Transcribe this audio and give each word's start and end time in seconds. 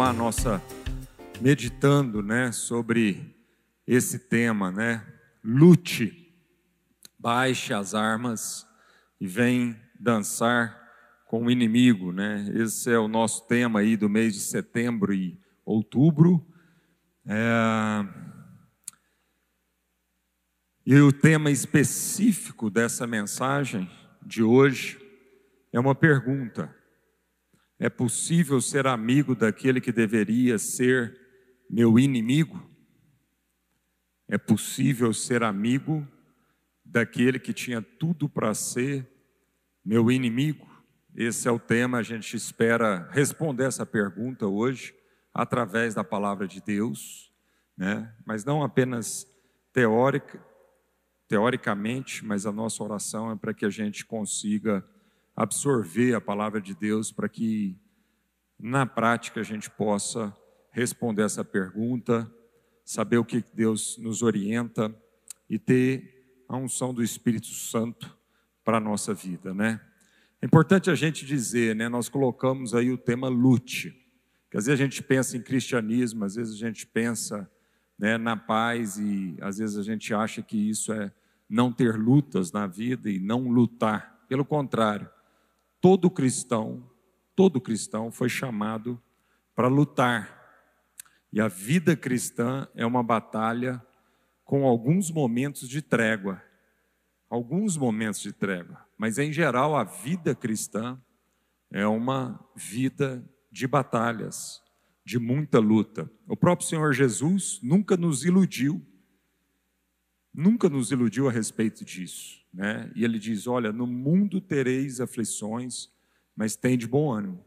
continuar 0.00 0.14
nossa 0.14 0.62
meditando, 1.42 2.22
né, 2.22 2.52
sobre 2.52 3.36
esse 3.86 4.18
tema, 4.18 4.70
né? 4.70 5.06
Lute, 5.44 6.34
baixe 7.18 7.74
as 7.74 7.94
armas 7.94 8.66
e 9.20 9.26
vem 9.26 9.76
dançar 9.98 10.74
com 11.26 11.44
o 11.44 11.50
inimigo, 11.50 12.12
né? 12.12 12.50
Esse 12.54 12.90
é 12.90 12.98
o 12.98 13.08
nosso 13.08 13.46
tema 13.46 13.80
aí 13.80 13.94
do 13.94 14.08
mês 14.08 14.32
de 14.32 14.40
setembro 14.40 15.12
e 15.12 15.38
outubro. 15.66 16.46
É... 17.26 18.06
E 20.86 20.98
o 20.98 21.12
tema 21.12 21.50
específico 21.50 22.70
dessa 22.70 23.06
mensagem 23.06 23.90
de 24.22 24.42
hoje 24.42 24.98
é 25.70 25.78
uma 25.78 25.94
pergunta: 25.94 26.74
é 27.80 27.88
possível 27.88 28.60
ser 28.60 28.86
amigo 28.86 29.34
daquele 29.34 29.80
que 29.80 29.90
deveria 29.90 30.58
ser 30.58 31.18
meu 31.68 31.98
inimigo? 31.98 32.62
É 34.28 34.36
possível 34.36 35.14
ser 35.14 35.42
amigo 35.42 36.06
daquele 36.84 37.38
que 37.38 37.54
tinha 37.54 37.80
tudo 37.80 38.28
para 38.28 38.52
ser 38.52 39.08
meu 39.82 40.10
inimigo? 40.10 40.68
Esse 41.16 41.48
é 41.48 41.50
o 41.50 41.58
tema, 41.58 41.96
a 41.96 42.02
gente 42.02 42.36
espera 42.36 43.08
responder 43.12 43.64
essa 43.64 43.86
pergunta 43.86 44.46
hoje 44.46 44.94
através 45.32 45.94
da 45.94 46.04
palavra 46.04 46.46
de 46.46 46.60
Deus, 46.60 47.32
né? 47.78 48.14
mas 48.26 48.44
não 48.44 48.62
apenas 48.62 49.26
teórica, 49.72 50.38
teoricamente, 51.26 52.26
mas 52.26 52.44
a 52.44 52.52
nossa 52.52 52.84
oração 52.84 53.30
é 53.30 53.36
para 53.36 53.54
que 53.54 53.64
a 53.64 53.70
gente 53.70 54.04
consiga 54.04 54.84
absorver 55.40 56.14
a 56.14 56.20
palavra 56.20 56.60
de 56.60 56.74
Deus 56.74 57.10
para 57.10 57.26
que 57.26 57.74
na 58.58 58.84
prática 58.84 59.40
a 59.40 59.42
gente 59.42 59.70
possa 59.70 60.36
responder 60.70 61.22
essa 61.22 61.42
pergunta, 61.42 62.30
saber 62.84 63.16
o 63.16 63.24
que 63.24 63.42
Deus 63.54 63.96
nos 63.96 64.22
orienta 64.22 64.94
e 65.48 65.58
ter 65.58 66.42
a 66.46 66.58
unção 66.58 66.92
do 66.92 67.02
Espírito 67.02 67.46
Santo 67.46 68.14
para 68.62 68.76
a 68.76 68.80
nossa 68.80 69.14
vida, 69.14 69.54
né? 69.54 69.80
É 70.42 70.46
importante 70.46 70.90
a 70.90 70.94
gente 70.94 71.24
dizer, 71.24 71.74
né? 71.74 71.88
Nós 71.88 72.10
colocamos 72.10 72.74
aí 72.74 72.90
o 72.90 72.98
tema 72.98 73.28
lute, 73.28 73.96
que 74.50 74.58
às 74.58 74.66
vezes 74.66 74.78
a 74.78 74.84
gente 74.84 75.02
pensa 75.02 75.38
em 75.38 75.42
cristianismo, 75.42 76.22
às 76.22 76.34
vezes 76.34 76.52
a 76.52 76.66
gente 76.66 76.86
pensa 76.86 77.50
né, 77.98 78.18
na 78.18 78.36
paz 78.36 78.98
e 78.98 79.38
às 79.40 79.56
vezes 79.56 79.78
a 79.78 79.82
gente 79.82 80.12
acha 80.12 80.42
que 80.42 80.68
isso 80.68 80.92
é 80.92 81.10
não 81.48 81.72
ter 81.72 81.96
lutas 81.96 82.52
na 82.52 82.66
vida 82.66 83.08
e 83.08 83.18
não 83.18 83.48
lutar. 83.48 84.20
Pelo 84.28 84.44
contrário, 84.44 85.08
todo 85.80 86.10
cristão, 86.10 86.88
todo 87.34 87.60
cristão 87.60 88.10
foi 88.10 88.28
chamado 88.28 89.00
para 89.54 89.68
lutar. 89.68 90.38
E 91.32 91.40
a 91.40 91.48
vida 91.48 91.96
cristã 91.96 92.68
é 92.74 92.84
uma 92.84 93.02
batalha 93.02 93.84
com 94.44 94.66
alguns 94.66 95.10
momentos 95.10 95.68
de 95.68 95.80
trégua. 95.80 96.42
Alguns 97.28 97.76
momentos 97.76 98.20
de 98.20 98.32
trégua, 98.32 98.84
mas 98.98 99.16
em 99.16 99.32
geral 99.32 99.76
a 99.76 99.84
vida 99.84 100.34
cristã 100.34 101.00
é 101.70 101.86
uma 101.86 102.44
vida 102.56 103.24
de 103.52 103.68
batalhas, 103.68 104.60
de 105.04 105.16
muita 105.16 105.60
luta. 105.60 106.10
O 106.26 106.36
próprio 106.36 106.66
Senhor 106.66 106.92
Jesus 106.92 107.60
nunca 107.62 107.96
nos 107.96 108.24
iludiu, 108.24 108.84
nunca 110.32 110.68
nos 110.68 110.90
iludiu 110.90 111.28
a 111.28 111.32
respeito 111.32 111.84
disso 111.84 112.40
né? 112.52 112.90
E 112.94 113.04
ele 113.04 113.18
diz: 113.18 113.46
Olha, 113.46 113.72
no 113.72 113.86
mundo 113.86 114.40
tereis 114.40 115.00
aflições, 115.00 115.88
mas 116.36 116.56
tem 116.56 116.76
de 116.76 116.86
bom 116.86 117.12
ânimo, 117.12 117.44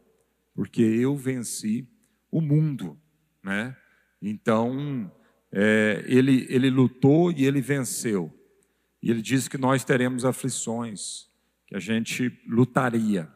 porque 0.54 0.82
eu 0.82 1.16
venci 1.16 1.88
o 2.30 2.40
mundo, 2.40 2.98
né? 3.42 3.76
Então, 4.20 5.10
é, 5.52 6.02
ele, 6.06 6.46
ele 6.48 6.70
lutou 6.70 7.30
e 7.30 7.44
ele 7.44 7.60
venceu. 7.60 8.32
E 9.02 9.10
ele 9.10 9.20
diz 9.20 9.48
que 9.48 9.58
nós 9.58 9.84
teremos 9.84 10.24
aflições, 10.24 11.28
que 11.66 11.76
a 11.76 11.78
gente 11.78 12.40
lutaria. 12.48 13.30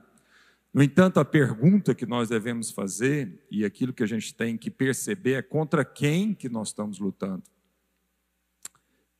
No 0.72 0.82
entanto, 0.82 1.20
a 1.20 1.24
pergunta 1.24 1.94
que 1.94 2.06
nós 2.06 2.30
devemos 2.30 2.70
fazer, 2.70 3.46
e 3.50 3.64
aquilo 3.64 3.92
que 3.92 4.02
a 4.02 4.06
gente 4.06 4.34
tem 4.34 4.56
que 4.56 4.70
perceber, 4.70 5.34
é 5.34 5.42
contra 5.42 5.84
quem 5.84 6.32
que 6.32 6.48
nós 6.48 6.68
estamos 6.68 6.98
lutando. 6.98 7.42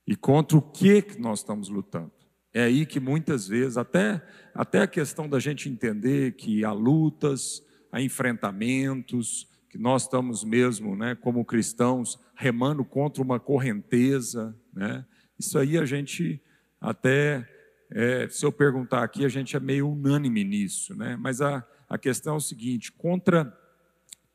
E 0.08 0.16
contra 0.16 0.56
o 0.56 0.62
que 0.62 1.04
nós 1.18 1.40
estamos 1.40 1.68
lutando. 1.68 2.10
É 2.54 2.62
aí 2.62 2.86
que 2.86 2.98
muitas 2.98 3.46
vezes, 3.46 3.76
até, 3.76 4.26
até 4.54 4.80
a 4.80 4.86
questão 4.86 5.28
da 5.28 5.38
gente 5.38 5.68
entender 5.68 6.32
que 6.32 6.64
há 6.64 6.72
lutas, 6.72 7.62
há 7.92 8.00
enfrentamentos, 8.00 9.46
que 9.68 9.76
nós 9.76 10.04
estamos 10.04 10.42
mesmo, 10.42 10.96
né, 10.96 11.14
como 11.14 11.44
cristãos, 11.44 12.18
remando 12.34 12.86
contra 12.86 13.22
uma 13.22 13.38
correnteza, 13.38 14.58
né? 14.72 15.04
Isso 15.38 15.58
aí 15.58 15.76
a 15.76 15.84
gente 15.84 16.42
até, 16.80 17.46
é, 17.90 18.26
se 18.30 18.46
eu 18.46 18.50
perguntar 18.50 19.04
aqui, 19.04 19.26
a 19.26 19.28
gente 19.28 19.56
é 19.56 19.60
meio 19.60 19.90
unânime 19.90 20.42
nisso, 20.42 20.96
né? 20.96 21.18
Mas 21.20 21.42
a, 21.42 21.62
a 21.86 21.98
questão 21.98 22.32
é 22.32 22.36
o 22.38 22.40
seguinte: 22.40 22.90
contra 22.90 23.54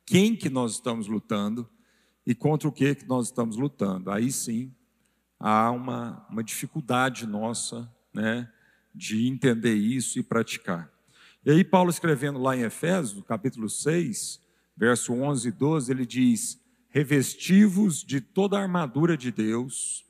quem 0.05 0.35
que 0.35 0.51
nós 0.51 0.73
estamos 0.73 1.07
lutando 1.07 1.67
e 2.27 2.35
contra 2.35 2.69
o 2.69 2.71
que 2.71 2.93
que 2.93 3.07
nós 3.07 3.25
estamos 3.25 3.57
lutando? 3.57 4.11
Aí 4.11 4.31
sim 4.31 4.71
há 5.43 5.69
uma, 5.71 6.25
uma 6.29 6.41
dificuldade 6.41 7.27
nossa 7.27 7.91
né, 8.13 8.49
de 8.95 9.27
entender 9.27 9.73
isso 9.73 10.17
e 10.17 10.23
praticar. 10.23 10.89
E 11.45 11.51
aí, 11.51 11.65
Paulo 11.65 11.89
escrevendo 11.89 12.39
lá 12.39 12.55
em 12.55 12.61
Efésios, 12.61 13.21
capítulo 13.27 13.69
6, 13.69 14.39
verso 14.77 15.11
11 15.11 15.49
e 15.49 15.51
12, 15.51 15.91
ele 15.91 16.05
diz: 16.05 16.57
Revestivos 16.87 18.01
de 18.05 18.21
toda 18.21 18.57
a 18.57 18.61
armadura 18.61 19.17
de 19.17 19.33
Deus, 19.33 20.05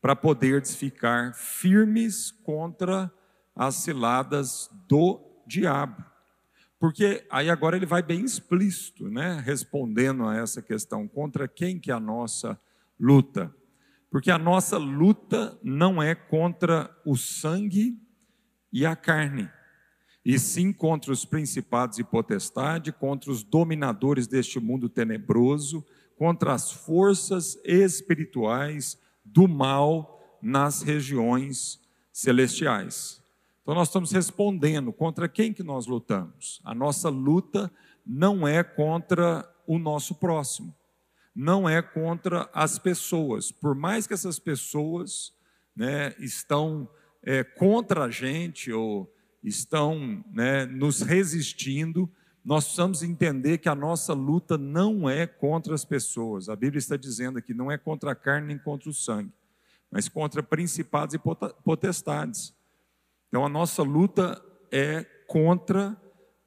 para 0.00 0.16
poderes 0.16 0.74
ficar 0.74 1.32
firmes 1.32 2.32
contra 2.42 3.08
as 3.54 3.76
ciladas 3.76 4.68
do 4.88 5.20
diabo. 5.46 6.04
Porque 6.80 7.24
aí 7.30 7.48
agora 7.48 7.76
ele 7.76 7.86
vai 7.86 8.02
bem 8.02 8.24
explícito, 8.24 9.08
né, 9.08 9.40
respondendo 9.44 10.26
a 10.26 10.36
essa 10.36 10.60
questão, 10.60 11.06
contra 11.06 11.46
quem 11.46 11.78
que 11.78 11.92
é 11.92 11.94
a 11.94 12.00
nossa 12.00 12.58
luta? 12.98 13.54
Porque 14.12 14.30
a 14.30 14.36
nossa 14.36 14.76
luta 14.76 15.58
não 15.62 16.02
é 16.02 16.14
contra 16.14 16.94
o 17.02 17.16
sangue 17.16 17.98
e 18.70 18.84
a 18.84 18.94
carne, 18.94 19.48
e 20.22 20.38
sim 20.38 20.70
contra 20.70 21.10
os 21.10 21.24
principados 21.24 21.98
e 21.98 22.04
potestades, 22.04 22.92
contra 23.00 23.32
os 23.32 23.42
dominadores 23.42 24.26
deste 24.26 24.60
mundo 24.60 24.90
tenebroso, 24.90 25.82
contra 26.14 26.52
as 26.52 26.70
forças 26.70 27.58
espirituais 27.64 29.00
do 29.24 29.48
mal 29.48 30.38
nas 30.42 30.82
regiões 30.82 31.80
celestiais. 32.12 33.22
Então 33.62 33.74
nós 33.74 33.88
estamos 33.88 34.12
respondendo 34.12 34.92
contra 34.92 35.26
quem 35.26 35.54
que 35.54 35.62
nós 35.62 35.86
lutamos. 35.86 36.60
A 36.64 36.74
nossa 36.74 37.08
luta 37.08 37.72
não 38.04 38.46
é 38.46 38.62
contra 38.62 39.50
o 39.66 39.78
nosso 39.78 40.14
próximo 40.16 40.74
não 41.34 41.68
é 41.68 41.80
contra 41.80 42.48
as 42.52 42.78
pessoas. 42.78 43.50
Por 43.50 43.74
mais 43.74 44.06
que 44.06 44.14
essas 44.14 44.38
pessoas 44.38 45.32
né, 45.74 46.14
estão 46.18 46.88
é, 47.22 47.42
contra 47.42 48.04
a 48.04 48.10
gente 48.10 48.70
ou 48.72 49.12
estão 49.42 50.24
né, 50.32 50.66
nos 50.66 51.00
resistindo, 51.00 52.10
nós 52.44 52.64
precisamos 52.64 53.02
entender 53.02 53.58
que 53.58 53.68
a 53.68 53.74
nossa 53.74 54.12
luta 54.12 54.58
não 54.58 55.08
é 55.08 55.26
contra 55.26 55.74
as 55.74 55.84
pessoas. 55.84 56.48
A 56.48 56.56
Bíblia 56.56 56.78
está 56.78 56.96
dizendo 56.96 57.38
aqui, 57.38 57.54
não 57.54 57.70
é 57.70 57.78
contra 57.78 58.12
a 58.12 58.14
carne 58.14 58.48
nem 58.48 58.58
contra 58.58 58.90
o 58.90 58.94
sangue, 58.94 59.32
mas 59.90 60.08
contra 60.08 60.42
principados 60.42 61.14
e 61.14 61.20
potestades. 61.64 62.54
Então 63.28 63.46
a 63.46 63.48
nossa 63.48 63.82
luta 63.82 64.42
é 64.70 65.04
contra 65.26 65.96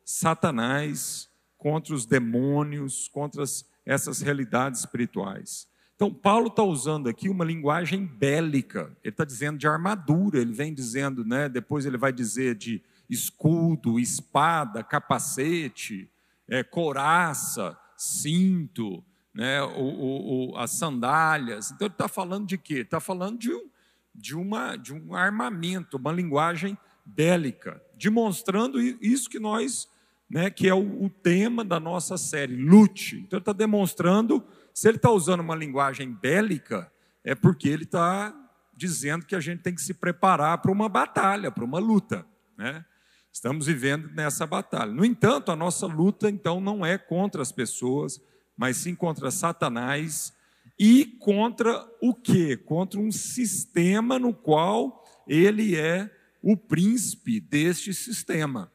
Satanás, 0.04 1.30
contra 1.58 1.96
os 1.96 2.06
demônios, 2.06 3.08
contra 3.08 3.42
as 3.42 3.66
essas 3.86 4.22
realidades 4.22 4.82
espirituais. 4.82 5.68
Então, 5.96 6.14
Paulo 6.14 6.48
está 6.48 6.64
usando 6.64 7.08
aqui 7.08 7.30
uma 7.30 7.46
linguagem 7.46 8.06
bélica, 8.06 8.92
ele 9.02 9.14
está 9.14 9.24
dizendo 9.24 9.58
de 9.58 9.68
armadura, 9.68 10.40
ele 10.40 10.52
vem 10.52 10.74
dizendo, 10.74 11.24
né, 11.24 11.48
depois 11.48 11.86
ele 11.86 11.98
vai 11.98 12.12
dizer 12.12 12.56
de 12.56 12.84
escudo, 13.10 13.98
espada, 13.98 14.84
capacete, 14.84 16.10
é, 16.50 16.64
coraça, 16.64 17.78
cinto, 17.96 19.02
né, 19.34 19.62
o, 19.62 20.50
o, 20.52 20.58
as 20.58 20.72
sandálias. 20.72 21.72
Então, 21.72 21.88
ele 21.88 21.94
está 21.94 22.10
falando 22.10 22.46
de 22.46 22.58
quê? 22.58 22.80
Está 22.80 23.00
falando 23.00 23.38
de 23.38 23.54
um, 23.54 23.70
de, 24.14 24.36
uma, 24.36 24.76
de 24.76 24.94
um 24.94 25.16
armamento, 25.16 25.96
uma 25.96 26.12
linguagem 26.12 26.78
bélica, 27.06 27.82
demonstrando 27.98 28.82
isso 28.82 29.30
que 29.30 29.40
nós 29.40 29.88
né, 30.30 30.50
que 30.50 30.68
é 30.68 30.74
o, 30.74 31.04
o 31.04 31.10
tema 31.10 31.63
da 31.63 31.80
nossa 31.80 32.18
série, 32.18 32.56
lute. 32.56 33.18
Então 33.18 33.38
ele 33.38 33.42
está 33.42 33.54
demonstrando, 33.54 34.44
se 34.74 34.88
ele 34.88 34.98
está 34.98 35.12
usando 35.12 35.42
uma 35.42 35.56
linguagem 35.56 36.12
bélica, 36.12 36.92
é 37.24 37.36
porque 37.36 37.69
ele 37.69 37.83
está 37.83 38.33
dizendo 38.75 39.25
que 39.25 39.36
a 39.36 39.39
gente 39.39 39.62
tem 39.62 39.74
que 39.74 39.81
se 39.81 39.94
preparar 39.94 40.57
para 40.57 40.72
uma 40.72 40.89
batalha, 40.89 41.51
para 41.51 41.63
uma 41.63 41.80
luta. 41.80 42.25
Né? 42.57 42.83
Estamos 43.31 43.68
vivendo 43.68 44.10
nessa 44.13 44.45
batalha. 44.45 44.92
No 44.92 45.06
entanto, 45.06 45.51
a 45.51 45.56
nossa 45.56 45.86
luta 45.86 46.30
então 46.30 46.60
não 46.60 46.86
é 46.86 46.98
contra 46.98 47.42
as 47.42 47.51
pessoas, 47.51 48.19
mas 48.57 48.77
sim 48.77 48.95
contra 48.95 49.31
Satanás 49.31 50.33
e 50.80 51.06
contra 51.19 51.88
o 52.01 52.13
quê? 52.13 52.57
Contra 52.57 53.00
um 53.00 53.12
sistema 53.12 54.19
no 54.19 54.33
qual 54.33 55.04
ele 55.27 55.75
é 55.75 56.10
o 56.42 56.56
príncipe 56.56 57.39
deste 57.39 57.94
sistema. 57.94 58.72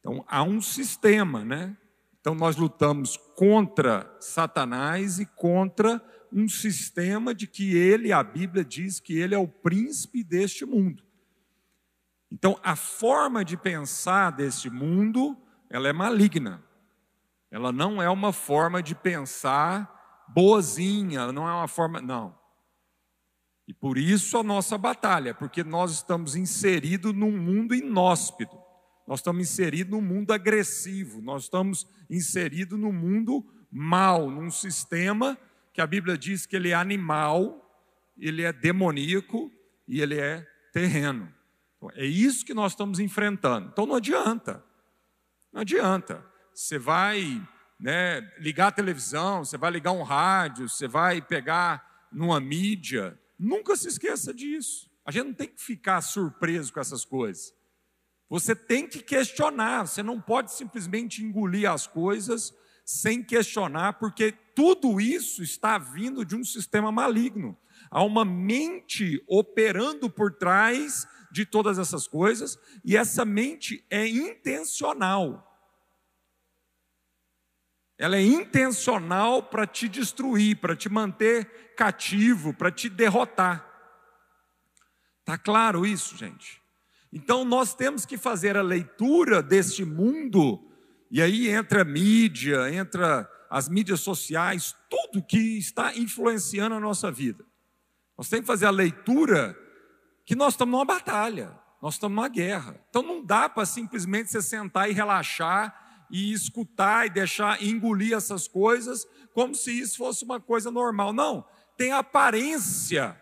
Então, 0.00 0.24
há 0.26 0.42
um 0.42 0.60
sistema, 0.60 1.44
né? 1.44 1.76
Então, 2.20 2.34
nós 2.34 2.56
lutamos 2.56 3.16
contra 3.36 4.14
Satanás 4.20 5.18
e 5.20 5.26
contra 5.26 6.02
um 6.32 6.48
sistema 6.48 7.34
de 7.34 7.46
que 7.46 7.76
ele, 7.76 8.12
a 8.12 8.22
Bíblia 8.22 8.64
diz 8.64 9.00
que 9.00 9.18
ele 9.18 9.34
é 9.34 9.38
o 9.38 9.48
príncipe 9.48 10.22
deste 10.24 10.64
mundo. 10.64 11.02
Então, 12.30 12.58
a 12.62 12.76
forma 12.76 13.44
de 13.44 13.56
pensar 13.56 14.30
deste 14.30 14.70
mundo, 14.70 15.36
ela 15.68 15.88
é 15.88 15.92
maligna. 15.92 16.62
Ela 17.50 17.72
não 17.72 18.00
é 18.00 18.08
uma 18.08 18.32
forma 18.32 18.82
de 18.82 18.94
pensar 18.94 20.24
boazinha, 20.28 21.32
não 21.32 21.48
é 21.48 21.52
uma 21.52 21.68
forma, 21.68 22.00
não. 22.00 22.38
E 23.66 23.74
por 23.74 23.98
isso 23.98 24.38
a 24.38 24.42
nossa 24.42 24.78
batalha, 24.78 25.34
porque 25.34 25.64
nós 25.64 25.92
estamos 25.92 26.36
inseridos 26.36 27.12
num 27.12 27.36
mundo 27.36 27.74
inóspito. 27.74 28.56
Nós 29.10 29.18
estamos 29.18 29.42
inseridos 29.42 29.90
num 29.90 30.00
mundo 30.00 30.32
agressivo, 30.32 31.20
nós 31.20 31.42
estamos 31.42 31.84
inseridos 32.08 32.78
num 32.78 32.92
mundo 32.92 33.44
mal, 33.68 34.30
num 34.30 34.52
sistema 34.52 35.36
que 35.72 35.80
a 35.80 35.86
Bíblia 35.86 36.16
diz 36.16 36.46
que 36.46 36.54
ele 36.54 36.68
é 36.68 36.74
animal, 36.74 37.90
ele 38.16 38.44
é 38.44 38.52
demoníaco 38.52 39.50
e 39.88 40.00
ele 40.00 40.16
é 40.16 40.46
terreno. 40.72 41.28
Então, 41.76 41.90
é 41.96 42.06
isso 42.06 42.46
que 42.46 42.54
nós 42.54 42.70
estamos 42.70 43.00
enfrentando. 43.00 43.70
Então 43.72 43.84
não 43.84 43.96
adianta, 43.96 44.64
não 45.52 45.62
adianta. 45.62 46.24
Você 46.54 46.78
vai 46.78 47.44
né, 47.80 48.20
ligar 48.38 48.68
a 48.68 48.72
televisão, 48.72 49.44
você 49.44 49.58
vai 49.58 49.72
ligar 49.72 49.90
um 49.90 50.04
rádio, 50.04 50.68
você 50.68 50.86
vai 50.86 51.20
pegar 51.20 52.06
numa 52.12 52.38
mídia. 52.38 53.18
Nunca 53.36 53.74
se 53.74 53.88
esqueça 53.88 54.32
disso. 54.32 54.88
A 55.04 55.10
gente 55.10 55.26
não 55.26 55.34
tem 55.34 55.48
que 55.48 55.60
ficar 55.60 56.00
surpreso 56.00 56.72
com 56.72 56.78
essas 56.78 57.04
coisas. 57.04 57.58
Você 58.30 58.54
tem 58.54 58.86
que 58.86 59.00
questionar, 59.02 59.88
você 59.88 60.04
não 60.04 60.20
pode 60.20 60.52
simplesmente 60.52 61.20
engolir 61.20 61.68
as 61.68 61.88
coisas 61.88 62.54
sem 62.84 63.24
questionar, 63.24 63.94
porque 63.94 64.30
tudo 64.54 65.00
isso 65.00 65.42
está 65.42 65.76
vindo 65.78 66.24
de 66.24 66.36
um 66.36 66.44
sistema 66.44 66.92
maligno. 66.92 67.58
Há 67.90 68.04
uma 68.04 68.24
mente 68.24 69.20
operando 69.28 70.08
por 70.08 70.32
trás 70.32 71.08
de 71.32 71.44
todas 71.44 71.76
essas 71.76 72.06
coisas, 72.06 72.56
e 72.84 72.96
essa 72.96 73.24
mente 73.24 73.84
é 73.90 74.06
intencional. 74.06 75.46
Ela 77.98 78.16
é 78.16 78.22
intencional 78.22 79.42
para 79.42 79.66
te 79.66 79.88
destruir, 79.88 80.56
para 80.60 80.76
te 80.76 80.88
manter 80.88 81.74
cativo, 81.76 82.54
para 82.54 82.70
te 82.70 82.88
derrotar. 82.88 83.66
Tá 85.24 85.36
claro 85.36 85.84
isso, 85.84 86.16
gente? 86.16 86.59
Então 87.12 87.44
nós 87.44 87.74
temos 87.74 88.06
que 88.06 88.16
fazer 88.16 88.56
a 88.56 88.62
leitura 88.62 89.42
deste 89.42 89.84
mundo, 89.84 90.70
e 91.10 91.20
aí 91.20 91.48
entra 91.48 91.82
a 91.82 91.84
mídia, 91.84 92.72
entra 92.72 93.28
as 93.50 93.68
mídias 93.68 94.00
sociais, 94.00 94.76
tudo 94.88 95.24
que 95.24 95.58
está 95.58 95.96
influenciando 95.96 96.76
a 96.76 96.80
nossa 96.80 97.10
vida. 97.10 97.44
Nós 98.16 98.28
temos 98.28 98.44
que 98.44 98.52
fazer 98.52 98.66
a 98.66 98.70
leitura 98.70 99.58
que 100.24 100.36
nós 100.36 100.54
estamos 100.54 100.72
numa 100.72 100.84
batalha, 100.84 101.58
nós 101.82 101.94
estamos 101.94 102.14
numa 102.14 102.28
guerra. 102.28 102.78
Então 102.88 103.02
não 103.02 103.24
dá 103.24 103.48
para 103.48 103.66
simplesmente 103.66 104.30
você 104.30 104.40
sentar 104.40 104.88
e 104.88 104.92
relaxar 104.92 106.06
e 106.10 106.32
escutar 106.32 107.06
e 107.06 107.10
deixar 107.10 107.62
engolir 107.62 108.14
essas 108.14 108.46
coisas 108.46 109.06
como 109.32 109.54
se 109.54 109.76
isso 109.78 109.96
fosse 109.96 110.24
uma 110.24 110.40
coisa 110.40 110.70
normal. 110.70 111.12
Não, 111.12 111.44
tem 111.76 111.92
aparência 111.92 113.20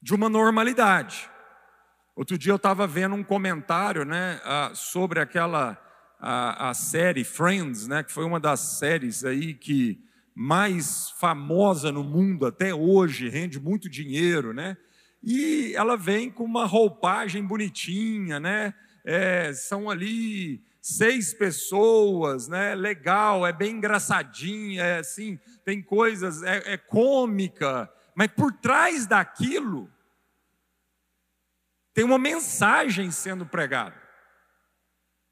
de 0.00 0.14
uma 0.14 0.28
normalidade. 0.28 1.30
Outro 2.18 2.36
dia 2.36 2.50
eu 2.50 2.56
estava 2.56 2.84
vendo 2.84 3.14
um 3.14 3.22
comentário 3.22 4.04
né, 4.04 4.40
sobre 4.74 5.20
aquela 5.20 5.80
a, 6.18 6.70
a, 6.70 6.74
série 6.74 7.22
Friends, 7.22 7.86
né, 7.86 8.02
que 8.02 8.10
foi 8.10 8.24
uma 8.24 8.40
das 8.40 8.58
séries 8.58 9.24
aí 9.24 9.54
que 9.54 10.02
mais 10.34 11.10
famosa 11.10 11.92
no 11.92 12.02
mundo 12.02 12.44
até 12.44 12.74
hoje, 12.74 13.28
rende 13.28 13.60
muito 13.60 13.88
dinheiro, 13.88 14.52
né? 14.52 14.76
E 15.22 15.72
ela 15.76 15.96
vem 15.96 16.28
com 16.28 16.42
uma 16.42 16.66
roupagem 16.66 17.44
bonitinha, 17.44 18.40
né? 18.40 18.74
É, 19.04 19.52
são 19.52 19.88
ali 19.88 20.60
seis 20.82 21.32
pessoas, 21.32 22.48
né? 22.48 22.74
Legal, 22.74 23.46
é 23.46 23.52
bem 23.52 23.76
engraçadinha, 23.76 24.82
é 24.82 24.98
assim, 24.98 25.38
tem 25.64 25.80
coisas, 25.80 26.42
é, 26.42 26.72
é 26.72 26.76
cômica, 26.76 27.88
mas 28.12 28.26
por 28.26 28.52
trás 28.54 29.06
daquilo 29.06 29.88
tem 31.98 32.04
uma 32.04 32.16
mensagem 32.16 33.10
sendo 33.10 33.44
pregada. 33.44 34.00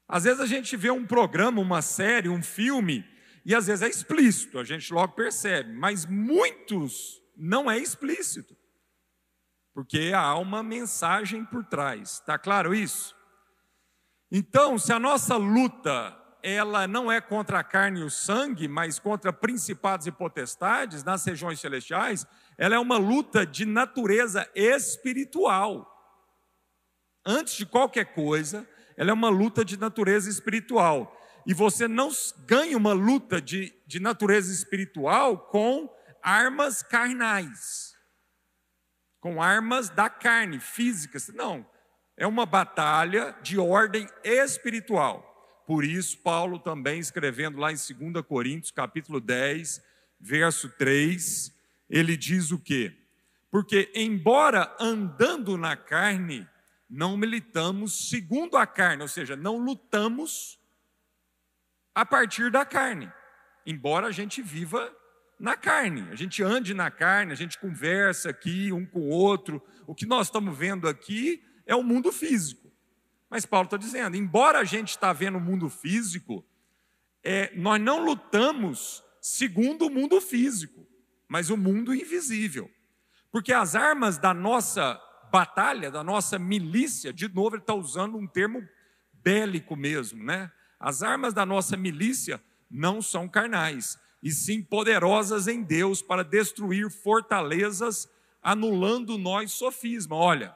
Às 0.05 0.25
vezes 0.25 0.41
a 0.41 0.45
gente 0.45 0.75
vê 0.75 0.91
um 0.91 1.07
programa, 1.07 1.61
uma 1.61 1.81
série, 1.81 2.27
um 2.27 2.43
filme, 2.43 3.05
e 3.45 3.55
às 3.55 3.67
vezes 3.67 3.83
é 3.83 3.87
explícito, 3.87 4.59
a 4.59 4.65
gente 4.65 4.93
logo 4.93 5.13
percebe, 5.13 5.71
mas 5.71 6.05
muitos 6.05 7.21
não 7.37 7.71
é 7.71 7.77
explícito, 7.77 8.53
porque 9.73 10.11
há 10.13 10.35
uma 10.35 10.61
mensagem 10.61 11.45
por 11.45 11.63
trás, 11.63 12.15
está 12.15 12.37
claro 12.37 12.75
isso? 12.75 13.15
Então, 14.29 14.77
se 14.77 14.91
a 14.91 14.99
nossa 14.99 15.37
luta 15.37 16.21
ela 16.43 16.85
não 16.85 17.09
é 17.09 17.21
contra 17.21 17.59
a 17.59 17.63
carne 17.63 18.01
e 18.01 18.03
o 18.03 18.09
sangue, 18.09 18.67
mas 18.67 18.99
contra 18.99 19.31
principados 19.31 20.05
e 20.05 20.11
potestades 20.11 21.01
nas 21.01 21.23
regiões 21.23 21.61
celestiais, 21.61 22.27
ela 22.57 22.75
é 22.75 22.79
uma 22.79 22.97
luta 22.97 23.45
de 23.45 23.65
natureza 23.65 24.45
espiritual. 24.53 25.93
Antes 27.29 27.55
de 27.55 27.65
qualquer 27.65 28.13
coisa, 28.13 28.65
ela 28.95 29.09
é 29.09 29.13
uma 29.13 29.27
luta 29.27 29.65
de 29.65 29.77
natureza 29.77 30.29
espiritual. 30.29 31.13
E 31.45 31.53
você 31.53 31.85
não 31.85 32.09
ganha 32.45 32.77
uma 32.77 32.93
luta 32.93 33.41
de, 33.41 33.73
de 33.85 33.99
natureza 33.99 34.53
espiritual 34.53 35.37
com 35.37 35.93
armas 36.23 36.81
carnais, 36.81 37.97
com 39.19 39.41
armas 39.41 39.89
da 39.89 40.09
carne, 40.09 40.61
físicas. 40.61 41.27
Não, 41.27 41.69
é 42.15 42.25
uma 42.25 42.45
batalha 42.45 43.35
de 43.41 43.59
ordem 43.59 44.07
espiritual. 44.23 45.63
Por 45.67 45.83
isso, 45.83 46.17
Paulo 46.19 46.59
também 46.59 46.97
escrevendo 46.97 47.57
lá 47.57 47.73
em 47.73 47.75
2 47.75 48.25
Coríntios, 48.25 48.71
capítulo 48.71 49.19
10, 49.19 49.81
verso 50.17 50.69
3, 50.69 51.53
ele 51.89 52.15
diz 52.15 52.51
o 52.51 52.57
quê? 52.59 52.93
Porque, 53.51 53.91
embora 53.93 54.73
andando 54.79 55.57
na 55.57 55.75
carne, 55.75 56.47
não 56.89 57.17
militamos 57.17 58.09
segundo 58.09 58.55
a 58.57 58.65
carne, 58.65 59.01
ou 59.01 59.07
seja, 59.07 59.35
não 59.35 59.57
lutamos 59.57 60.59
a 61.93 62.05
partir 62.05 62.51
da 62.51 62.63
carne, 62.63 63.11
embora 63.65 64.07
a 64.07 64.11
gente 64.11 64.41
viva 64.41 64.95
na 65.39 65.55
carne, 65.55 66.07
a 66.11 66.15
gente 66.15 66.41
ande 66.41 66.73
na 66.73 66.89
carne, 66.89 67.31
a 67.31 67.35
gente 67.35 67.59
conversa 67.59 68.29
aqui 68.29 68.71
um 68.71 68.85
com 68.85 68.99
o 68.99 69.09
outro, 69.09 69.61
o 69.85 69.93
que 69.93 70.05
nós 70.05 70.27
estamos 70.27 70.57
vendo 70.57 70.87
aqui 70.87 71.43
é 71.65 71.75
o 71.75 71.83
mundo 71.83 72.11
físico. 72.11 72.71
Mas 73.29 73.45
Paulo 73.45 73.65
está 73.65 73.77
dizendo, 73.77 74.15
embora 74.15 74.59
a 74.59 74.63
gente 74.63 74.89
está 74.89 75.11
vendo 75.11 75.37
o 75.37 75.41
mundo 75.41 75.69
físico, 75.69 76.45
é, 77.23 77.53
nós 77.55 77.81
não 77.81 78.03
lutamos 78.03 79.03
segundo 79.21 79.87
o 79.87 79.89
mundo 79.89 80.21
físico, 80.21 80.87
mas 81.27 81.49
o 81.49 81.57
mundo 81.57 81.93
invisível. 81.93 82.71
Porque 83.31 83.51
as 83.51 83.75
armas 83.75 84.17
da 84.17 84.33
nossa 84.33 84.99
batalha, 85.31 85.91
da 85.91 86.03
nossa 86.03 86.37
milícia, 86.39 87.13
de 87.13 87.27
novo 87.27 87.55
ele 87.55 87.63
está 87.63 87.73
usando 87.73 88.17
um 88.17 88.27
termo 88.27 88.67
bélico 89.13 89.75
mesmo, 89.75 90.23
né? 90.23 90.51
As 90.79 91.01
armas 91.03 91.33
da 91.33 91.45
nossa 91.45 91.75
milícia 91.75 92.41
não 92.69 93.01
são 93.01 93.27
carnais, 93.27 93.97
e 94.21 94.31
sim 94.31 94.61
poderosas 94.61 95.47
em 95.47 95.63
Deus 95.63 96.01
para 96.01 96.23
destruir 96.23 96.89
fortalezas, 96.89 98.09
anulando 98.41 99.17
nós 99.17 99.51
sofisma. 99.51 100.15
Olha, 100.15 100.55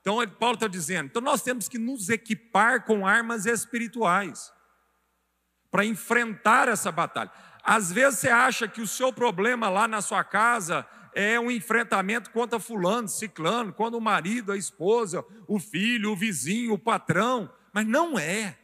então, 0.00 0.26
Paulo 0.38 0.54
está 0.54 0.66
dizendo: 0.66 1.06
então 1.06 1.22
nós 1.22 1.42
temos 1.42 1.68
que 1.68 1.78
nos 1.78 2.08
equipar 2.08 2.84
com 2.84 3.06
armas 3.06 3.46
espirituais 3.46 4.52
para 5.70 5.84
enfrentar 5.84 6.68
essa 6.68 6.90
batalha. 6.90 7.30
Às 7.62 7.92
vezes 7.92 8.20
você 8.20 8.30
acha 8.30 8.66
que 8.66 8.80
o 8.80 8.86
seu 8.86 9.12
problema 9.12 9.68
lá 9.68 9.86
na 9.86 10.00
sua 10.00 10.24
casa 10.24 10.86
é 11.18 11.40
um 11.40 11.50
enfrentamento 11.50 12.30
contra 12.30 12.60
fulano, 12.60 13.08
ciclano, 13.08 13.72
contra 13.72 13.98
o 13.98 14.00
marido, 14.00 14.52
a 14.52 14.56
esposa, 14.56 15.24
o 15.48 15.58
filho, 15.58 16.12
o 16.12 16.16
vizinho, 16.16 16.74
o 16.74 16.78
patrão, 16.78 17.52
mas 17.74 17.84
não 17.84 18.16
é. 18.16 18.56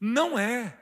Não 0.00 0.38
é. 0.38 0.80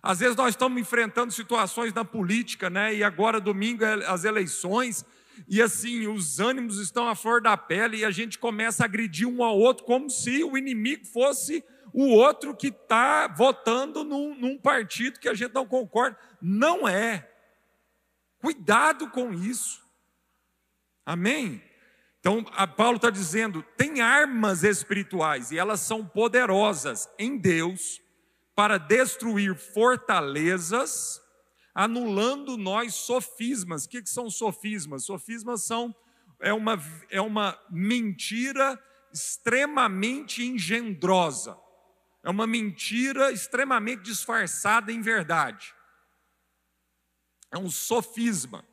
Às 0.00 0.20
vezes 0.20 0.36
nós 0.36 0.50
estamos 0.50 0.80
enfrentando 0.80 1.32
situações 1.32 1.92
na 1.92 2.04
política, 2.04 2.70
né? 2.70 2.94
E 2.94 3.02
agora 3.02 3.40
domingo 3.40 3.84
é 3.84 4.06
as 4.06 4.22
eleições, 4.22 5.04
e 5.48 5.60
assim, 5.60 6.06
os 6.06 6.38
ânimos 6.38 6.78
estão 6.78 7.08
à 7.08 7.16
flor 7.16 7.42
da 7.42 7.56
pele 7.56 7.98
e 7.98 8.04
a 8.04 8.12
gente 8.12 8.38
começa 8.38 8.84
a 8.84 8.86
agredir 8.86 9.26
um 9.26 9.42
ao 9.42 9.58
outro 9.58 9.84
como 9.84 10.08
se 10.08 10.44
o 10.44 10.56
inimigo 10.56 11.04
fosse 11.04 11.64
o 11.92 12.10
outro 12.10 12.54
que 12.54 12.68
está 12.68 13.26
votando 13.26 14.04
num, 14.04 14.36
num 14.36 14.56
partido 14.56 15.18
que 15.18 15.28
a 15.28 15.34
gente 15.34 15.52
não 15.52 15.66
concorda. 15.66 16.16
Não 16.40 16.86
é. 16.86 17.28
Cuidado 18.40 19.10
com 19.10 19.32
isso. 19.32 19.84
Amém? 21.04 21.62
Então, 22.18 22.42
Paulo 22.76 22.96
está 22.96 23.10
dizendo: 23.10 23.62
tem 23.76 24.00
armas 24.00 24.64
espirituais 24.64 25.52
e 25.52 25.58
elas 25.58 25.80
são 25.80 26.04
poderosas 26.04 27.08
em 27.18 27.38
Deus 27.38 28.00
para 28.54 28.78
destruir 28.78 29.54
fortalezas, 29.54 31.20
anulando 31.74 32.56
nós 32.56 32.94
sofismas. 32.94 33.84
O 33.84 33.88
que, 33.88 34.02
que 34.02 34.10
são 34.10 34.28
sofismas? 34.28 35.04
Sofismas 35.04 35.64
são 35.64 35.94
é 36.40 36.52
uma, 36.52 36.82
é 37.10 37.20
uma 37.20 37.58
mentira 37.70 38.76
extremamente 39.12 40.44
engendrosa, 40.44 41.56
é 42.22 42.30
uma 42.30 42.46
mentira 42.46 43.30
extremamente 43.30 44.02
disfarçada 44.02 44.90
em 44.90 45.00
verdade. 45.00 45.75
É 47.50 47.58
um 47.58 47.70
sofisma, 47.70 48.64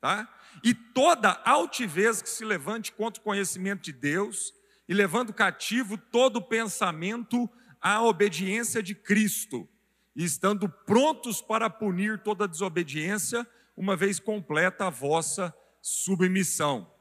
tá? 0.00 0.28
E 0.62 0.74
toda 0.74 1.40
altivez 1.44 2.22
que 2.22 2.28
se 2.28 2.44
levante 2.44 2.92
contra 2.92 3.20
o 3.20 3.24
conhecimento 3.24 3.82
de 3.82 3.92
Deus 3.92 4.52
e 4.88 4.94
levando 4.94 5.32
cativo 5.32 5.96
todo 5.96 6.42
pensamento 6.42 7.48
à 7.80 8.02
obediência 8.02 8.82
de 8.82 8.94
Cristo, 8.94 9.68
e 10.14 10.24
estando 10.24 10.68
prontos 10.68 11.40
para 11.40 11.70
punir 11.70 12.22
toda 12.22 12.46
desobediência, 12.46 13.48
uma 13.76 13.96
vez 13.96 14.20
completa 14.20 14.86
a 14.86 14.90
vossa 14.90 15.54
submissão. 15.80 16.92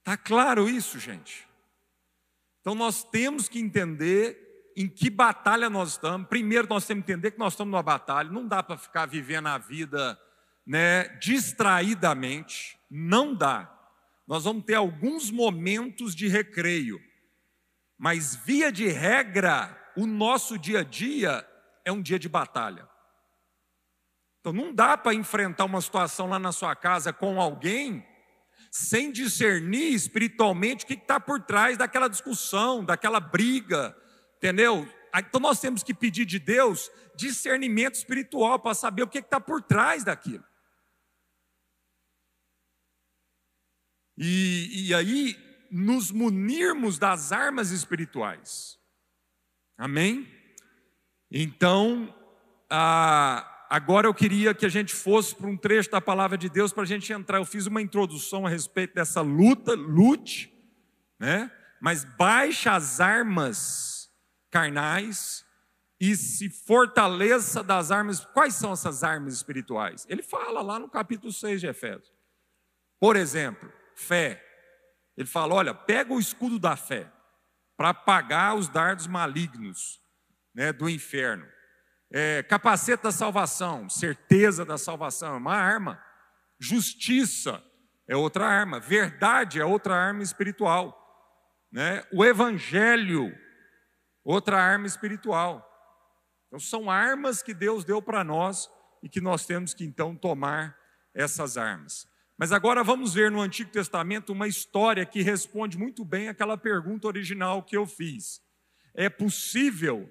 Está 0.00 0.16
claro 0.16 0.68
isso, 0.68 0.98
gente? 0.98 1.48
Então 2.60 2.74
nós 2.74 3.04
temos 3.04 3.48
que 3.48 3.58
entender 3.58 4.47
em 4.78 4.88
que 4.88 5.10
batalha 5.10 5.68
nós 5.68 5.90
estamos. 5.90 6.28
Primeiro, 6.28 6.68
nós 6.68 6.86
temos 6.86 7.04
que 7.04 7.10
entender 7.10 7.32
que 7.32 7.38
nós 7.38 7.52
estamos 7.52 7.72
numa 7.72 7.82
batalha, 7.82 8.30
não 8.30 8.46
dá 8.46 8.62
para 8.62 8.76
ficar 8.76 9.06
vivendo 9.06 9.48
a 9.48 9.58
vida 9.58 10.16
né, 10.64 11.08
distraidamente, 11.18 12.78
não 12.88 13.34
dá. 13.34 13.74
Nós 14.24 14.44
vamos 14.44 14.64
ter 14.64 14.74
alguns 14.74 15.32
momentos 15.32 16.14
de 16.14 16.28
recreio, 16.28 17.00
mas, 17.98 18.36
via 18.36 18.70
de 18.70 18.86
regra, 18.86 19.76
o 19.96 20.06
nosso 20.06 20.56
dia 20.56 20.80
a 20.80 20.84
dia 20.84 21.44
é 21.84 21.90
um 21.90 22.00
dia 22.00 22.18
de 22.18 22.28
batalha. 22.28 22.88
Então, 24.38 24.52
não 24.52 24.72
dá 24.72 24.96
para 24.96 25.12
enfrentar 25.12 25.64
uma 25.64 25.80
situação 25.80 26.28
lá 26.28 26.38
na 26.38 26.52
sua 26.52 26.76
casa 26.76 27.12
com 27.12 27.40
alguém 27.40 28.06
sem 28.70 29.10
discernir 29.10 29.92
espiritualmente 29.92 30.84
o 30.84 30.86
que 30.86 30.94
está 30.94 31.18
por 31.18 31.40
trás 31.40 31.76
daquela 31.76 32.06
discussão, 32.06 32.84
daquela 32.84 33.18
briga, 33.18 33.96
entendeu? 34.38 34.88
Então, 35.14 35.40
nós 35.40 35.60
temos 35.60 35.82
que 35.82 35.92
pedir 35.92 36.24
de 36.24 36.38
Deus 36.38 36.90
discernimento 37.16 37.96
espiritual 37.96 38.58
para 38.58 38.74
saber 38.74 39.02
o 39.02 39.08
que 39.08 39.18
está 39.18 39.40
por 39.40 39.60
trás 39.62 40.04
daquilo. 40.04 40.44
E, 44.16 44.88
e 44.88 44.94
aí, 44.94 45.36
nos 45.70 46.10
munirmos 46.10 46.98
das 46.98 47.32
armas 47.32 47.70
espirituais. 47.70 48.78
Amém? 49.76 50.26
Então, 51.30 52.14
ah, 52.70 53.66
agora 53.70 54.06
eu 54.06 54.14
queria 54.14 54.54
que 54.54 54.66
a 54.66 54.68
gente 54.68 54.94
fosse 54.94 55.34
para 55.34 55.46
um 55.46 55.56
trecho 55.56 55.90
da 55.90 56.00
palavra 56.00 56.38
de 56.38 56.48
Deus 56.48 56.72
para 56.72 56.82
a 56.82 56.86
gente 56.86 57.12
entrar. 57.12 57.38
Eu 57.38 57.44
fiz 57.44 57.66
uma 57.66 57.82
introdução 57.82 58.46
a 58.46 58.50
respeito 58.50 58.94
dessa 58.94 59.20
luta, 59.20 59.74
lute, 59.74 60.52
né? 61.18 61.50
Mas 61.80 62.04
baixa 62.04 62.72
as 62.72 63.00
armas 63.00 63.97
carnais 64.50 65.44
e 66.00 66.14
se 66.16 66.48
fortaleça 66.48 67.62
das 67.62 67.90
armas. 67.90 68.24
Quais 68.24 68.54
são 68.54 68.72
essas 68.72 69.02
armas 69.02 69.34
espirituais? 69.34 70.06
Ele 70.08 70.22
fala 70.22 70.62
lá 70.62 70.78
no 70.78 70.88
capítulo 70.88 71.32
6 71.32 71.60
de 71.60 71.66
Efésios. 71.66 72.12
Por 73.00 73.16
exemplo, 73.16 73.72
fé. 73.94 74.44
Ele 75.16 75.26
fala: 75.26 75.54
olha, 75.54 75.74
pega 75.74 76.12
o 76.12 76.20
escudo 76.20 76.58
da 76.58 76.76
fé 76.76 77.10
para 77.76 77.90
apagar 77.90 78.56
os 78.56 78.68
dardos 78.68 79.06
malignos 79.06 80.00
né, 80.54 80.72
do 80.72 80.88
inferno. 80.88 81.46
É, 82.10 82.42
capacete 82.42 83.02
da 83.02 83.12
salvação, 83.12 83.88
certeza 83.88 84.64
da 84.64 84.78
salvação, 84.78 85.34
é 85.34 85.36
uma 85.36 85.54
arma. 85.54 86.02
Justiça 86.58 87.62
é 88.08 88.16
outra 88.16 88.46
arma. 88.46 88.80
Verdade 88.80 89.60
é 89.60 89.64
outra 89.64 89.94
arma 89.94 90.22
espiritual. 90.22 90.96
Né? 91.70 92.04
O 92.12 92.24
evangelho, 92.24 93.32
outra 94.32 94.60
arma 94.62 94.86
espiritual. 94.86 95.64
Então, 96.46 96.60
são 96.60 96.90
armas 96.90 97.42
que 97.42 97.54
Deus 97.54 97.82
deu 97.82 98.02
para 98.02 98.22
nós 98.22 98.70
e 99.02 99.08
que 99.08 99.20
nós 99.20 99.46
temos 99.46 99.72
que 99.72 99.84
então 99.84 100.14
tomar 100.14 100.76
essas 101.14 101.56
armas. 101.56 102.06
Mas 102.36 102.52
agora 102.52 102.84
vamos 102.84 103.14
ver 103.14 103.30
no 103.30 103.40
Antigo 103.40 103.70
Testamento 103.70 104.32
uma 104.32 104.46
história 104.46 105.04
que 105.06 105.22
responde 105.22 105.78
muito 105.78 106.04
bem 106.04 106.28
aquela 106.28 106.58
pergunta 106.58 107.06
original 107.06 107.62
que 107.62 107.76
eu 107.76 107.86
fiz. 107.86 108.40
É 108.94 109.08
possível 109.08 110.08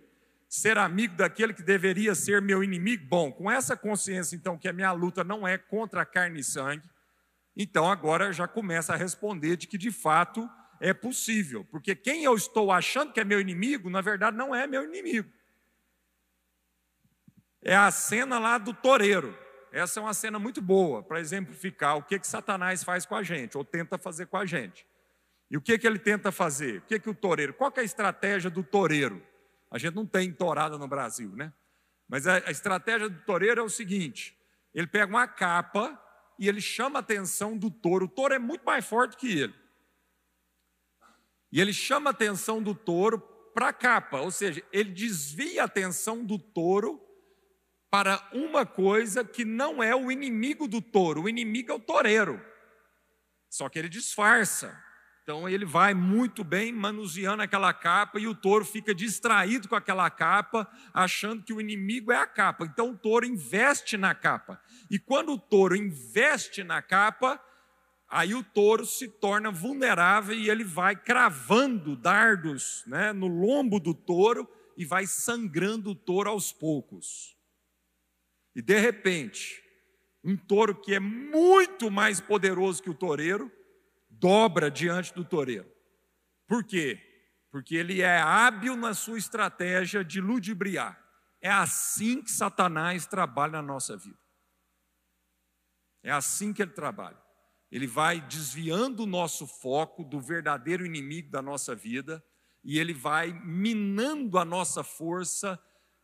ser 0.50 0.78
amigo 0.78 1.16
daquele 1.16 1.54
que 1.54 1.62
deveria 1.62 2.16
ser 2.16 2.42
meu 2.42 2.64
inimigo? 2.64 3.06
Bom, 3.08 3.32
com 3.32 3.52
essa 3.52 3.78
consciência 3.78 4.36
então 4.36 4.58
que 4.58 4.68
a 4.68 4.74
minha 4.74 4.92
luta 4.92 5.24
não 5.24 5.48
é 5.48 5.58
contra 5.58 6.06
carne 6.06 6.40
e 6.40 6.44
sangue, 6.44 6.90
então 7.56 7.90
agora 7.90 8.34
já 8.34 8.48
começa 8.48 8.94
a 8.94 8.98
responder 8.98 9.58
de 9.58 9.68
que 9.68 9.78
de 9.78 9.92
fato 9.92 10.50
é 10.80 10.94
possível, 10.94 11.66
porque 11.66 11.96
quem 11.96 12.24
eu 12.24 12.36
estou 12.36 12.72
achando 12.72 13.12
que 13.12 13.20
é 13.20 13.24
meu 13.24 13.40
inimigo, 13.42 13.90
na 13.90 14.02
verdade 14.02 14.38
não 14.38 14.54
é 14.54 14.68
meu 14.68 14.84
inimigo. 14.84 15.32
É 17.62 17.76
a 17.76 17.92
cena 17.92 18.40
lá 18.40 18.58
do 18.58 18.74
toureiro. 18.74 19.38
Essa 19.72 20.00
é 20.00 20.04
uma 20.04 20.14
cena 20.14 20.40
muito 20.40 20.62
boa 20.62 21.04
para 21.04 21.20
exemplificar 21.20 21.98
o 21.98 22.04
que, 22.04 22.18
que 22.18 22.28
Satanás 22.28 22.84
faz 22.84 23.06
com 23.06 23.16
a 23.16 23.24
gente, 23.24 23.58
ou 23.58 23.66
tenta 23.66 23.98
fazer 23.98 24.28
com 24.28 24.38
a 24.38 24.46
gente. 24.46 24.88
E 25.50 25.58
o 25.58 25.62
que, 25.62 25.78
que 25.78 25.88
ele 25.88 26.00
tenta 26.00 26.32
fazer? 26.32 26.80
O 26.80 26.82
que, 26.82 27.00
que 27.00 27.10
o 27.10 27.16
toureiro? 27.16 27.54
Qual 27.54 27.72
é 27.76 27.80
a 27.80 27.84
estratégia 27.84 28.50
do 28.50 28.64
toureiro? 28.64 29.22
A 29.70 29.78
gente 29.78 29.96
não 29.96 30.06
tem 30.06 30.32
tourada 30.32 30.78
no 30.78 30.88
Brasil, 30.88 31.30
né? 31.36 31.54
Mas 32.08 32.26
a, 32.26 32.38
a 32.46 32.52
estratégia 32.52 33.10
do 33.10 33.20
toureiro 33.22 33.60
é 33.62 33.64
o 33.64 33.70
seguinte: 33.70 34.38
ele 34.74 34.88
pega 34.88 35.08
uma 35.08 35.28
capa 35.28 36.02
e 36.40 36.48
ele 36.48 36.62
chama 36.62 37.00
a 37.00 37.02
atenção 37.02 37.58
do 37.58 37.70
touro. 37.70 38.06
O 38.06 38.10
touro 38.10 38.34
é 38.34 38.40
muito 38.40 38.64
mais 38.64 38.86
forte 38.86 39.18
que 39.18 39.40
ele. 39.40 39.54
E 41.52 41.62
ele 41.62 41.74
chama 41.74 42.10
a 42.10 42.12
atenção 42.12 42.62
do 42.62 42.76
touro 42.76 43.20
para 43.54 43.70
a 43.70 43.74
capa, 43.74 44.20
ou 44.20 44.30
seja, 44.30 44.64
ele 44.72 44.92
desvia 44.92 45.64
a 45.64 45.66
atenção 45.66 46.24
do 46.24 46.38
touro 46.38 47.02
para 47.90 48.30
uma 48.34 48.66
coisa 48.66 49.24
que 49.24 49.44
não 49.44 49.82
é 49.82 49.96
o 49.96 50.12
inimigo 50.12 50.68
do 50.68 50.82
touro, 50.82 51.24
o 51.24 51.30
inimigo 51.30 51.72
é 51.72 51.76
o 51.76 51.80
toureiro. 51.80 52.40
Só 53.50 53.70
que 53.70 53.80
ele 53.80 53.90
disfarça. 53.90 54.78
Então 55.24 55.50
ele 55.50 55.66
vai 55.66 55.94
muito 55.94 56.42
bem 56.42 56.72
manuseando 56.72 57.44
aquela 57.44 57.74
capa 57.74 58.18
e 58.18 58.28
o 58.28 58.36
touro 58.36 58.64
fica 58.64 58.96
distraído 58.96 59.68
com 59.68 59.76
aquela 59.76 60.10
capa, 60.10 60.66
achando 60.94 61.44
que 61.44 61.52
o 61.52 61.60
inimigo 61.60 62.14
é 62.14 62.18
a 62.18 62.26
capa. 62.26 62.64
Então 62.66 62.92
o 62.92 62.98
touro 62.98 63.26
investe 63.26 63.98
na 63.98 64.16
capa. 64.16 64.62
E 64.90 64.98
quando 64.98 65.34
o 65.34 65.38
touro 65.38 65.76
investe 65.76 66.64
na 66.64 66.82
capa, 66.82 67.42
aí 68.10 68.34
o 68.34 68.44
touro 68.44 68.86
se 68.86 69.08
torna 69.08 69.52
vulnerável 69.52 70.36
e 70.36 70.50
ele 70.50 70.64
vai 70.64 70.96
cravando 70.96 71.96
dardos 71.96 72.84
né, 72.88 73.12
no 73.12 73.28
lombo 73.28 73.80
do 73.80 73.94
touro 73.94 74.48
e 74.78 74.86
vai 74.86 75.06
sangrando 75.06 75.92
o 75.92 75.96
touro 75.96 76.30
aos 76.30 76.52
poucos. 76.54 77.36
E 78.56 78.62
de 78.62 78.80
repente, 78.80 79.62
um 80.24 80.38
touro 80.38 80.76
que 80.76 80.94
é 80.94 81.00
muito 81.00 81.92
mais 81.92 82.20
poderoso 82.20 82.82
que 82.82 82.90
o 82.90 82.94
toureiro, 82.94 83.52
dobra 84.10 84.72
diante 84.72 85.14
do 85.14 85.24
toureiro. 85.24 85.72
Por 86.48 86.64
quê? 86.64 87.00
Porque 87.52 87.76
ele 87.76 88.02
é 88.02 88.20
hábil 88.20 88.76
na 88.76 88.94
sua 88.94 89.18
estratégia 89.18 90.04
de 90.04 90.22
ludibriar. 90.22 91.02
É 91.42 91.50
assim 91.50 92.22
que 92.22 92.32
Satanás 92.32 93.06
trabalha 93.06 93.54
na 93.54 93.62
nossa 93.62 93.96
vida. 93.96 94.18
É 96.04 96.12
assim 96.12 96.54
que 96.54 96.62
ele 96.62 96.72
trabalha. 96.72 97.27
Ele 97.72 97.88
vai 97.88 98.22
desviando 98.22 99.04
o 99.04 99.08
nosso 99.08 99.46
foco 99.46 100.04
do 100.04 100.20
verdadeiro 100.20 100.86
inimigo 100.86 101.30
da 101.30 101.42
nossa 101.42 101.76
vida 101.76 102.24
e 102.64 102.80
ele 102.80 102.94
vai 102.94 103.32
minando 103.46 104.38
a 104.38 104.46
nossa 104.46 104.84
força 104.84 105.60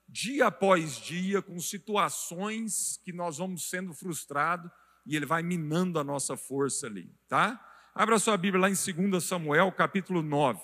dia 0.07 0.47
após 0.47 0.97
dia, 0.97 1.41
com 1.41 1.59
situações 1.59 2.99
que 3.03 3.11
nós 3.11 3.37
vamos 3.37 3.69
sendo 3.69 3.93
frustrados 3.93 4.69
e 5.05 5.15
ele 5.15 5.25
vai 5.25 5.41
minando 5.41 5.99
a 5.99 6.03
nossa 6.03 6.37
força 6.37 6.87
ali, 6.87 7.13
tá? 7.27 7.59
Abra 7.95 8.19
sua 8.19 8.37
Bíblia 8.37 8.61
lá 8.61 8.69
em 8.69 9.09
2 9.09 9.23
Samuel, 9.23 9.71
capítulo 9.71 10.21
9. 10.21 10.59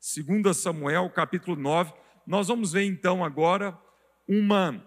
2 0.00 0.56
Samuel, 0.56 1.08
capítulo 1.10 1.56
9. 1.56 1.92
Nós 2.26 2.48
vamos 2.48 2.72
ver 2.72 2.84
então 2.84 3.24
agora 3.24 3.78
uma 4.26 4.84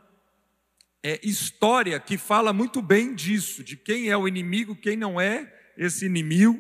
é, 1.06 1.20
história 1.24 2.00
que 2.00 2.18
fala 2.18 2.52
muito 2.52 2.82
bem 2.82 3.14
disso, 3.14 3.64
de 3.64 3.78
quem 3.78 4.10
é 4.10 4.18
o 4.18 4.28
inimigo, 4.28 4.76
quem 4.76 4.98
não 4.98 5.22
é 5.22 5.54
esse 5.78 6.08
inimigo, 6.08 6.60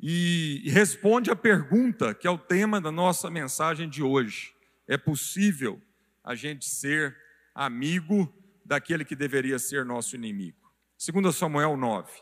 e, 0.00 0.62
responde 0.66 1.28
a 1.28 1.34
pergunta 1.34 2.14
que 2.14 2.28
é 2.28 2.30
o 2.30 2.38
tema 2.38 2.80
da 2.80 2.92
nossa 2.92 3.28
mensagem 3.28 3.88
de 3.88 4.00
hoje: 4.00 4.54
é 4.86 4.96
possível 4.96 5.82
a 6.22 6.36
gente 6.36 6.66
ser 6.66 7.16
amigo 7.52 8.32
daquele 8.64 9.04
que 9.04 9.16
deveria 9.16 9.58
ser 9.58 9.84
nosso 9.84 10.14
inimigo? 10.14 10.72
2 11.04 11.34
Samuel 11.34 11.76
9. 11.76 12.12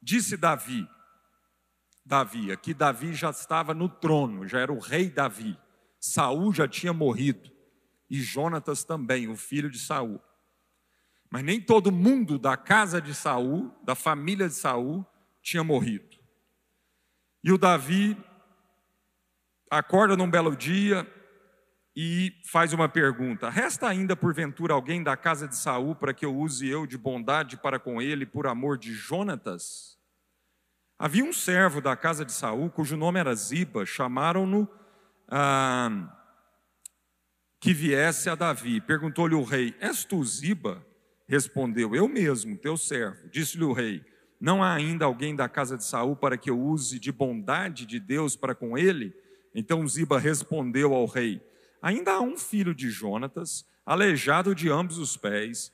Disse 0.00 0.38
Davi, 0.38 0.88
Davi, 2.02 2.50
aqui 2.50 2.72
Davi 2.72 3.12
já 3.12 3.28
estava 3.28 3.74
no 3.74 3.90
trono, 3.90 4.48
já 4.48 4.60
era 4.60 4.72
o 4.72 4.78
rei 4.78 5.10
Davi. 5.10 5.54
Saul 6.00 6.54
já 6.54 6.66
tinha 6.66 6.94
morrido 6.94 7.50
e 8.08 8.22
Jonatas 8.22 8.84
também, 8.84 9.28
o 9.28 9.36
filho 9.36 9.68
de 9.68 9.78
Saul. 9.78 10.18
Mas 11.30 11.42
nem 11.42 11.60
todo 11.60 11.92
mundo 11.92 12.38
da 12.38 12.56
casa 12.56 13.00
de 13.00 13.14
Saul, 13.14 13.70
da 13.84 13.94
família 13.94 14.48
de 14.48 14.54
Saul, 14.54 15.04
tinha 15.42 15.62
morrido. 15.62 16.16
E 17.44 17.52
o 17.52 17.58
Davi 17.58 18.16
acorda 19.70 20.16
num 20.16 20.30
belo 20.30 20.56
dia 20.56 21.06
e 21.94 22.32
faz 22.44 22.72
uma 22.72 22.88
pergunta: 22.88 23.50
Resta 23.50 23.88
ainda 23.88 24.16
porventura 24.16 24.72
alguém 24.72 25.02
da 25.02 25.16
casa 25.16 25.46
de 25.46 25.56
Saul 25.56 25.94
para 25.94 26.14
que 26.14 26.24
eu 26.24 26.34
use 26.34 26.66
eu 26.66 26.86
de 26.86 26.96
bondade 26.96 27.56
para 27.56 27.78
com 27.78 28.00
ele 28.00 28.24
por 28.24 28.46
amor 28.46 28.78
de 28.78 28.92
Jonatas? 28.92 29.98
Havia 30.98 31.24
um 31.24 31.32
servo 31.32 31.80
da 31.80 31.96
casa 31.96 32.24
de 32.24 32.32
Saul 32.32 32.70
cujo 32.70 32.96
nome 32.96 33.20
era 33.20 33.34
Ziba, 33.34 33.86
chamaram-no 33.86 34.68
ah, 35.28 35.90
que 37.60 37.72
viesse 37.72 38.28
a 38.30 38.34
Davi. 38.34 38.80
Perguntou-lhe 38.80 39.34
o 39.34 39.44
rei: 39.44 39.76
És 39.78 40.04
tu 40.04 40.24
Ziba? 40.24 40.87
Respondeu: 41.28 41.94
Eu 41.94 42.08
mesmo, 42.08 42.56
teu 42.56 42.76
servo. 42.76 43.28
Disse-lhe 43.30 43.64
o 43.64 43.72
rei: 43.72 44.02
Não 44.40 44.62
há 44.62 44.72
ainda 44.72 45.04
alguém 45.04 45.36
da 45.36 45.48
casa 45.48 45.76
de 45.76 45.84
Saul 45.84 46.16
para 46.16 46.38
que 46.38 46.48
eu 46.48 46.58
use 46.58 46.98
de 46.98 47.12
bondade 47.12 47.84
de 47.84 48.00
Deus 48.00 48.34
para 48.34 48.54
com 48.54 48.78
ele? 48.78 49.14
Então 49.54 49.86
Ziba 49.86 50.18
respondeu 50.18 50.94
ao 50.94 51.04
rei: 51.04 51.42
Ainda 51.82 52.12
há 52.12 52.20
um 52.20 52.38
filho 52.38 52.74
de 52.74 52.88
Jonatas, 52.90 53.66
aleijado 53.84 54.54
de 54.54 54.70
ambos 54.70 54.96
os 54.96 55.16
pés. 55.16 55.70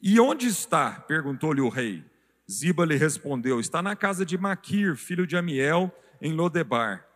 E 0.00 0.20
onde 0.20 0.46
está? 0.46 0.90
perguntou-lhe 0.90 1.60
o 1.60 1.70
rei. 1.70 2.04
Ziba 2.50 2.84
lhe 2.84 2.96
respondeu: 2.96 3.58
Está 3.58 3.80
na 3.80 3.96
casa 3.96 4.26
de 4.26 4.36
Maquir, 4.36 4.94
filho 4.96 5.26
de 5.26 5.38
Amiel, 5.38 5.90
em 6.20 6.32
Lodebar. 6.32 7.06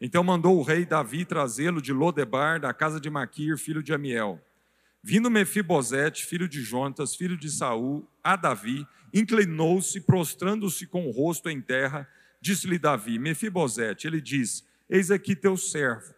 Então 0.00 0.24
mandou 0.24 0.56
o 0.56 0.62
rei 0.62 0.86
Davi 0.86 1.26
trazê-lo 1.26 1.82
de 1.82 1.92
Lodebar, 1.92 2.58
da 2.58 2.72
casa 2.72 2.98
de 2.98 3.10
Maquir, 3.10 3.58
filho 3.58 3.82
de 3.82 3.92
Amiel. 3.92 4.40
Vindo 5.02 5.30
Mefibosete, 5.30 6.26
filho 6.26 6.48
de 6.48 6.62
Jontas, 6.62 7.14
filho 7.14 7.36
de 7.36 7.50
Saul, 7.50 8.08
a 8.22 8.36
Davi, 8.36 8.86
inclinou-se, 9.14 10.00
prostrando-se 10.00 10.86
com 10.86 11.06
o 11.06 11.10
rosto 11.10 11.48
em 11.48 11.60
terra, 11.60 12.08
disse-lhe 12.40 12.78
Davi: 12.78 13.18
Mefibosete, 13.18 14.06
ele 14.06 14.20
diz: 14.20 14.66
Eis 14.88 15.10
aqui 15.10 15.36
teu 15.36 15.56
servo. 15.56 16.14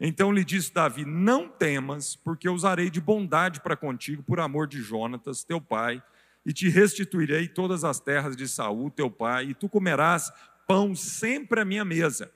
Então 0.00 0.30
lhe 0.30 0.44
disse 0.44 0.72
Davi: 0.72 1.04
Não 1.04 1.48
temas, 1.48 2.14
porque 2.16 2.48
usarei 2.48 2.90
de 2.90 3.00
bondade 3.00 3.60
para 3.60 3.76
contigo 3.76 4.22
por 4.22 4.38
amor 4.40 4.66
de 4.66 4.80
Jonatas, 4.80 5.42
teu 5.42 5.60
pai, 5.60 6.02
e 6.44 6.52
te 6.52 6.68
restituirei 6.68 7.48
todas 7.48 7.82
as 7.82 7.98
terras 7.98 8.36
de 8.36 8.46
Saul, 8.46 8.90
teu 8.90 9.10
pai, 9.10 9.46
e 9.46 9.54
tu 9.54 9.68
comerás 9.68 10.30
pão 10.66 10.94
sempre 10.94 11.60
à 11.60 11.64
minha 11.64 11.84
mesa. 11.84 12.30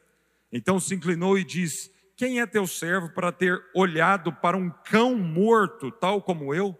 Então 0.50 0.80
se 0.80 0.94
inclinou 0.94 1.38
e 1.38 1.44
disse: 1.44 1.92
quem 2.22 2.38
é 2.38 2.46
teu 2.46 2.68
servo 2.68 3.08
para 3.08 3.32
ter 3.32 3.60
olhado 3.74 4.32
para 4.32 4.56
um 4.56 4.70
cão 4.70 5.16
morto, 5.16 5.90
tal 5.90 6.22
como 6.22 6.54
eu? 6.54 6.78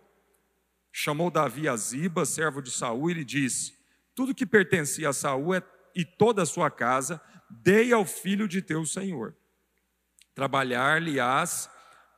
Chamou 0.92 1.32
Davi 1.32 1.66
a 1.66 1.76
Ziba, 1.76 2.24
servo 2.24 2.62
de 2.62 2.70
Saul, 2.70 3.10
e 3.10 3.14
lhe 3.14 3.24
disse: 3.24 3.76
Tudo 4.14 4.36
que 4.36 4.46
pertencia 4.46 5.08
a 5.08 5.12
Saul 5.12 5.52
é, 5.52 5.62
e 5.96 6.04
toda 6.04 6.42
a 6.42 6.46
sua 6.46 6.70
casa, 6.70 7.20
dei 7.50 7.92
ao 7.92 8.04
filho 8.04 8.46
de 8.46 8.62
teu 8.62 8.86
senhor. 8.86 9.34
Trabalhar-lhe-ás, 10.32 11.68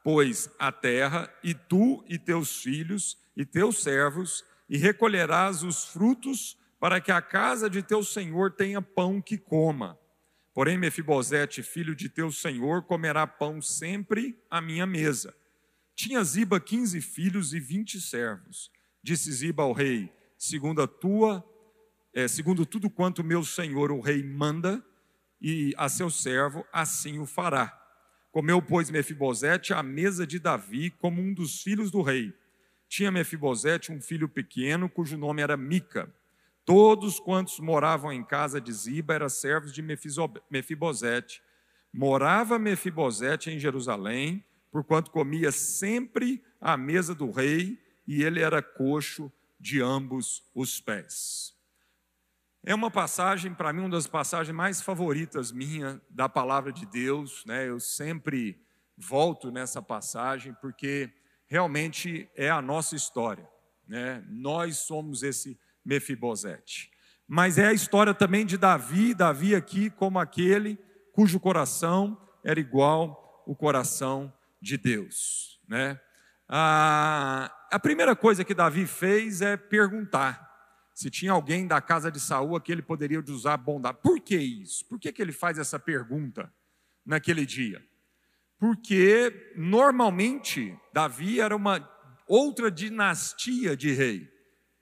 pois, 0.03 0.51
a 0.59 0.70
terra, 0.70 1.33
e 1.42 1.55
tu 1.55 2.05
e 2.07 2.18
teus 2.18 2.61
filhos 2.61 3.16
e 3.35 3.46
teus 3.46 3.83
servos, 3.83 4.44
e 4.68 4.77
recolherás 4.77 5.62
os 5.62 5.87
frutos, 5.87 6.59
para 6.79 7.01
que 7.01 7.11
a 7.11 7.22
casa 7.22 7.70
de 7.70 7.83
teu 7.83 8.03
senhor 8.05 8.53
tenha 8.53 8.83
pão 8.83 9.22
que 9.22 9.38
coma 9.38 9.99
Porém, 10.55 10.79
Mefibosete, 10.79 11.64
filho 11.64 11.97
de 11.97 12.09
teu 12.09 12.31
senhor, 12.31 12.85
comerá 12.85 13.27
pão 13.27 13.61
sempre 13.61 14.40
à 14.49 14.61
minha 14.61 14.87
mesa. 14.87 15.35
Tinha 15.97 16.23
Ziba 16.23 16.61
quinze 16.61 17.01
filhos 17.01 17.53
e 17.53 17.59
vinte 17.59 18.01
servos. 18.01 18.71
Disse 19.03 19.33
Ziba 19.33 19.64
ao 19.64 19.73
rei: 19.73 20.12
segundo 20.38 20.81
a 20.81 20.87
tua, 20.87 21.45
é, 22.14 22.29
segundo 22.29 22.64
tudo 22.64 22.88
quanto 22.88 23.25
meu 23.25 23.43
senhor 23.43 23.90
o 23.90 24.01
rei 24.01 24.23
manda, 24.23 24.81
e 25.43 25.75
a 25.77 25.88
seu 25.88 26.09
servo 26.09 26.64
assim 26.73 27.19
o 27.19 27.27
fará. 27.27 27.77
Comeu, 28.31 28.62
pois, 28.62 28.90
Mefibosete 28.90 29.75
à 29.75 29.83
mesa 29.83 30.25
de 30.25 30.38
Davi 30.38 30.90
como 30.90 31.21
um 31.21 31.35
dos 31.35 31.62
filhos 31.62 31.90
do 31.90 32.01
rei. 32.01 32.33
Tinha 32.88 33.11
Mefibosete 33.11 33.90
um 33.90 34.01
filho 34.01 34.29
pequeno, 34.29 34.88
cujo 34.88 35.19
nome 35.19 35.43
era 35.43 35.57
Mica. 35.57 36.12
Todos 36.64 37.20
quantos 37.20 37.61
moravam 37.61 38.12
em 38.12 38.24
casa 38.24 38.61
de 38.61 38.72
Ziba 38.72 39.14
eram 39.14 39.29
servos 39.29 39.72
de 39.72 39.83
Mefibosete. 40.50 41.42
Morava 41.92 42.59
Mefibosete 42.59 43.50
em 43.50 43.59
Jerusalém, 43.59 44.44
porquanto 44.70 45.11
comia 45.11 45.53
sempre 45.53 46.42
à 46.61 46.77
mesa 46.77 47.14
do 47.14 47.31
rei, 47.31 47.79
e 48.07 48.22
ele 48.22 48.40
era 48.40 48.62
coxo 48.62 49.31
de 49.61 49.81
ambos 49.81 50.42
os 50.55 50.81
pés. 50.81 51.55
É 52.66 52.74
uma 52.74 52.90
passagem, 52.90 53.53
para 53.53 53.72
mim, 53.74 53.81
uma 53.81 53.90
das 53.90 54.07
passagens 54.07 54.57
mais 54.57 54.81
favoritas 54.81 55.53
minha 55.53 56.00
da 56.09 56.31
palavra 56.31 56.72
de 56.72 56.87
Deus. 56.87 57.44
Né? 57.44 57.68
Eu 57.68 57.79
sempre 57.79 58.59
volto 58.96 59.50
nessa 59.50 59.83
passagem, 59.83 60.55
porque 60.62 61.12
realmente 61.46 62.29
é 62.35 62.48
a 62.48 62.62
nossa 62.62 62.96
história. 62.96 63.46
Né? 63.87 64.24
Nós 64.31 64.79
somos 64.79 65.22
esse 65.22 65.59
Mefibosete. 65.85 66.90
Mas 67.27 67.59
é 67.59 67.68
a 67.68 67.73
história 67.73 68.14
também 68.14 68.44
de 68.44 68.57
Davi, 68.57 69.14
Davi 69.14 69.55
aqui 69.55 69.90
como 69.90 70.18
aquele 70.18 70.79
cujo 71.12 71.40
coração 71.40 72.20
era 72.42 72.61
igual 72.61 73.44
o 73.47 73.55
coração 73.55 74.33
de 74.61 74.77
Deus, 74.77 75.61
né? 75.68 76.01
A, 76.49 77.51
a 77.70 77.79
primeira 77.79 78.14
coisa 78.14 78.44
que 78.44 78.55
Davi 78.55 78.87
fez 78.87 79.40
é 79.40 79.57
perguntar 79.57 80.44
se 80.94 81.11
tinha 81.11 81.33
alguém 81.33 81.66
da 81.66 81.81
casa 81.81 82.11
de 82.11 82.20
Saul 82.20 82.61
que 82.61 82.70
ele 82.70 82.83
poderia 82.83 83.20
usar 83.20 83.57
bondade. 83.57 83.99
Por 84.01 84.20
que 84.20 84.37
isso? 84.37 84.87
Por 84.87 84.99
que, 84.99 85.12
que 85.12 85.20
ele 85.20 85.33
faz 85.33 85.59
essa 85.59 85.79
pergunta 85.79 86.53
naquele 87.05 87.44
dia? 87.44 87.85
Porque 88.59 89.53
normalmente 89.57 90.79
Davi 90.92 91.40
era 91.40 91.57
uma 91.57 91.90
outra 92.29 92.70
dinastia 92.70 93.77
de 93.77 93.92
rei. 93.92 94.33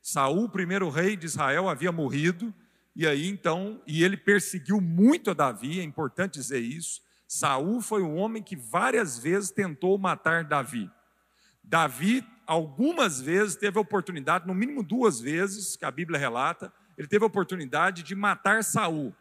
Saul, 0.02 0.48
primeiro 0.48 0.88
rei 0.88 1.16
de 1.16 1.26
Israel, 1.26 1.68
havia 1.68 1.92
morrido, 1.92 2.52
e 2.94 3.06
aí 3.06 3.28
então, 3.28 3.80
e 3.86 4.02
ele 4.02 4.16
perseguiu 4.16 4.80
muito 4.80 5.30
a 5.30 5.34
Davi, 5.34 5.78
é 5.78 5.84
importante 5.84 6.34
dizer 6.34 6.58
isso. 6.58 7.00
Saul 7.28 7.80
foi 7.80 8.02
um 8.02 8.16
homem 8.16 8.42
que 8.42 8.56
várias 8.56 9.16
vezes 9.16 9.50
tentou 9.50 9.96
matar 9.96 10.44
Davi. 10.44 10.90
Davi, 11.62 12.26
algumas 12.46 13.20
vezes, 13.20 13.54
teve 13.54 13.78
a 13.78 13.80
oportunidade, 13.80 14.46
no 14.46 14.54
mínimo 14.54 14.82
duas 14.82 15.20
vezes, 15.20 15.76
que 15.76 15.84
a 15.84 15.90
Bíblia 15.90 16.18
relata, 16.18 16.72
ele 16.98 17.06
teve 17.06 17.24
a 17.24 17.28
oportunidade 17.28 18.02
de 18.02 18.14
matar 18.14 18.64
Saul. 18.64 19.14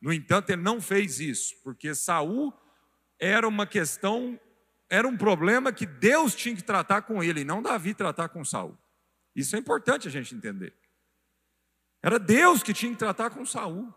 No 0.00 0.12
entanto, 0.12 0.50
ele 0.50 0.62
não 0.62 0.80
fez 0.80 1.18
isso, 1.18 1.54
porque 1.64 1.94
Saul 1.94 2.52
era 3.18 3.48
uma 3.48 3.66
questão, 3.66 4.38
era 4.88 5.08
um 5.08 5.16
problema 5.16 5.72
que 5.72 5.86
Deus 5.86 6.34
tinha 6.34 6.54
que 6.54 6.62
tratar 6.62 7.02
com 7.02 7.24
ele, 7.24 7.40
e 7.40 7.44
não 7.44 7.62
Davi 7.62 7.94
tratar 7.94 8.28
com 8.28 8.44
Saul. 8.44 8.76
Isso 9.40 9.56
é 9.56 9.58
importante 9.58 10.08
a 10.08 10.10
gente 10.10 10.34
entender. 10.34 10.74
Era 12.02 12.18
Deus 12.18 12.62
que 12.62 12.72
tinha 12.72 12.92
que 12.92 12.98
tratar 12.98 13.30
com 13.30 13.44
Saul. 13.44 13.92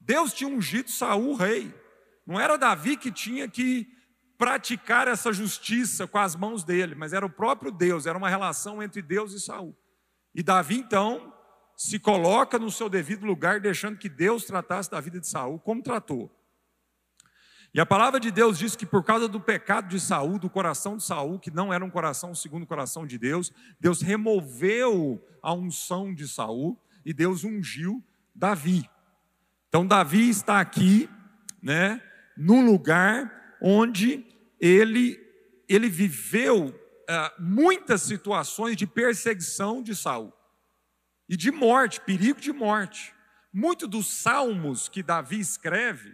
Deus 0.00 0.32
tinha 0.32 0.48
ungido 0.48 0.90
Saul 0.90 1.34
rei. 1.34 1.74
Não 2.26 2.38
era 2.38 2.56
Davi 2.56 2.96
que 2.96 3.10
tinha 3.10 3.48
que 3.48 3.86
praticar 4.36 5.08
essa 5.08 5.32
justiça 5.32 6.06
com 6.06 6.18
as 6.18 6.36
mãos 6.36 6.62
dele, 6.62 6.94
mas 6.94 7.12
era 7.12 7.26
o 7.26 7.30
próprio 7.30 7.72
Deus, 7.72 8.06
era 8.06 8.16
uma 8.16 8.28
relação 8.28 8.80
entre 8.80 9.02
Deus 9.02 9.32
e 9.32 9.40
Saul. 9.40 9.76
E 10.34 10.42
Davi 10.42 10.78
então 10.78 11.34
se 11.76 11.98
coloca 11.98 12.58
no 12.58 12.70
seu 12.70 12.88
devido 12.88 13.26
lugar, 13.26 13.60
deixando 13.60 13.98
que 13.98 14.08
Deus 14.08 14.44
tratasse 14.44 14.90
da 14.90 15.00
vida 15.00 15.18
de 15.18 15.26
Saul 15.26 15.58
como 15.58 15.82
tratou. 15.82 16.37
E 17.72 17.80
a 17.80 17.86
palavra 17.86 18.18
de 18.18 18.30
Deus 18.30 18.58
diz 18.58 18.74
que 18.74 18.86
por 18.86 19.04
causa 19.04 19.28
do 19.28 19.40
pecado 19.40 19.88
de 19.88 20.00
Saul, 20.00 20.38
do 20.38 20.48
coração 20.48 20.96
de 20.96 21.04
Saul, 21.04 21.38
que 21.38 21.50
não 21.50 21.72
era 21.72 21.84
um 21.84 21.90
coração 21.90 22.34
segundo 22.34 22.62
o 22.62 22.66
coração 22.66 23.06
de 23.06 23.18
Deus, 23.18 23.52
Deus 23.78 24.00
removeu 24.00 25.22
a 25.42 25.52
unção 25.52 26.14
de 26.14 26.26
Saul 26.26 26.78
e 27.04 27.12
Deus 27.12 27.44
ungiu 27.44 28.02
Davi. 28.34 28.88
Então 29.68 29.86
Davi 29.86 30.28
está 30.30 30.60
aqui, 30.60 31.08
né, 31.62 32.02
num 32.36 32.64
lugar 32.64 33.56
onde 33.60 34.24
ele 34.58 35.26
ele 35.68 35.90
viveu 35.90 36.74
muitas 37.38 38.02
situações 38.02 38.76
de 38.76 38.86
perseguição 38.86 39.82
de 39.82 39.94
Saul 39.94 40.32
e 41.28 41.36
de 41.36 41.50
morte, 41.50 42.00
perigo 42.00 42.40
de 42.40 42.52
morte. 42.52 43.14
Muito 43.52 43.86
dos 43.86 44.10
salmos 44.10 44.88
que 44.88 45.02
Davi 45.02 45.40
escreve 45.40 46.12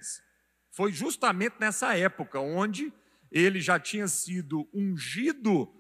foi 0.75 0.93
justamente 0.93 1.55
nessa 1.61 1.97
época, 1.97 2.41
onde 2.41 2.93
ele 3.31 3.61
já 3.61 3.79
tinha 3.79 4.09
sido 4.09 4.69
ungido 4.75 5.73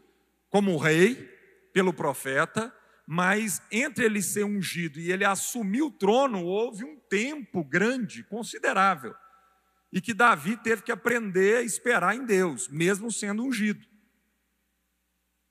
como 0.48 0.76
rei 0.76 1.16
pelo 1.72 1.92
profeta, 1.92 2.72
mas 3.06 3.60
entre 3.70 4.04
ele 4.04 4.22
ser 4.22 4.44
ungido 4.44 5.00
e 5.00 5.10
ele 5.10 5.24
assumir 5.24 5.82
o 5.82 5.90
trono, 5.90 6.44
houve 6.44 6.84
um 6.84 6.96
tempo 6.96 7.64
grande, 7.64 8.22
considerável, 8.22 9.14
e 9.92 10.00
que 10.00 10.14
Davi 10.14 10.56
teve 10.56 10.82
que 10.82 10.92
aprender 10.92 11.56
a 11.56 11.62
esperar 11.62 12.14
em 12.14 12.24
Deus, 12.24 12.68
mesmo 12.68 13.10
sendo 13.10 13.44
ungido. 13.44 13.86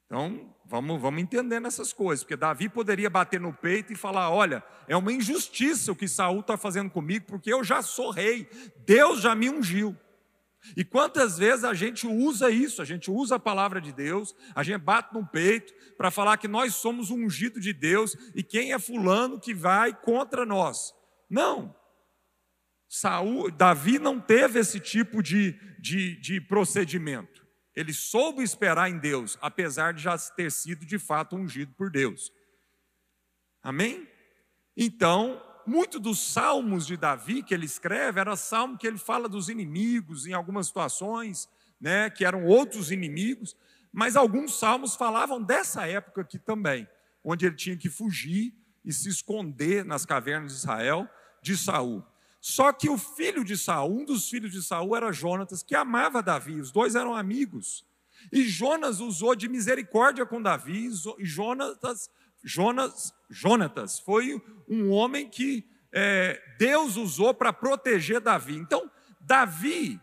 Então, 0.05 0.52
vamos, 0.73 0.99
vamos 0.99 1.21
entendendo 1.21 1.67
essas 1.67 1.93
coisas, 1.93 2.23
porque 2.23 2.35
Davi 2.35 2.67
poderia 2.67 3.07
bater 3.07 3.39
no 3.39 3.53
peito 3.53 3.93
e 3.93 3.95
falar: 3.95 4.31
olha, 4.31 4.63
é 4.87 4.97
uma 4.97 5.13
injustiça 5.13 5.91
o 5.91 5.95
que 5.95 6.07
Saul 6.07 6.39
está 6.39 6.57
fazendo 6.57 6.89
comigo, 6.89 7.25
porque 7.27 7.53
eu 7.53 7.63
já 7.63 7.83
sou 7.83 8.09
rei, 8.09 8.49
Deus 8.83 9.21
já 9.21 9.35
me 9.35 9.51
ungiu. 9.51 9.95
E 10.75 10.83
quantas 10.83 11.37
vezes 11.37 11.63
a 11.63 11.73
gente 11.75 12.07
usa 12.07 12.49
isso, 12.49 12.81
a 12.81 12.85
gente 12.85 13.11
usa 13.11 13.35
a 13.35 13.39
palavra 13.39 13.79
de 13.79 13.91
Deus, 13.91 14.33
a 14.55 14.63
gente 14.63 14.79
bate 14.79 15.13
no 15.13 15.27
peito 15.27 15.73
para 15.95 16.09
falar 16.09 16.37
que 16.37 16.47
nós 16.47 16.73
somos 16.73 17.11
um 17.11 17.25
ungido 17.25 17.59
de 17.59 17.73
Deus 17.73 18.15
e 18.33 18.41
quem 18.41 18.71
é 18.71 18.79
fulano 18.79 19.39
que 19.39 19.53
vai 19.53 19.93
contra 19.93 20.45
nós. 20.45 20.93
Não. 21.29 21.75
Saul, 22.89 23.51
Davi 23.51 23.99
não 23.99 24.19
teve 24.19 24.59
esse 24.59 24.79
tipo 24.79 25.21
de, 25.21 25.51
de, 25.79 26.15
de 26.21 26.39
procedimento. 26.39 27.42
Ele 27.75 27.93
soube 27.93 28.43
esperar 28.43 28.89
em 28.89 28.99
Deus, 28.99 29.37
apesar 29.41 29.93
de 29.93 30.03
já 30.03 30.17
ter 30.17 30.51
sido 30.51 30.85
de 30.85 30.99
fato 30.99 31.35
ungido 31.35 31.73
por 31.73 31.89
Deus. 31.89 32.31
Amém? 33.61 34.07
Então, 34.77 35.41
muito 35.65 35.99
dos 35.99 36.19
salmos 36.19 36.85
de 36.85 36.97
Davi 36.97 37.41
que 37.41 37.53
ele 37.53 37.65
escreve 37.65 38.19
era 38.19 38.35
salmo 38.35 38.77
que 38.77 38.85
ele 38.85 38.97
fala 38.97 39.29
dos 39.29 39.49
inimigos 39.49 40.27
em 40.27 40.33
algumas 40.33 40.67
situações, 40.67 41.49
né, 41.79 42.09
que 42.09 42.25
eram 42.25 42.45
outros 42.45 42.91
inimigos, 42.91 43.55
mas 43.91 44.15
alguns 44.15 44.57
salmos 44.57 44.95
falavam 44.95 45.41
dessa 45.41 45.87
época 45.87 46.21
aqui 46.21 46.37
também, 46.37 46.87
onde 47.23 47.45
ele 47.45 47.55
tinha 47.55 47.77
que 47.77 47.89
fugir 47.89 48.53
e 48.83 48.91
se 48.91 49.09
esconder 49.09 49.85
nas 49.85 50.05
cavernas 50.05 50.51
de 50.51 50.57
Israel 50.59 51.07
de 51.41 51.57
Saul. 51.57 52.03
Só 52.45 52.73
que 52.73 52.89
o 52.89 52.97
filho 52.97 53.41
de 53.41 53.57
Saul, 53.57 54.01
um 54.01 54.03
dos 54.03 54.29
filhos 54.29 54.51
de 54.51 54.61
Saul 54.61 54.97
era 54.97 55.13
Jonatas, 55.13 55.63
que 55.63 55.73
amava 55.73 56.21
Davi, 56.21 56.59
os 56.59 56.73
dois 56.73 56.93
eram 56.93 57.15
amigos. 57.15 57.85
E 58.33 58.43
Jonas 58.43 58.99
usou 58.99 59.33
de 59.33 59.47
misericórdia 59.47 60.25
com 60.25 60.41
Davi, 60.41 60.89
e 61.19 61.25
Jonatas 61.25 62.09
Jonas, 62.43 63.13
Jonatas 63.29 63.97
foi 63.97 64.43
um 64.67 64.91
homem 64.91 65.29
que 65.29 65.65
é, 65.93 66.41
Deus 66.59 66.97
usou 66.97 67.33
para 67.33 67.53
proteger 67.53 68.19
Davi. 68.19 68.57
Então, 68.57 68.91
Davi 69.21 69.97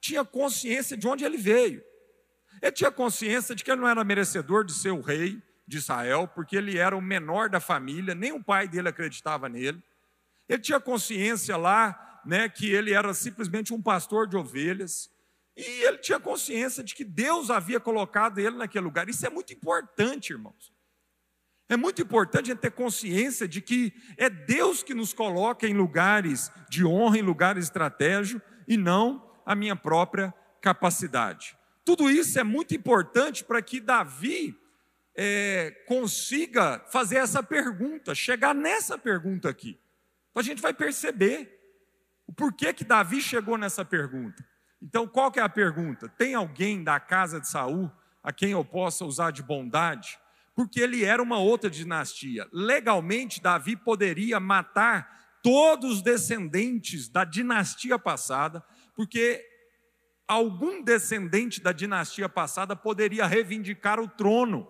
tinha 0.00 0.24
consciência 0.24 0.96
de 0.96 1.06
onde 1.06 1.24
ele 1.24 1.36
veio. 1.36 1.80
Ele 2.60 2.72
tinha 2.72 2.90
consciência 2.90 3.54
de 3.54 3.62
que 3.62 3.70
ele 3.70 3.80
não 3.80 3.88
era 3.88 4.02
merecedor 4.02 4.64
de 4.64 4.72
ser 4.72 4.90
o 4.90 5.00
rei 5.00 5.40
de 5.64 5.76
Israel, 5.76 6.26
porque 6.26 6.56
ele 6.56 6.76
era 6.76 6.96
o 6.96 7.00
menor 7.00 7.48
da 7.48 7.60
família, 7.60 8.16
nem 8.16 8.32
o 8.32 8.42
pai 8.42 8.66
dele 8.66 8.88
acreditava 8.88 9.48
nele. 9.48 9.80
Ele 10.48 10.60
tinha 10.60 10.80
consciência 10.80 11.56
lá, 11.56 12.20
né, 12.24 12.48
que 12.48 12.70
ele 12.70 12.92
era 12.92 13.12
simplesmente 13.14 13.72
um 13.72 13.82
pastor 13.82 14.26
de 14.26 14.36
ovelhas. 14.36 15.10
E 15.56 15.62
ele 15.84 15.98
tinha 15.98 16.18
consciência 16.18 16.82
de 16.82 16.94
que 16.94 17.04
Deus 17.04 17.50
havia 17.50 17.78
colocado 17.78 18.38
ele 18.38 18.56
naquele 18.56 18.84
lugar. 18.84 19.08
Isso 19.08 19.26
é 19.26 19.30
muito 19.30 19.52
importante, 19.52 20.32
irmãos. 20.32 20.72
É 21.68 21.76
muito 21.76 22.02
importante 22.02 22.50
a 22.50 22.54
gente 22.54 22.60
ter 22.60 22.72
consciência 22.72 23.48
de 23.48 23.60
que 23.60 23.92
é 24.18 24.28
Deus 24.28 24.82
que 24.82 24.92
nos 24.92 25.12
coloca 25.12 25.66
em 25.66 25.74
lugares 25.74 26.50
de 26.68 26.84
honra, 26.84 27.18
em 27.18 27.22
lugares 27.22 27.64
estratégicos, 27.64 28.42
e 28.68 28.76
não 28.76 29.30
a 29.46 29.54
minha 29.54 29.76
própria 29.76 30.34
capacidade. 30.60 31.56
Tudo 31.84 32.10
isso 32.10 32.38
é 32.38 32.44
muito 32.44 32.74
importante 32.74 33.44
para 33.44 33.62
que 33.62 33.80
Davi 33.80 34.58
é, 35.16 35.70
consiga 35.86 36.84
fazer 36.90 37.16
essa 37.16 37.42
pergunta, 37.42 38.14
chegar 38.14 38.54
nessa 38.54 38.98
pergunta 38.98 39.48
aqui. 39.48 39.78
Então 40.34 40.40
a 40.40 40.42
gente 40.42 40.60
vai 40.60 40.74
perceber 40.74 41.60
o 42.26 42.32
porquê 42.32 42.72
que 42.72 42.82
Davi 42.82 43.20
chegou 43.20 43.56
nessa 43.56 43.84
pergunta. 43.84 44.44
Então, 44.82 45.06
qual 45.06 45.30
que 45.30 45.38
é 45.38 45.42
a 45.42 45.48
pergunta? 45.48 46.08
Tem 46.08 46.34
alguém 46.34 46.82
da 46.82 46.98
casa 46.98 47.40
de 47.40 47.48
Saul 47.48 47.90
a 48.22 48.32
quem 48.32 48.50
eu 48.50 48.64
possa 48.64 49.04
usar 49.04 49.30
de 49.30 49.42
bondade? 49.42 50.18
porque 50.54 50.80
ele 50.80 51.04
era 51.04 51.22
uma 51.22 51.38
outra 51.38 51.68
dinastia. 51.68 52.46
Legalmente, 52.52 53.42
Davi 53.42 53.76
poderia 53.76 54.38
matar 54.38 55.38
todos 55.42 55.96
os 55.96 56.02
descendentes 56.02 57.08
da 57.08 57.24
dinastia 57.24 57.98
passada, 57.98 58.64
porque 58.94 59.44
algum 60.26 60.82
descendente 60.82 61.60
da 61.60 61.72
dinastia 61.72 62.28
passada 62.28 62.76
poderia 62.76 63.26
reivindicar 63.26 63.98
o 63.98 64.08
trono. 64.08 64.68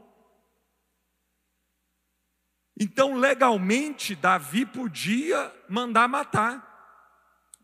Então, 2.78 3.14
legalmente, 3.14 4.14
Davi 4.16 4.66
podia 4.66 5.52
mandar 5.68 6.08
matar. 6.08 6.72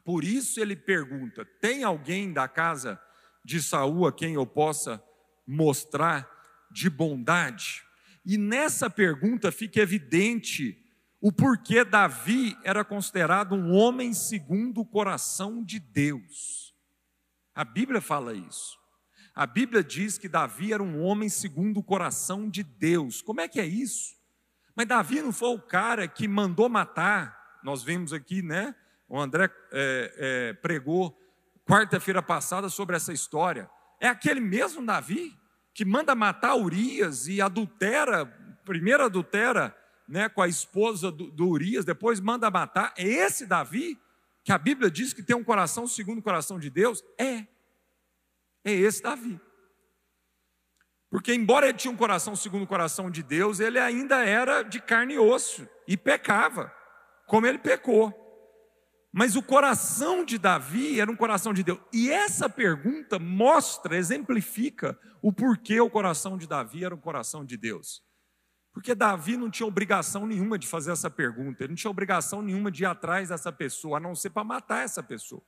Por 0.05 0.25
isso 0.25 0.61
ele 0.61 0.77
pergunta: 0.77 1.45
tem 1.61 1.83
alguém 1.83 2.33
da 2.33 2.47
casa 2.47 3.01
de 3.45 3.63
Saul 3.63 4.07
a 4.07 4.13
quem 4.13 4.35
eu 4.35 4.47
possa 4.47 5.03
mostrar 5.47 6.29
de 6.71 6.89
bondade? 6.89 7.83
E 8.25 8.39
nessa 8.39 8.89
pergunta 8.89 9.51
fica 9.51 9.81
evidente 9.81 10.77
o 11.21 11.31
porquê 11.31 11.85
Davi 11.85 12.57
era 12.65 12.85
considerado 12.85 13.55
um 13.55 13.73
homem 13.73 14.15
segundo 14.15 14.81
o 14.81 14.87
coração 14.87 15.63
de 15.63 15.79
Deus. 15.79 16.75
A 17.55 17.65
Bíblia 17.65 18.01
fala 18.01 18.33
isso. 18.33 18.79
A 19.35 19.47
Bíblia 19.47 19.85
diz 19.85 20.17
que 20.17 20.29
Davi 20.29 20.73
era 20.73 20.83
um 20.83 21.03
homem 21.03 21.29
segundo 21.29 21.79
o 21.79 21.83
coração 21.83 22.49
de 22.49 22.63
Deus. 22.63 23.21
Como 23.21 23.41
é 23.41 23.49
que 23.49 23.61
é 23.61 23.67
isso? 23.67 24.20
Mas 24.75 24.87
Davi 24.87 25.21
não 25.21 25.33
foi 25.33 25.51
o 25.51 25.61
cara 25.61 26.07
que 26.09 26.27
mandou 26.27 26.69
matar. 26.69 27.59
Nós 27.63 27.83
vimos 27.83 28.13
aqui, 28.13 28.43
né? 28.43 28.75
O 29.09 29.21
André 29.21 29.51
é, 29.73 30.15
é, 30.17 30.53
pregou 30.55 31.19
quarta-feira 31.67 32.23
passada 32.23 32.69
sobre 32.69 32.97
essa 32.97 33.13
história. 33.13 33.69
É 34.01 34.09
aquele 34.09 34.41
mesmo 34.41 34.85
Davi 34.85 35.37
que 35.75 35.85
manda 35.85 36.15
matar 36.15 36.57
Urias 36.57 37.27
e 37.27 37.41
adultera, 37.41 38.27
primeiro 38.65 39.05
adultera 39.05 39.77
né, 40.09 40.29
com 40.29 40.43
a 40.43 40.49
esposa 40.49 41.11
do, 41.11 41.31
do 41.31 41.49
Urias, 41.49 41.85
depois 41.85 42.19
manda 42.19 42.51
matar. 42.51 42.93
É 42.97 43.05
esse 43.05 43.47
Davi 43.47 43.99
que 44.43 44.53
a 44.53 44.59
Bíblia 44.59 44.91
diz 44.91 45.13
que 45.13 45.23
tem 45.23 45.37
um 45.37 45.45
coração 45.45 45.87
segundo 45.87 46.19
o 46.19 46.23
coração 46.23 46.59
de 46.59 46.69
Deus? 46.71 47.05
É. 47.19 47.47
É 48.65 48.73
esse 48.73 49.03
Davi. 49.03 49.41
Porque, 51.11 51.35
embora 51.35 51.69
ele 51.69 51.77
tinha 51.77 51.93
um 51.93 51.97
coração 51.97 52.37
segundo 52.37 52.63
o 52.63 52.69
coração 52.69 53.11
de 53.11 53.23
Deus, 53.23 53.59
ele 53.59 53.81
ainda 53.81 54.25
era 54.25 54.63
de 54.63 54.81
carne 54.81 55.15
e 55.15 55.19
osso 55.19 55.69
e 55.87 55.97
pecava, 55.97 56.73
como 57.27 57.47
ele 57.47 57.59
pecou. 57.59 58.15
Mas 59.13 59.35
o 59.35 59.43
coração 59.43 60.25
de 60.25 60.39
Davi 60.39 61.01
era 61.01 61.11
um 61.11 61.17
coração 61.17 61.53
de 61.53 61.65
Deus. 61.65 61.81
E 61.93 62.13
essa 62.13 62.49
pergunta 62.49 63.19
mostra, 63.19 63.97
exemplifica 63.97 64.97
o 65.21 65.33
porquê 65.33 65.81
o 65.81 65.91
coração 65.91 66.39
de 66.39 66.47
Davi 66.47 66.85
era 66.85 66.95
um 66.95 67.01
coração 67.01 67.45
de 67.45 67.57
Deus. 67.57 68.05
Porque 68.73 68.95
Davi 68.95 69.37
não 69.37 69.51
tinha 69.51 69.67
obrigação 69.67 70.29
nenhuma 70.29 70.57
de 70.57 70.69
fazer 70.69 70.93
essa 70.93 71.11
pergunta, 71.11 71.65
ele 71.65 71.71
não 71.71 71.77
tinha 71.77 71.91
obrigação 71.91 72.41
nenhuma 72.41 72.71
de 72.71 72.85
ir 72.85 72.87
atrás 72.87 73.31
dessa 73.31 73.51
pessoa, 73.51 73.97
a 73.97 74.01
não 74.01 74.15
ser 74.15 74.31
para 74.31 74.45
matar 74.45 74.85
essa 74.85 75.03
pessoa. 75.03 75.43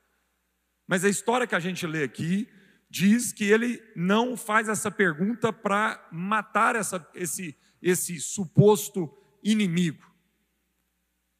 Mas 0.85 1.05
a 1.05 1.09
história 1.09 1.47
que 1.47 1.55
a 1.55 1.59
gente 1.59 1.87
lê 1.87 2.03
aqui 2.03 2.49
diz 2.93 3.33
que 3.33 3.45
ele 3.45 3.83
não 3.95 4.37
faz 4.37 4.69
essa 4.69 4.91
pergunta 4.91 5.51
para 5.51 6.07
matar 6.11 6.75
essa, 6.75 7.03
esse, 7.15 7.57
esse 7.81 8.19
suposto 8.19 9.11
inimigo. 9.43 10.05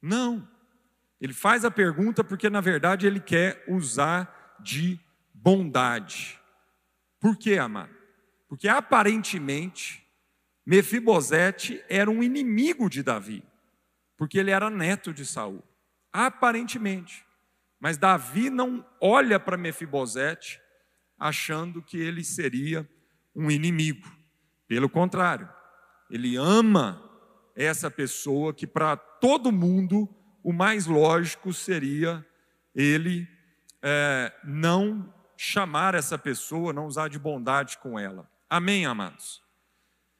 Não. 0.01 0.49
Ele 1.21 1.31
faz 1.31 1.63
a 1.63 1.69
pergunta 1.69 2.23
porque, 2.23 2.49
na 2.49 2.59
verdade, 2.59 3.05
ele 3.05 3.19
quer 3.19 3.63
usar 3.67 4.57
de 4.59 4.99
bondade. 5.31 6.39
Por 7.19 7.37
quê, 7.37 7.59
amado? 7.59 7.93
Porque 8.49 8.67
aparentemente 8.67 10.03
Mefibosete 10.65 11.85
era 11.87 12.09
um 12.09 12.23
inimigo 12.23 12.89
de 12.89 13.03
Davi, 13.03 13.43
porque 14.17 14.39
ele 14.39 14.49
era 14.49 14.71
neto 14.71 15.13
de 15.13 15.23
Saul. 15.23 15.63
Aparentemente. 16.11 17.23
Mas 17.79 17.99
Davi 17.99 18.49
não 18.49 18.83
olha 18.99 19.39
para 19.39 19.55
Mefibosete 19.55 20.62
achando 21.17 21.81
que 21.81 21.97
ele 21.97 22.23
seria 22.23 22.87
um 23.35 23.49
inimigo. 23.49 24.11
Pelo 24.67 24.89
contrário, 24.89 25.49
ele 26.09 26.35
ama 26.35 27.01
essa 27.55 27.89
pessoa 27.89 28.53
que 28.53 28.65
para 28.65 28.95
todo 28.95 29.51
mundo 29.51 30.09
o 30.43 30.51
mais 30.51 30.85
lógico 30.85 31.53
seria 31.53 32.25
ele 32.75 33.27
é, 33.81 34.33
não 34.43 35.13
chamar 35.37 35.95
essa 35.95 36.17
pessoa, 36.17 36.73
não 36.73 36.87
usar 36.87 37.09
de 37.09 37.19
bondade 37.19 37.77
com 37.77 37.99
ela. 37.99 38.29
Amém, 38.49 38.85
amados? 38.85 39.41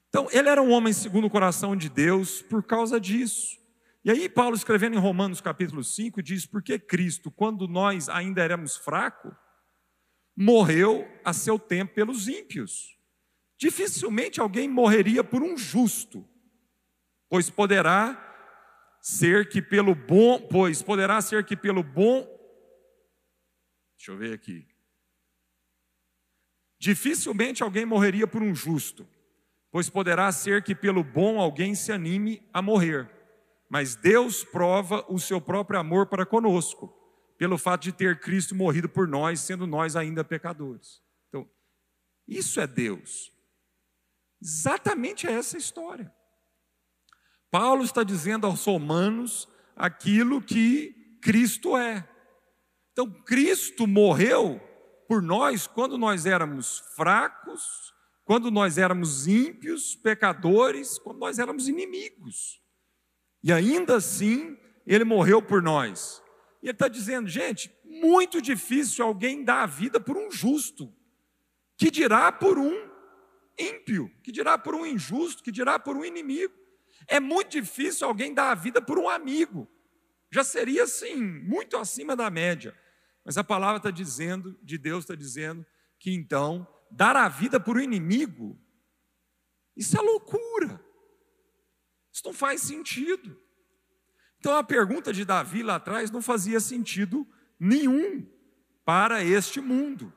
Então, 0.09 0.27
ele 0.31 0.49
era 0.49 0.61
um 0.61 0.71
homem 0.71 0.93
segundo 0.93 1.25
o 1.25 1.29
coração 1.29 1.75
de 1.75 1.89
Deus 1.89 2.41
por 2.41 2.63
causa 2.63 2.99
disso. 2.99 3.57
E 4.05 4.11
aí, 4.11 4.27
Paulo, 4.27 4.55
escrevendo 4.55 4.95
em 4.95 4.99
Romanos 4.99 5.41
capítulo 5.41 5.83
5, 5.83 6.21
diz: 6.21 6.45
Porque 6.45 6.77
Cristo, 6.77 7.31
quando 7.31 7.67
nós 7.67 8.09
ainda 8.09 8.43
éramos 8.43 8.75
fracos, 8.75 9.33
morreu 10.43 11.07
a 11.23 11.33
seu 11.33 11.57
tempo 11.57 11.93
pelos 11.93 12.27
ímpios. 12.27 12.97
Dificilmente 13.57 14.39
alguém 14.39 14.67
morreria 14.67 15.23
por 15.23 15.41
um 15.41 15.57
justo, 15.57 16.27
pois 17.29 17.49
poderá 17.49 18.19
ser 19.01 19.49
que 19.49 19.61
pelo 19.61 19.95
bom, 19.95 20.39
pois 20.47 20.81
poderá 20.81 21.21
ser 21.21 21.45
que 21.45 21.55
pelo 21.55 21.81
bom 21.81 22.33
Deixa 24.03 24.11
eu 24.11 24.17
ver 24.17 24.33
aqui. 24.33 24.67
Dificilmente 26.77 27.63
alguém 27.63 27.85
morreria 27.85 28.27
por 28.27 28.43
um 28.43 28.53
justo, 28.53 29.07
pois 29.71 29.89
poderá 29.89 30.29
ser 30.33 30.61
que 30.61 30.75
pelo 30.75 31.05
bom 31.05 31.39
alguém 31.39 31.73
se 31.73 31.89
anime 31.89 32.45
a 32.51 32.61
morrer. 32.61 33.09
Mas 33.69 33.95
Deus 33.95 34.43
prova 34.43 35.05
o 35.07 35.17
seu 35.17 35.39
próprio 35.39 35.79
amor 35.79 36.07
para 36.07 36.25
conosco, 36.25 36.93
pelo 37.43 37.57
fato 37.57 37.83
de 37.83 37.91
ter 37.91 38.21
Cristo 38.21 38.55
morrido 38.55 38.87
por 38.87 39.05
nós, 39.05 39.41
sendo 39.41 39.67
nós 39.67 39.97
ainda 39.97 40.23
pecadores. 40.23 41.01
Então, 41.27 41.45
isso 42.25 42.61
é 42.61 42.65
Deus. 42.65 43.33
Exatamente 44.41 45.27
essa 45.27 45.57
história. 45.57 46.09
Paulo 47.51 47.83
está 47.83 48.01
dizendo 48.01 48.47
aos 48.47 48.63
romanos 48.63 49.45
aquilo 49.75 50.41
que 50.41 51.19
Cristo 51.21 51.75
é. 51.75 52.09
Então, 52.93 53.11
Cristo 53.11 53.85
morreu 53.85 54.61
por 55.05 55.21
nós 55.21 55.67
quando 55.67 55.97
nós 55.97 56.25
éramos 56.25 56.79
fracos, 56.95 57.93
quando 58.23 58.49
nós 58.49 58.77
éramos 58.77 59.27
ímpios, 59.27 59.95
pecadores, 59.95 60.97
quando 60.97 61.19
nós 61.19 61.39
éramos 61.39 61.67
inimigos. 61.67 62.61
E 63.43 63.51
ainda 63.51 63.97
assim, 63.97 64.57
ele 64.87 65.03
morreu 65.03 65.41
por 65.41 65.61
nós. 65.61 66.22
E 66.63 66.67
ele 66.67 66.71
está 66.71 66.87
dizendo, 66.87 67.27
gente, 67.27 67.69
muito 67.83 68.41
difícil 68.41 69.03
alguém 69.03 69.43
dar 69.43 69.63
a 69.63 69.65
vida 69.65 69.99
por 69.99 70.15
um 70.15 70.31
justo, 70.31 70.95
que 71.75 71.91
dirá 71.91 72.31
por 72.31 72.57
um 72.57 72.89
ímpio, 73.59 74.09
que 74.23 74.31
dirá 74.31 74.57
por 74.57 74.73
um 74.73 74.85
injusto, 74.85 75.43
que 75.43 75.51
dirá 75.51 75.77
por 75.77 75.97
um 75.97 76.05
inimigo. 76.05 76.53
É 77.05 77.19
muito 77.19 77.51
difícil 77.51 78.07
alguém 78.07 78.33
dar 78.33 78.51
a 78.51 78.55
vida 78.55 78.81
por 78.81 78.97
um 78.97 79.09
amigo. 79.09 79.67
Já 80.31 80.41
seria 80.41 80.83
assim, 80.83 81.17
muito 81.21 81.75
acima 81.75 82.15
da 82.15 82.29
média. 82.29 82.73
Mas 83.25 83.37
a 83.37 83.43
palavra 83.43 83.77
está 83.77 83.91
dizendo, 83.91 84.57
de 84.63 84.77
Deus 84.77 85.03
está 85.03 85.15
dizendo, 85.15 85.65
que 85.99 86.11
então, 86.13 86.65
dar 86.89 87.17
a 87.17 87.27
vida 87.27 87.59
por 87.59 87.75
um 87.75 87.81
inimigo, 87.81 88.57
isso 89.75 89.97
é 89.97 90.01
loucura. 90.01 90.81
Isso 92.09 92.21
não 92.23 92.33
faz 92.33 92.61
sentido. 92.61 93.37
Então 94.43 94.57
a 94.57 94.63
pergunta 94.63 95.13
de 95.13 95.23
Davi 95.23 95.63
lá 95.63 95.75
atrás 95.75 96.11
não 96.11 96.21
fazia 96.21 96.59
sentido 96.59 97.25
nenhum 97.57 98.27
para 98.83 99.23
este 99.23 99.61
mundo, 99.61 100.11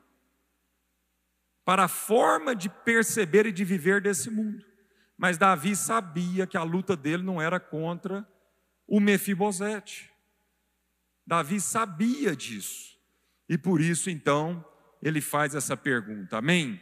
para 1.63 1.85
a 1.85 1.87
forma 1.87 2.53
de 2.53 2.67
perceber 2.67 3.45
e 3.45 3.53
de 3.53 3.63
viver 3.63 4.01
desse 4.01 4.29
mundo. 4.29 4.65
Mas 5.17 5.37
Davi 5.37 5.77
sabia 5.77 6.45
que 6.45 6.57
a 6.57 6.63
luta 6.63 6.93
dele 6.93 7.23
não 7.23 7.41
era 7.41 7.57
contra 7.57 8.27
o 8.85 8.99
Mefibosete. 8.99 10.11
Davi 11.25 11.61
sabia 11.61 12.35
disso. 12.35 12.99
E 13.47 13.57
por 13.57 13.79
isso, 13.79 14.09
então, 14.09 14.65
ele 15.01 15.21
faz 15.21 15.55
essa 15.55 15.77
pergunta. 15.77 16.37
Amém? 16.37 16.81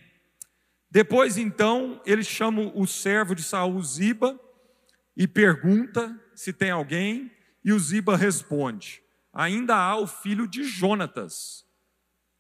Depois, 0.89 1.37
então, 1.37 2.01
ele 2.07 2.23
chama 2.23 2.71
o 2.73 2.87
servo 2.87 3.35
de 3.35 3.43
Saul, 3.43 3.79
Ziba, 3.83 4.39
e 5.15 5.27
pergunta 5.27 6.19
se 6.33 6.51
tem 6.51 6.71
alguém, 6.71 7.34
e 7.65 7.73
o 7.73 7.79
Ziba 7.79 8.15
responde: 8.15 9.03
Ainda 9.33 9.75
há 9.75 9.97
o 9.97 10.05
filho 10.05 10.47
de 10.47 10.63
Jonatas, 10.63 11.65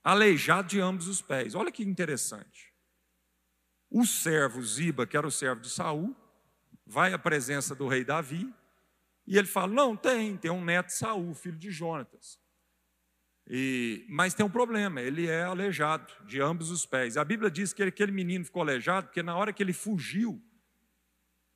aleijado 0.03 0.67
de 0.67 0.79
ambos 0.79 1.07
os 1.07 1.19
pés. 1.19 1.55
Olha 1.55 1.71
que 1.71 1.83
interessante. 1.83 2.71
O 3.89 4.05
servo 4.05 4.61
Ziba, 4.61 5.07
que 5.07 5.17
era 5.17 5.25
o 5.25 5.31
servo 5.31 5.61
de 5.61 5.69
Saul, 5.69 6.15
vai 6.85 7.11
à 7.11 7.17
presença 7.17 7.73
do 7.73 7.87
rei 7.87 8.05
Davi, 8.05 8.53
e 9.25 9.35
ele 9.35 9.47
fala: 9.47 9.73
Não, 9.73 9.97
tem, 9.97 10.37
tem 10.37 10.51
um 10.51 10.63
neto 10.63 10.87
de 10.87 10.93
Saul, 10.93 11.33
filho 11.33 11.57
de 11.57 11.71
Jonatas. 11.71 12.39
E, 13.47 14.05
mas 14.09 14.33
tem 14.33 14.45
um 14.45 14.49
problema, 14.49 15.01
ele 15.01 15.27
é 15.27 15.43
aleijado 15.43 16.11
de 16.25 16.41
ambos 16.41 16.71
os 16.71 16.85
pés. 16.85 17.15
A 17.17 17.23
Bíblia 17.23 17.49
diz 17.49 17.73
que 17.73 17.83
aquele 17.83 18.11
menino 18.11 18.45
ficou 18.45 18.61
aleijado 18.61 19.07
porque 19.07 19.21
na 19.21 19.35
hora 19.35 19.53
que 19.53 19.61
ele 19.61 19.73
fugiu, 19.73 20.41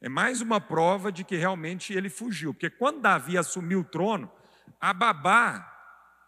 é 0.01 0.07
mais 0.07 0.41
uma 0.41 0.61
prova 0.61 1.11
de 1.11 1.23
que 1.23 1.35
realmente 1.35 1.93
ele 1.93 2.09
fugiu. 2.09 2.53
Porque 2.53 2.69
quando 2.69 3.01
Davi 3.01 3.37
assumiu 3.37 3.81
o 3.81 3.83
trono, 3.83 4.31
a 4.79 4.93
babá 4.93 5.65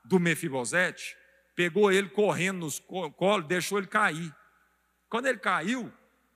do 0.03 0.19
Mefibosete 0.19 1.15
pegou 1.55 1.91
ele 1.91 2.09
correndo 2.09 2.59
nos 2.59 2.79
colos, 2.79 3.47
deixou 3.47 3.77
ele 3.77 3.87
cair. 3.87 4.35
Quando 5.07 5.27
ele 5.27 5.37
caiu, 5.37 5.91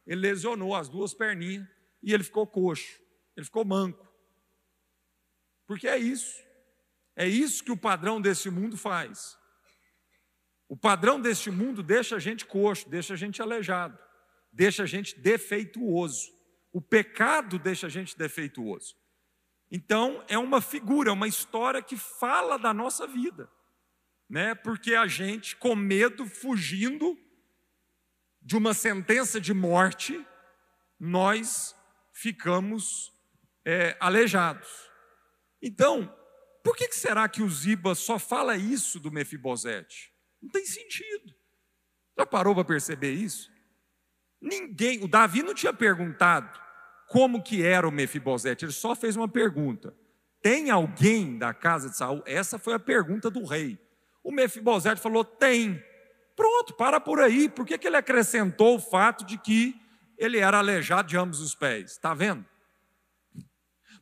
ele 0.06 0.22
lesionou 0.22 0.76
as 0.76 0.88
duas 0.88 1.14
perninhas 1.14 1.68
e 2.02 2.14
ele 2.14 2.24
ficou 2.24 2.46
coxo, 2.46 3.00
ele 3.36 3.46
ficou 3.46 3.66
manco. 3.66 4.08
Porque 5.68 5.88
é 5.88 5.98
isso. 5.98 6.44
É 7.16 7.28
isso 7.28 7.64
que 7.64 7.72
o 7.72 7.78
padrão 7.78 8.22
desse 8.22 8.50
mundo 8.50 8.78
faz. 8.78 9.38
O 10.68 10.76
padrão 10.76 11.20
deste 11.20 11.50
mundo 11.50 11.82
deixa 11.82 12.18
a 12.18 12.20
gente 12.20 12.46
coxo, 12.46 12.90
deixa 12.90 13.14
a 13.14 13.18
gente 13.18 13.42
aleijado, 13.42 13.98
deixa 14.52 14.84
a 14.84 14.86
gente 14.86 15.18
defeituoso. 15.20 16.35
O 16.76 16.82
pecado 16.82 17.58
deixa 17.58 17.88
a 17.88 17.90
gente 17.90 18.18
defeituoso. 18.18 18.98
Então, 19.72 20.22
é 20.28 20.38
uma 20.38 20.60
figura, 20.60 21.10
é 21.10 21.14
uma 21.14 21.26
história 21.26 21.82
que 21.82 21.96
fala 21.96 22.60
da 22.60 22.74
nossa 22.74 23.08
vida, 23.08 23.50
né? 24.30 24.54
Porque 24.54 24.94
a 24.94 25.08
gente, 25.08 25.56
com 25.56 25.74
medo, 25.74 26.26
fugindo 26.26 27.18
de 28.42 28.58
uma 28.58 28.74
sentença 28.74 29.40
de 29.40 29.54
morte, 29.54 30.22
nós 31.00 31.74
ficamos 32.12 33.14
é, 33.64 33.96
aleijados. 33.98 34.68
Então, 35.62 36.14
por 36.62 36.76
que, 36.76 36.92
será 36.92 37.30
que 37.30 37.42
o 37.42 37.50
Ziba 37.50 37.96
só 37.96 38.20
fala 38.20 38.58
isso 38.58 39.00
do 39.00 39.10
Mefibosete? 39.10 40.12
Não 40.42 40.50
tem 40.50 40.66
sentido. 40.66 41.34
Já 42.20 42.26
parou 42.26 42.54
para 42.54 42.66
perceber 42.66 43.14
isso? 43.14 43.50
Ninguém, 44.42 45.02
o 45.02 45.08
Davi 45.08 45.42
não 45.42 45.54
tinha 45.54 45.74
perguntado 45.74 46.65
como 47.08 47.42
que 47.42 47.64
era 47.64 47.88
o 47.88 47.92
Mefibosete, 47.92 48.66
ele 48.66 48.72
só 48.72 48.96
fez 48.96 49.16
uma 49.16 49.28
pergunta. 49.28 49.96
Tem 50.42 50.70
alguém 50.70 51.38
da 51.38 51.54
casa 51.54 51.90
de 51.90 51.98
Saul? 51.98 52.22
Essa 52.26 52.60
foi 52.60 52.74
a 52.74 52.80
pergunta 52.80 53.30
do 53.30 53.44
rei. 53.46 53.80
O 54.24 54.32
Mefibosete 54.32 55.02
falou: 55.02 55.24
tem. 55.24 55.84
Pronto, 56.36 56.74
para 56.74 57.00
por 57.00 57.20
aí. 57.20 57.48
Por 57.48 57.66
que, 57.66 57.78
que 57.78 57.88
ele 57.88 57.96
acrescentou 57.96 58.76
o 58.76 58.80
fato 58.80 59.26
de 59.26 59.38
que 59.38 59.80
ele 60.18 60.38
era 60.38 60.58
aleijado 60.58 61.08
de 61.08 61.18
ambos 61.18 61.40
os 61.40 61.56
pés? 61.56 61.92
Está 61.92 62.14
vendo? 62.14 62.46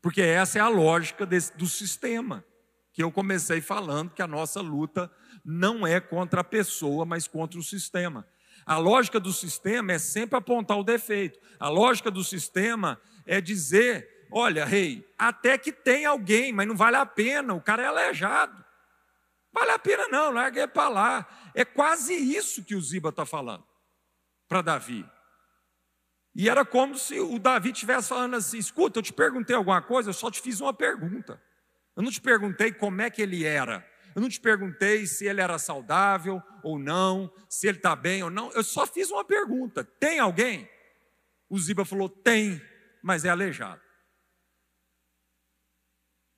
Porque 0.02 0.22
essa 0.22 0.58
é 0.58 0.62
a 0.62 0.68
lógica 0.68 1.26
desse, 1.26 1.56
do 1.56 1.68
sistema 1.68 2.44
que 2.92 3.02
eu 3.02 3.12
comecei 3.12 3.62
falando 3.62 4.12
que 4.12 4.22
a 4.22 4.28
nossa 4.28 4.62
luta 4.62 5.12
não 5.44 5.86
é 5.86 6.00
contra 6.00 6.42
a 6.42 6.44
pessoa, 6.44 7.06
mas 7.06 7.28
contra 7.28 7.60
o 7.60 7.64
sistema. 7.64 8.28
A 8.66 8.78
lógica 8.78 9.20
do 9.20 9.34
sistema 9.34 9.94
é 9.94 10.00
sempre 10.00 10.38
apontar 10.38 10.78
o 10.78 10.84
defeito. 10.84 11.40
A 11.60 11.70
lógica 11.70 12.10
do 12.10 12.24
sistema 12.24 13.00
é 13.26 13.42
dizer: 13.42 14.28
olha, 14.32 14.66
rei, 14.66 15.08
até 15.18 15.58
que 15.58 15.72
tem 15.72 16.06
alguém, 16.06 16.54
mas 16.54 16.68
não 16.68 16.76
vale 16.76 16.98
a 16.98 17.06
pena, 17.06 17.54
o 17.54 17.62
cara 17.62 17.84
é 17.84 17.86
aleijado. 17.88 18.64
Vale 19.52 19.72
a 19.72 19.80
pena 19.80 20.08
não, 20.08 20.32
larga 20.32 20.62
ele 20.62 20.72
para 20.72 20.90
lá. 20.90 21.52
É 21.54 21.64
quase 21.64 22.14
isso 22.14 22.64
que 22.64 22.76
o 22.76 22.82
Ziba 22.82 23.10
está 23.10 23.26
falando 23.26 23.64
para 24.48 24.62
Davi. 24.62 25.06
E 26.36 26.50
era 26.50 26.66
como 26.66 26.98
se 26.98 27.20
o 27.20 27.38
Davi 27.38 27.72
estivesse 27.72 28.10
falando 28.10 28.36
assim: 28.36 28.58
escuta, 28.58 29.00
eu 29.00 29.04
te 29.04 29.14
perguntei 29.14 29.56
alguma 29.56 29.82
coisa, 29.82 30.10
eu 30.10 30.14
só 30.14 30.32
te 30.32 30.42
fiz 30.42 30.60
uma 30.60 30.74
pergunta. 30.74 31.42
Eu 31.96 32.02
não 32.02 32.12
te 32.12 32.20
perguntei 32.20 32.72
como 32.72 33.02
é 33.02 33.10
que 33.10 33.22
ele 33.22 33.44
era. 33.44 33.88
Eu 34.16 34.22
não 34.22 34.30
te 34.30 34.40
perguntei 34.40 35.08
se 35.08 35.26
ele 35.26 35.42
era 35.42 35.58
saudável 35.58 36.42
ou 36.64 36.78
não, 36.78 37.34
se 37.50 37.68
ele 37.68 37.78
está 37.78 37.96
bem 37.96 38.24
ou 38.24 38.30
não. 38.30 38.52
Eu 38.52 38.64
só 38.64 38.86
fiz 38.86 39.10
uma 39.10 39.26
pergunta: 39.26 39.84
tem 39.84 40.20
alguém? 40.20 40.70
O 41.50 41.58
Ziba 41.60 41.84
falou: 41.86 42.10
tem, 42.10 42.62
mas 43.02 43.26
é 43.26 43.30
aleijado. 43.30 43.82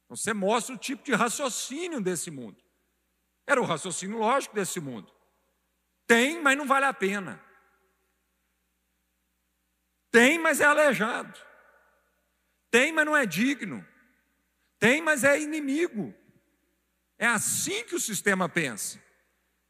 Então, 0.05 0.15
você 0.15 0.33
mostra 0.33 0.75
o 0.75 0.77
tipo 0.77 1.03
de 1.03 1.13
raciocínio 1.13 1.99
desse 2.01 2.29
mundo. 2.31 2.63
Era 3.47 3.61
o 3.61 3.65
raciocínio 3.65 4.17
lógico 4.17 4.55
desse 4.55 4.79
mundo. 4.79 5.11
Tem, 6.07 6.41
mas 6.41 6.57
não 6.57 6.65
vale 6.65 6.85
a 6.85 6.93
pena. 6.93 7.43
Tem, 10.11 10.39
mas 10.39 10.61
é 10.61 10.65
aleijado. 10.65 11.37
Tem, 12.71 12.91
mas 12.91 13.05
não 13.05 13.17
é 13.17 13.25
digno. 13.25 13.85
Tem, 14.79 15.01
mas 15.01 15.23
é 15.23 15.39
inimigo. 15.39 16.13
É 17.17 17.27
assim 17.27 17.83
que 17.85 17.95
o 17.95 17.99
sistema 17.99 18.49
pensa. 18.49 19.01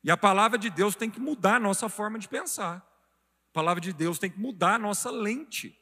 E 0.04 0.12
a 0.12 0.18
palavra 0.18 0.58
de 0.58 0.70
Deus 0.70 0.96
tem 0.96 1.10
que 1.10 1.20
mudar 1.20 1.56
a 1.56 1.60
nossa 1.60 1.90
forma 1.90 2.20
de 2.20 2.28
pensar. 2.28 2.78
A 2.78 3.54
palavra 3.54 3.82
de 3.82 3.94
Deus 3.94 4.20
tem 4.20 4.30
que 4.30 4.40
mudar 4.40 4.76
a 4.76 4.80
nossa 4.80 5.10
lente. 5.10 5.80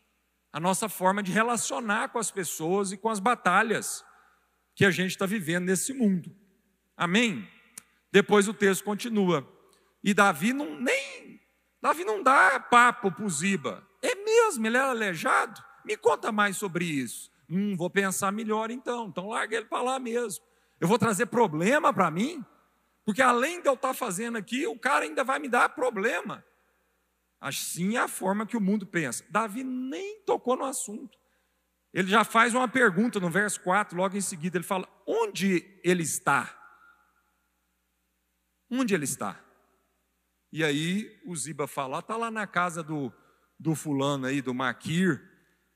a 0.53 0.59
nossa 0.59 0.87
forma 0.87 1.23
de 1.23 1.31
relacionar 1.31 2.09
com 2.09 2.19
as 2.19 2.29
pessoas 2.29 2.91
e 2.91 2.97
com 2.97 3.09
as 3.09 3.19
batalhas 3.19 4.05
que 4.75 4.85
a 4.85 4.91
gente 4.91 5.09
está 5.09 5.25
vivendo 5.25 5.65
nesse 5.65 5.93
mundo. 5.93 6.33
Amém? 6.95 7.49
Depois 8.11 8.47
o 8.47 8.53
texto 8.53 8.83
continua. 8.83 9.51
E 10.03 10.13
Davi 10.13 10.53
não 10.53 10.79
nem 10.79 11.41
Davi 11.81 12.05
não 12.05 12.21
dá 12.21 12.59
papo 12.59 13.11
para 13.11 13.27
Ziba. 13.27 13.85
É 14.01 14.15
mesmo, 14.15 14.65
ele 14.65 14.77
era 14.77 14.91
aleijado? 14.91 15.61
Me 15.83 15.97
conta 15.97 16.31
mais 16.31 16.55
sobre 16.55 16.85
isso. 16.85 17.31
Hum, 17.49 17.75
vou 17.75 17.89
pensar 17.89 18.31
melhor 18.31 18.69
então. 18.71 19.07
Então 19.07 19.29
larga 19.29 19.57
ele 19.57 19.65
para 19.65 19.81
lá 19.81 19.99
mesmo. 19.99 20.45
Eu 20.83 20.87
vou 20.89 20.99
trazer 20.99 21.27
problema 21.27 21.93
para 21.93 22.11
mim? 22.11 22.43
Porque 23.05 23.21
além 23.21 23.61
de 23.61 23.69
eu 23.69 23.75
estar 23.75 23.87
tá 23.87 23.93
fazendo 23.93 24.37
aqui, 24.37 24.67
o 24.67 24.77
cara 24.77 25.05
ainda 25.05 25.23
vai 25.23 25.39
me 25.39 25.47
dar 25.47 25.69
problema. 25.69 26.43
Assim 27.39 27.95
é 27.95 28.01
a 28.01 28.07
forma 28.09 28.45
que 28.45 28.57
o 28.57 28.59
mundo 28.59 28.85
pensa. 28.85 29.23
Davi 29.29 29.63
nem 29.63 30.21
tocou 30.25 30.57
no 30.57 30.65
assunto. 30.65 31.17
Ele 31.93 32.09
já 32.09 32.25
faz 32.25 32.53
uma 32.53 32.67
pergunta 32.67 33.17
no 33.17 33.29
verso 33.29 33.61
4, 33.61 33.97
logo 33.97 34.17
em 34.17 34.19
seguida, 34.19 34.57
ele 34.57 34.65
fala: 34.65 34.85
Onde 35.07 35.79
ele 35.85 36.03
está? 36.03 36.53
Onde 38.69 38.93
ele 38.93 39.05
está? 39.05 39.39
E 40.51 40.65
aí 40.65 41.17
o 41.25 41.33
Ziba 41.33 41.65
fala: 41.65 41.99
Está 41.99 42.17
lá 42.17 42.29
na 42.29 42.45
casa 42.45 42.83
do, 42.83 43.09
do 43.57 43.73
fulano 43.73 44.25
aí, 44.25 44.41
do 44.41 44.53
Maquir, 44.53 45.23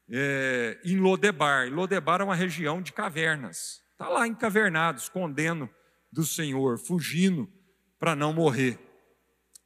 é, 0.09 0.81
em 0.83 0.99
Lodebar. 0.99 1.71
Lodebar 1.71 2.19
é 2.19 2.25
uma 2.25 2.35
região 2.35 2.81
de 2.81 2.91
cavernas. 2.91 3.86
Está 3.97 4.09
lá 4.09 4.27
encavernado, 4.27 4.99
escondendo 4.99 5.67
do 6.11 6.23
Senhor, 6.23 6.77
fugindo 6.77 7.51
para 7.97 8.15
não 8.15 8.31
morrer. 8.31 8.79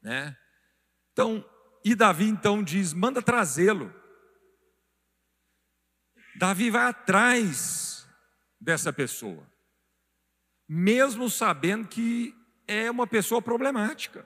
Né? 0.01 0.37
Então, 1.11 1.45
e 1.83 1.93
Davi 1.93 2.29
então 2.29 2.63
diz: 2.63 2.93
manda 2.93 3.21
trazê-lo. 3.21 3.93
Davi 6.37 6.69
vai 6.69 6.85
atrás 6.85 8.07
dessa 8.57 8.93
pessoa, 8.93 9.45
mesmo 10.65 11.29
sabendo 11.29 11.89
que 11.89 12.33
é 12.65 12.89
uma 12.89 13.05
pessoa 13.05 13.41
problemática, 13.41 14.25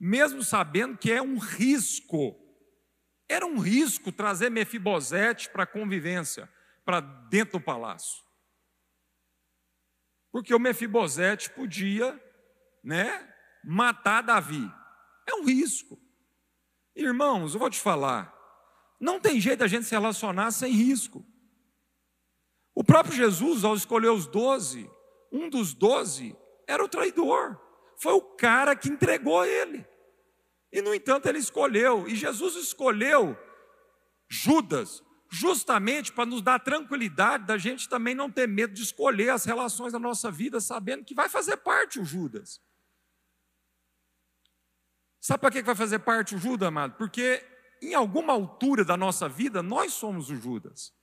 mesmo 0.00 0.42
sabendo 0.42 0.98
que 0.98 1.12
é 1.12 1.22
um 1.22 1.38
risco. 1.38 2.36
Era 3.28 3.46
um 3.46 3.60
risco 3.60 4.10
trazer 4.10 4.50
Mefibosete 4.50 5.48
para 5.48 5.62
a 5.62 5.66
convivência, 5.66 6.52
para 6.84 6.98
dentro 6.98 7.60
do 7.60 7.64
palácio. 7.64 8.27
Porque 10.30 10.54
o 10.54 10.58
Mefibosete 10.58 11.50
podia, 11.50 12.18
né, 12.82 13.32
matar 13.64 14.22
Davi. 14.22 14.70
É 15.26 15.34
um 15.34 15.44
risco. 15.44 15.98
Irmãos, 16.94 17.54
eu 17.54 17.60
vou 17.60 17.70
te 17.70 17.80
falar, 17.80 18.34
não 19.00 19.20
tem 19.20 19.40
jeito 19.40 19.62
a 19.62 19.68
gente 19.68 19.86
se 19.86 19.94
relacionar 19.94 20.50
sem 20.50 20.72
risco. 20.72 21.24
O 22.74 22.82
próprio 22.84 23.14
Jesus, 23.14 23.64
ao 23.64 23.74
escolher 23.74 24.10
os 24.10 24.26
doze, 24.26 24.90
um 25.32 25.48
dos 25.48 25.74
doze 25.74 26.36
era 26.66 26.84
o 26.84 26.88
traidor, 26.88 27.58
foi 27.96 28.12
o 28.12 28.20
cara 28.20 28.76
que 28.76 28.88
entregou 28.88 29.44
ele. 29.44 29.86
E, 30.72 30.82
no 30.82 30.94
entanto, 30.94 31.26
ele 31.28 31.38
escolheu, 31.38 32.06
e 32.06 32.14
Jesus 32.14 32.54
escolheu 32.56 33.36
Judas, 34.28 35.02
justamente 35.30 36.12
para 36.12 36.26
nos 36.26 36.40
dar 36.40 36.58
tranquilidade 36.58 37.44
da 37.44 37.58
gente 37.58 37.88
também 37.88 38.14
não 38.14 38.30
ter 38.30 38.48
medo 38.48 38.72
de 38.72 38.82
escolher 38.82 39.30
as 39.30 39.44
relações 39.44 39.92
da 39.92 39.98
nossa 39.98 40.30
vida, 40.30 40.60
sabendo 40.60 41.04
que 41.04 41.14
vai 41.14 41.28
fazer 41.28 41.58
parte 41.58 42.00
o 42.00 42.04
Judas. 42.04 42.60
Sabe 45.20 45.40
para 45.40 45.50
que 45.50 45.62
vai 45.62 45.74
fazer 45.74 45.98
parte 45.98 46.34
o 46.34 46.38
Judas, 46.38 46.68
amado? 46.68 46.96
Porque 46.96 47.44
em 47.82 47.94
alguma 47.94 48.32
altura 48.32 48.84
da 48.84 48.96
nossa 48.96 49.28
vida, 49.28 49.62
nós 49.62 49.92
somos 49.92 50.30
o 50.30 50.36
Judas. 50.36 50.94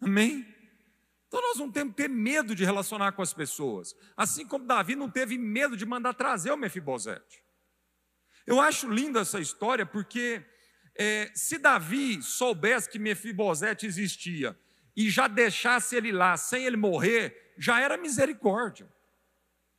Amém? 0.00 0.46
Então 1.28 1.40
nós 1.40 1.58
não 1.58 1.70
temos 1.70 1.94
que 1.94 2.02
ter 2.02 2.08
medo 2.08 2.54
de 2.54 2.64
relacionar 2.64 3.12
com 3.12 3.22
as 3.22 3.32
pessoas. 3.32 3.94
Assim 4.16 4.46
como 4.46 4.66
Davi 4.66 4.94
não 4.94 5.10
teve 5.10 5.36
medo 5.36 5.76
de 5.76 5.84
mandar 5.84 6.14
trazer 6.14 6.52
o 6.52 6.56
Mefibosete. 6.56 7.42
Eu 8.46 8.60
acho 8.60 8.88
linda 8.88 9.20
essa 9.20 9.40
história 9.40 9.84
porque 9.84 10.44
é, 10.96 11.30
se 11.34 11.58
Davi 11.58 12.22
soubesse 12.22 12.88
que 12.88 12.98
Mefibosete 12.98 13.86
existia 13.86 14.58
e 14.96 15.10
já 15.10 15.26
deixasse 15.26 15.96
ele 15.96 16.12
lá 16.12 16.36
sem 16.36 16.64
ele 16.64 16.76
morrer, 16.76 17.54
já 17.58 17.80
era 17.80 17.96
misericórdia. 17.96 18.88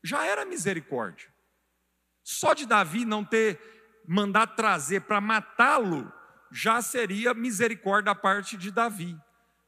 Já 0.03 0.25
era 0.25 0.45
misericórdia. 0.45 1.33
Só 2.23 2.53
de 2.53 2.65
Davi 2.65 3.05
não 3.05 3.23
ter 3.23 3.59
mandado 4.07 4.55
trazer 4.55 5.01
para 5.01 5.21
matá-lo, 5.21 6.11
já 6.51 6.81
seria 6.81 7.33
misericórdia 7.33 8.13
da 8.13 8.15
parte 8.15 8.57
de 8.57 8.71
Davi. 8.71 9.17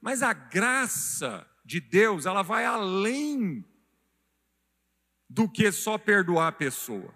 Mas 0.01 0.21
a 0.21 0.33
graça 0.33 1.47
de 1.65 1.79
Deus, 1.79 2.25
ela 2.25 2.43
vai 2.43 2.65
além 2.65 3.65
do 5.29 5.49
que 5.49 5.71
só 5.71 5.97
perdoar 5.97 6.47
a 6.47 6.51
pessoa. 6.51 7.13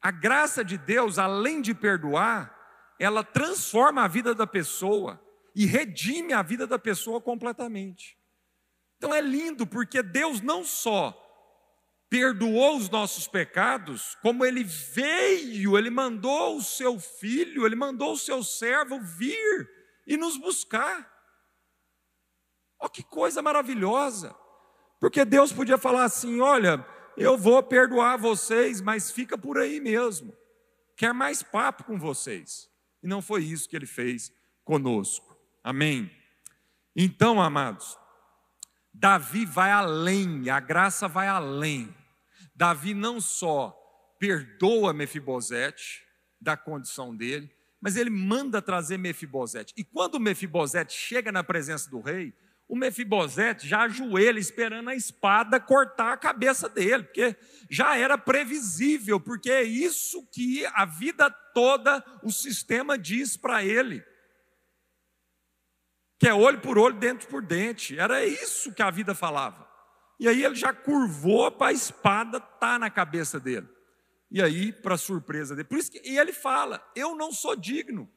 A 0.00 0.10
graça 0.10 0.64
de 0.64 0.76
Deus, 0.76 1.18
além 1.18 1.60
de 1.60 1.74
perdoar, 1.74 2.59
ela 3.00 3.24
transforma 3.24 4.04
a 4.04 4.08
vida 4.08 4.34
da 4.34 4.46
pessoa 4.46 5.18
e 5.56 5.64
redime 5.64 6.34
a 6.34 6.42
vida 6.42 6.66
da 6.66 6.78
pessoa 6.78 7.18
completamente. 7.18 8.18
Então 8.98 9.14
é 9.14 9.22
lindo 9.22 9.66
porque 9.66 10.02
Deus 10.02 10.42
não 10.42 10.62
só 10.62 11.16
perdoou 12.10 12.76
os 12.76 12.90
nossos 12.90 13.26
pecados, 13.26 14.16
como 14.16 14.44
ele 14.44 14.62
veio, 14.62 15.78
ele 15.78 15.88
mandou 15.88 16.58
o 16.58 16.62
seu 16.62 17.00
filho, 17.00 17.64
ele 17.64 17.76
mandou 17.76 18.12
o 18.12 18.18
seu 18.18 18.44
servo 18.44 19.00
vir 19.00 19.70
e 20.06 20.18
nos 20.18 20.36
buscar. 20.36 21.10
Olha 22.78 22.90
que 22.90 23.02
coisa 23.02 23.40
maravilhosa! 23.40 24.36
Porque 25.00 25.24
Deus 25.24 25.52
podia 25.52 25.78
falar 25.78 26.04
assim: 26.04 26.40
olha, 26.40 26.86
eu 27.16 27.38
vou 27.38 27.62
perdoar 27.62 28.18
vocês, 28.18 28.82
mas 28.82 29.10
fica 29.10 29.38
por 29.38 29.56
aí 29.56 29.80
mesmo. 29.80 30.36
Quer 30.96 31.14
mais 31.14 31.42
papo 31.42 31.84
com 31.84 31.98
vocês. 31.98 32.69
E 33.02 33.06
não 33.06 33.22
foi 33.22 33.44
isso 33.44 33.68
que 33.68 33.76
ele 33.76 33.86
fez 33.86 34.32
conosco. 34.64 35.36
Amém? 35.62 36.10
Então, 36.94 37.40
amados, 37.40 37.98
Davi 38.92 39.44
vai 39.44 39.70
além, 39.70 40.50
a 40.50 40.60
graça 40.60 41.08
vai 41.08 41.28
além. 41.28 41.94
Davi 42.54 42.94
não 42.94 43.20
só 43.20 43.76
perdoa 44.18 44.92
Mefibosete 44.92 46.04
da 46.40 46.56
condição 46.56 47.16
dele, 47.16 47.50
mas 47.80 47.96
ele 47.96 48.10
manda 48.10 48.60
trazer 48.60 48.98
Mefibosete. 48.98 49.72
E 49.76 49.82
quando 49.82 50.20
Mefibosete 50.20 50.92
chega 50.92 51.32
na 51.32 51.42
presença 51.42 51.88
do 51.88 52.00
rei, 52.00 52.34
o 52.70 52.76
Mefibosete 52.76 53.66
já 53.66 53.82
ajoelha 53.82 54.38
esperando 54.38 54.90
a 54.90 54.94
espada 54.94 55.58
cortar 55.58 56.12
a 56.12 56.16
cabeça 56.16 56.68
dele, 56.68 57.02
porque 57.02 57.36
já 57.68 57.96
era 57.98 58.16
previsível, 58.16 59.18
porque 59.18 59.50
é 59.50 59.64
isso 59.64 60.24
que 60.30 60.64
a 60.66 60.84
vida 60.84 61.28
toda 61.52 62.02
o 62.22 62.30
sistema 62.30 62.96
diz 62.96 63.36
para 63.36 63.64
ele. 63.64 64.04
Que 66.20 66.28
é 66.28 66.34
olho 66.34 66.60
por 66.60 66.78
olho, 66.78 66.96
dente 66.96 67.26
por 67.26 67.42
dente. 67.42 67.98
Era 67.98 68.24
isso 68.24 68.72
que 68.72 68.82
a 68.82 68.90
vida 68.90 69.16
falava. 69.16 69.68
E 70.20 70.28
aí 70.28 70.44
ele 70.44 70.54
já 70.54 70.72
curvou 70.72 71.50
para 71.50 71.68
a 71.68 71.72
espada 71.72 72.38
tá 72.38 72.78
na 72.78 72.88
cabeça 72.88 73.40
dele. 73.40 73.68
E 74.30 74.40
aí, 74.40 74.72
para 74.72 74.96
surpresa 74.96 75.56
dele, 75.56 75.66
por 75.66 75.76
isso 75.76 75.90
que 75.90 76.00
e 76.08 76.16
ele 76.16 76.32
fala: 76.32 76.80
"Eu 76.94 77.16
não 77.16 77.32
sou 77.32 77.56
digno. 77.56 78.08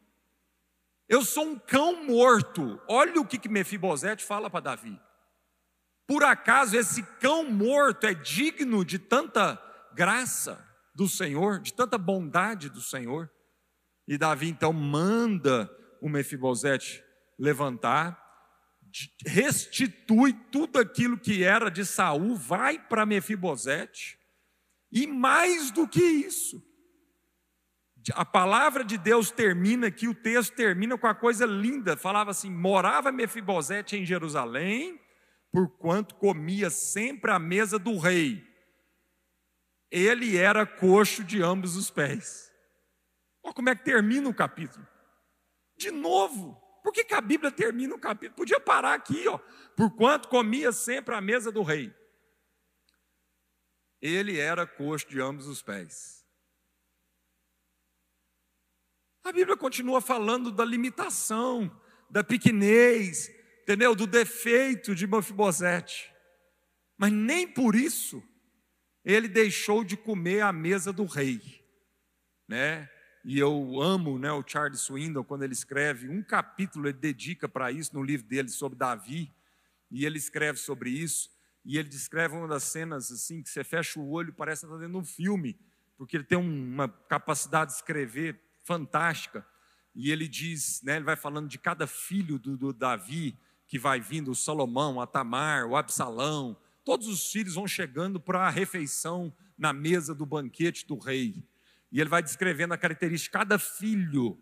Eu 1.13 1.23
sou 1.23 1.45
um 1.45 1.59
cão 1.59 2.05
morto". 2.05 2.81
Olha 2.87 3.21
o 3.21 3.25
que 3.25 3.37
que 3.37 3.49
Mefibosete 3.49 4.23
fala 4.23 4.49
para 4.49 4.61
Davi. 4.61 4.99
Por 6.07 6.23
acaso 6.23 6.75
esse 6.75 7.03
cão 7.19 7.49
morto 7.49 8.05
é 8.05 8.13
digno 8.13 8.83
de 8.83 8.97
tanta 8.97 9.61
graça 9.93 10.63
do 10.95 11.07
Senhor, 11.07 11.59
de 11.59 11.73
tanta 11.73 11.97
bondade 11.97 12.69
do 12.69 12.81
Senhor? 12.81 13.31
E 14.07 14.17
Davi 14.17 14.49
então 14.49 14.73
manda 14.73 15.69
o 16.01 16.09
Mefibosete 16.09 17.03
levantar 17.39 18.23
restitui 19.25 20.33
tudo 20.51 20.79
aquilo 20.79 21.17
que 21.17 21.43
era 21.43 21.69
de 21.69 21.85
Saul, 21.85 22.35
vai 22.35 22.77
para 22.77 23.05
Mefibosete, 23.05 24.19
e 24.91 25.07
mais 25.07 25.71
do 25.71 25.87
que 25.87 26.03
isso, 26.03 26.61
a 28.11 28.25
palavra 28.25 28.83
de 28.83 28.97
Deus 28.97 29.31
termina 29.31 29.87
aqui, 29.87 30.07
o 30.07 30.15
texto 30.15 30.53
termina 30.53 30.97
com 30.97 31.07
a 31.07 31.15
coisa 31.15 31.45
linda, 31.45 31.95
falava 31.95 32.31
assim: 32.31 32.49
morava 32.49 33.11
Mefibosete 33.11 33.95
em 33.95 34.05
Jerusalém, 34.05 34.99
porquanto 35.51 36.15
comia 36.15 36.69
sempre 36.69 37.31
à 37.31 37.39
mesa 37.39 37.79
do 37.79 37.97
rei. 37.97 38.45
Ele 39.89 40.35
era 40.35 40.65
coxo 40.65 41.23
de 41.23 41.41
ambos 41.41 41.77
os 41.77 41.89
pés. 41.89 42.51
Olha 43.43 43.53
como 43.53 43.69
é 43.69 43.75
que 43.75 43.85
termina 43.85 44.27
o 44.27 44.33
capítulo. 44.33 44.85
De 45.77 45.91
novo, 45.91 46.59
por 46.83 46.91
que, 46.91 47.03
que 47.05 47.13
a 47.13 47.21
Bíblia 47.21 47.51
termina 47.51 47.93
o 47.93 47.99
capítulo? 47.99 48.35
Podia 48.35 48.59
parar 48.59 48.95
aqui, 48.95 49.27
ó. 49.27 49.37
Porquanto 49.75 50.27
comia 50.27 50.71
sempre 50.71 51.13
à 51.13 51.21
mesa 51.21 51.51
do 51.51 51.61
rei. 51.61 51.93
Ele 54.01 54.39
era 54.39 54.67
coxo 54.67 55.07
de 55.07 55.21
ambos 55.21 55.47
os 55.47 55.61
pés. 55.61 56.22
A 59.23 59.31
Bíblia 59.31 59.55
continua 59.55 60.01
falando 60.01 60.51
da 60.51 60.65
limitação 60.65 61.71
da 62.09 62.23
pequenez, 62.23 63.31
entendeu? 63.63 63.95
Do 63.95 64.05
defeito 64.05 64.93
de 64.93 65.07
Mefibosete. 65.07 66.13
Mas 66.97 67.11
nem 67.11 67.47
por 67.47 67.73
isso 67.73 68.21
ele 69.03 69.27
deixou 69.27 69.83
de 69.83 69.97
comer 69.97 70.41
à 70.41 70.51
mesa 70.53 70.93
do 70.93 71.05
rei, 71.05 71.41
né? 72.47 72.89
E 73.25 73.39
eu 73.39 73.81
amo, 73.81 74.19
né, 74.19 74.31
o 74.31 74.43
Charles 74.45 74.81
Swindoll 74.81 75.23
quando 75.23 75.43
ele 75.43 75.53
escreve 75.53 76.09
um 76.09 76.21
capítulo 76.21 76.87
ele 76.87 76.97
dedica 76.97 77.47
para 77.47 77.71
isso 77.71 77.95
no 77.95 78.03
livro 78.03 78.27
dele 78.27 78.49
sobre 78.49 78.77
Davi, 78.77 79.33
e 79.89 80.05
ele 80.05 80.17
escreve 80.17 80.59
sobre 80.59 80.89
isso, 80.89 81.29
e 81.63 81.77
ele 81.77 81.87
descreve 81.87 82.35
uma 82.35 82.47
das 82.47 82.63
cenas 82.63 83.11
assim 83.11 83.41
que 83.41 83.49
você 83.49 83.63
fecha 83.63 83.99
o 83.99 84.09
olho, 84.09 84.33
parece 84.33 84.61
que 84.61 84.65
está 84.65 84.77
dentro 84.77 84.93
de 84.93 84.99
um 84.99 85.05
filme, 85.05 85.57
porque 85.97 86.17
ele 86.17 86.25
tem 86.25 86.37
uma 86.37 86.89
capacidade 86.89 87.71
de 87.71 87.77
escrever 87.77 88.39
fantástica. 88.63 89.45
E 89.95 90.11
ele 90.11 90.27
diz, 90.27 90.81
né, 90.81 90.95
ele 90.95 91.05
vai 91.05 91.15
falando 91.15 91.47
de 91.47 91.57
cada 91.57 91.85
filho 91.85 92.39
do, 92.39 92.57
do 92.57 92.73
Davi 92.73 93.37
que 93.67 93.79
vai 93.79 93.99
vindo, 93.99 94.31
o 94.31 94.35
Salomão, 94.35 94.99
a 95.01 95.07
Tamar, 95.07 95.65
o 95.65 95.75
Absalão, 95.75 96.55
todos 96.83 97.07
os 97.07 97.31
filhos 97.31 97.55
vão 97.55 97.67
chegando 97.67 98.19
para 98.19 98.47
a 98.47 98.49
refeição 98.49 99.33
na 99.57 99.71
mesa 99.73 100.13
do 100.13 100.25
banquete 100.25 100.85
do 100.85 100.97
rei. 100.97 101.43
E 101.91 101.99
ele 101.99 102.09
vai 102.09 102.21
descrevendo 102.21 102.73
a 102.73 102.77
característica 102.77 103.37
de 103.37 103.43
cada 103.43 103.59
filho 103.59 104.39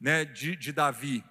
né, 0.00 0.24
de, 0.24 0.56
de 0.56 0.72
Davi. 0.72 1.24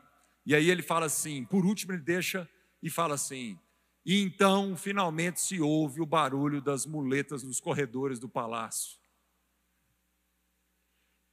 E 0.45 0.55
aí 0.55 0.69
ele 0.69 0.81
fala 0.81 1.05
assim, 1.05 1.45
por 1.45 1.65
último 1.65 1.93
ele 1.93 2.01
deixa 2.01 2.49
e 2.81 2.89
fala 2.89 3.15
assim: 3.15 3.57
e 4.05 4.21
então 4.21 4.75
finalmente 4.75 5.39
se 5.39 5.61
ouve 5.61 6.01
o 6.01 6.05
barulho 6.05 6.61
das 6.61 6.85
muletas 6.85 7.43
nos 7.43 7.59
corredores 7.59 8.19
do 8.19 8.27
palácio. 8.27 8.97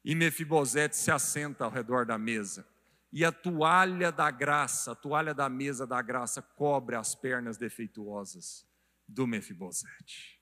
E 0.04 0.14
Mefibosete 0.14 0.96
se 0.96 1.10
assenta 1.10 1.64
ao 1.64 1.70
redor 1.70 2.06
da 2.06 2.18
mesa. 2.18 2.66
E 3.12 3.24
a 3.24 3.32
toalha 3.32 4.12
da 4.12 4.30
graça, 4.30 4.92
a 4.92 4.94
toalha 4.94 5.34
da 5.34 5.48
mesa 5.48 5.86
da 5.86 6.00
graça, 6.00 6.40
cobre 6.40 6.96
as 6.96 7.14
pernas 7.14 7.56
defeituosas 7.56 8.66
do 9.06 9.26
Mefibosete. 9.26 10.40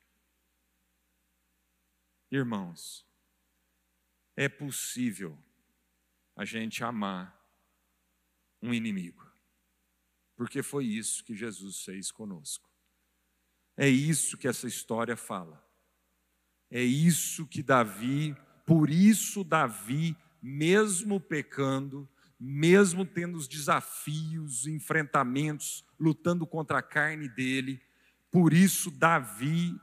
Irmãos, 2.30 3.06
é 4.36 4.48
possível 4.48 5.38
a 6.36 6.44
gente 6.44 6.84
amar 6.84 7.36
um 8.62 8.72
inimigo, 8.74 9.26
porque 10.36 10.62
foi 10.62 10.84
isso 10.84 11.24
que 11.24 11.34
Jesus 11.34 11.82
fez 11.82 12.10
conosco. 12.10 12.68
É 13.76 13.88
isso 13.88 14.36
que 14.36 14.46
essa 14.46 14.66
história 14.66 15.16
fala. 15.16 15.64
É 16.70 16.82
isso 16.82 17.46
que 17.46 17.62
Davi 17.62 18.36
por 18.68 18.90
isso, 18.90 19.42
Davi, 19.42 20.14
mesmo 20.42 21.18
pecando, 21.18 22.06
mesmo 22.38 23.02
tendo 23.06 23.38
os 23.38 23.48
desafios, 23.48 24.66
enfrentamentos, 24.66 25.82
lutando 25.98 26.46
contra 26.46 26.80
a 26.80 26.82
carne 26.82 27.30
dele, 27.30 27.80
por 28.30 28.52
isso, 28.52 28.90
Davi 28.90 29.74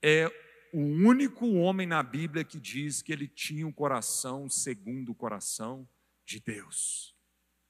é 0.00 0.30
o 0.72 0.78
único 0.78 1.54
homem 1.54 1.84
na 1.84 2.00
Bíblia 2.00 2.44
que 2.44 2.60
diz 2.60 3.02
que 3.02 3.12
ele 3.12 3.26
tinha 3.26 3.66
um 3.66 3.72
coração 3.72 4.48
segundo 4.48 5.10
o 5.10 5.16
coração 5.16 5.88
de 6.24 6.38
Deus. 6.38 7.12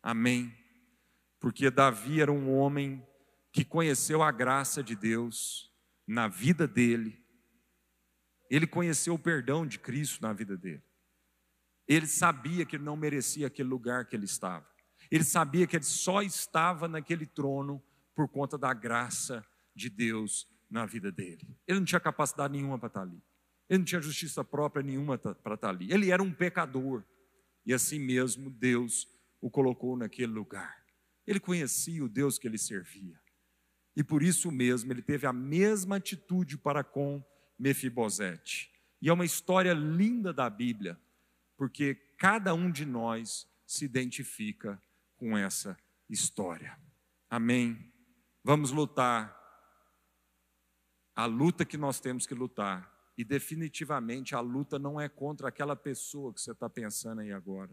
Amém. 0.02 0.54
Porque 1.40 1.70
Davi 1.70 2.20
era 2.20 2.30
um 2.30 2.54
homem 2.54 3.02
que 3.50 3.64
conheceu 3.64 4.22
a 4.22 4.30
graça 4.30 4.82
de 4.82 4.94
Deus 4.94 5.72
na 6.06 6.28
vida 6.28 6.68
dele 6.68 7.23
ele 8.54 8.66
conheceu 8.66 9.14
o 9.14 9.18
perdão 9.18 9.66
de 9.66 9.78
Cristo 9.78 10.22
na 10.22 10.32
vida 10.32 10.56
dele. 10.56 10.82
Ele 11.88 12.06
sabia 12.06 12.64
que 12.64 12.76
ele 12.76 12.84
não 12.84 12.96
merecia 12.96 13.46
aquele 13.46 13.68
lugar 13.68 14.06
que 14.06 14.14
ele 14.14 14.24
estava. 14.24 14.66
Ele 15.10 15.24
sabia 15.24 15.66
que 15.66 15.76
ele 15.76 15.84
só 15.84 16.22
estava 16.22 16.88
naquele 16.88 17.26
trono 17.26 17.82
por 18.14 18.28
conta 18.28 18.56
da 18.56 18.72
graça 18.72 19.44
de 19.74 19.90
Deus 19.90 20.48
na 20.70 20.86
vida 20.86 21.10
dele. 21.10 21.46
Ele 21.66 21.80
não 21.80 21.84
tinha 21.84 22.00
capacidade 22.00 22.52
nenhuma 22.52 22.78
para 22.78 22.86
estar 22.86 23.02
ali. 23.02 23.22
Ele 23.68 23.78
não 23.78 23.84
tinha 23.84 24.00
justiça 24.00 24.44
própria 24.44 24.82
nenhuma 24.82 25.18
para 25.18 25.54
estar 25.54 25.70
ali. 25.70 25.92
Ele 25.92 26.10
era 26.10 26.22
um 26.22 26.32
pecador. 26.32 27.04
E 27.66 27.72
assim 27.72 27.98
mesmo 27.98 28.50
Deus 28.50 29.08
o 29.40 29.50
colocou 29.50 29.96
naquele 29.96 30.32
lugar. 30.32 30.84
Ele 31.26 31.40
conhecia 31.40 32.04
o 32.04 32.08
Deus 32.08 32.38
que 32.38 32.46
ele 32.46 32.58
servia. 32.58 33.20
E 33.96 34.02
por 34.02 34.22
isso 34.22 34.50
mesmo 34.50 34.92
ele 34.92 35.02
teve 35.02 35.26
a 35.26 35.32
mesma 35.32 35.96
atitude 35.96 36.56
para 36.58 36.82
com 36.82 37.24
Mefibosete. 37.58 38.70
E 39.00 39.08
é 39.08 39.12
uma 39.12 39.24
história 39.24 39.72
linda 39.72 40.32
da 40.32 40.48
Bíblia, 40.48 40.98
porque 41.56 41.94
cada 42.18 42.54
um 42.54 42.70
de 42.70 42.84
nós 42.84 43.46
se 43.66 43.84
identifica 43.84 44.82
com 45.16 45.36
essa 45.36 45.76
história. 46.08 46.78
Amém? 47.28 47.92
Vamos 48.42 48.70
lutar 48.70 49.44
a 51.14 51.26
luta 51.26 51.64
que 51.64 51.76
nós 51.76 52.00
temos 52.00 52.26
que 52.26 52.34
lutar. 52.34 52.92
E 53.16 53.24
definitivamente 53.24 54.34
a 54.34 54.40
luta 54.40 54.78
não 54.78 55.00
é 55.00 55.08
contra 55.08 55.48
aquela 55.48 55.76
pessoa 55.76 56.32
que 56.32 56.40
você 56.40 56.50
está 56.50 56.68
pensando 56.68 57.20
aí 57.20 57.32
agora. 57.32 57.70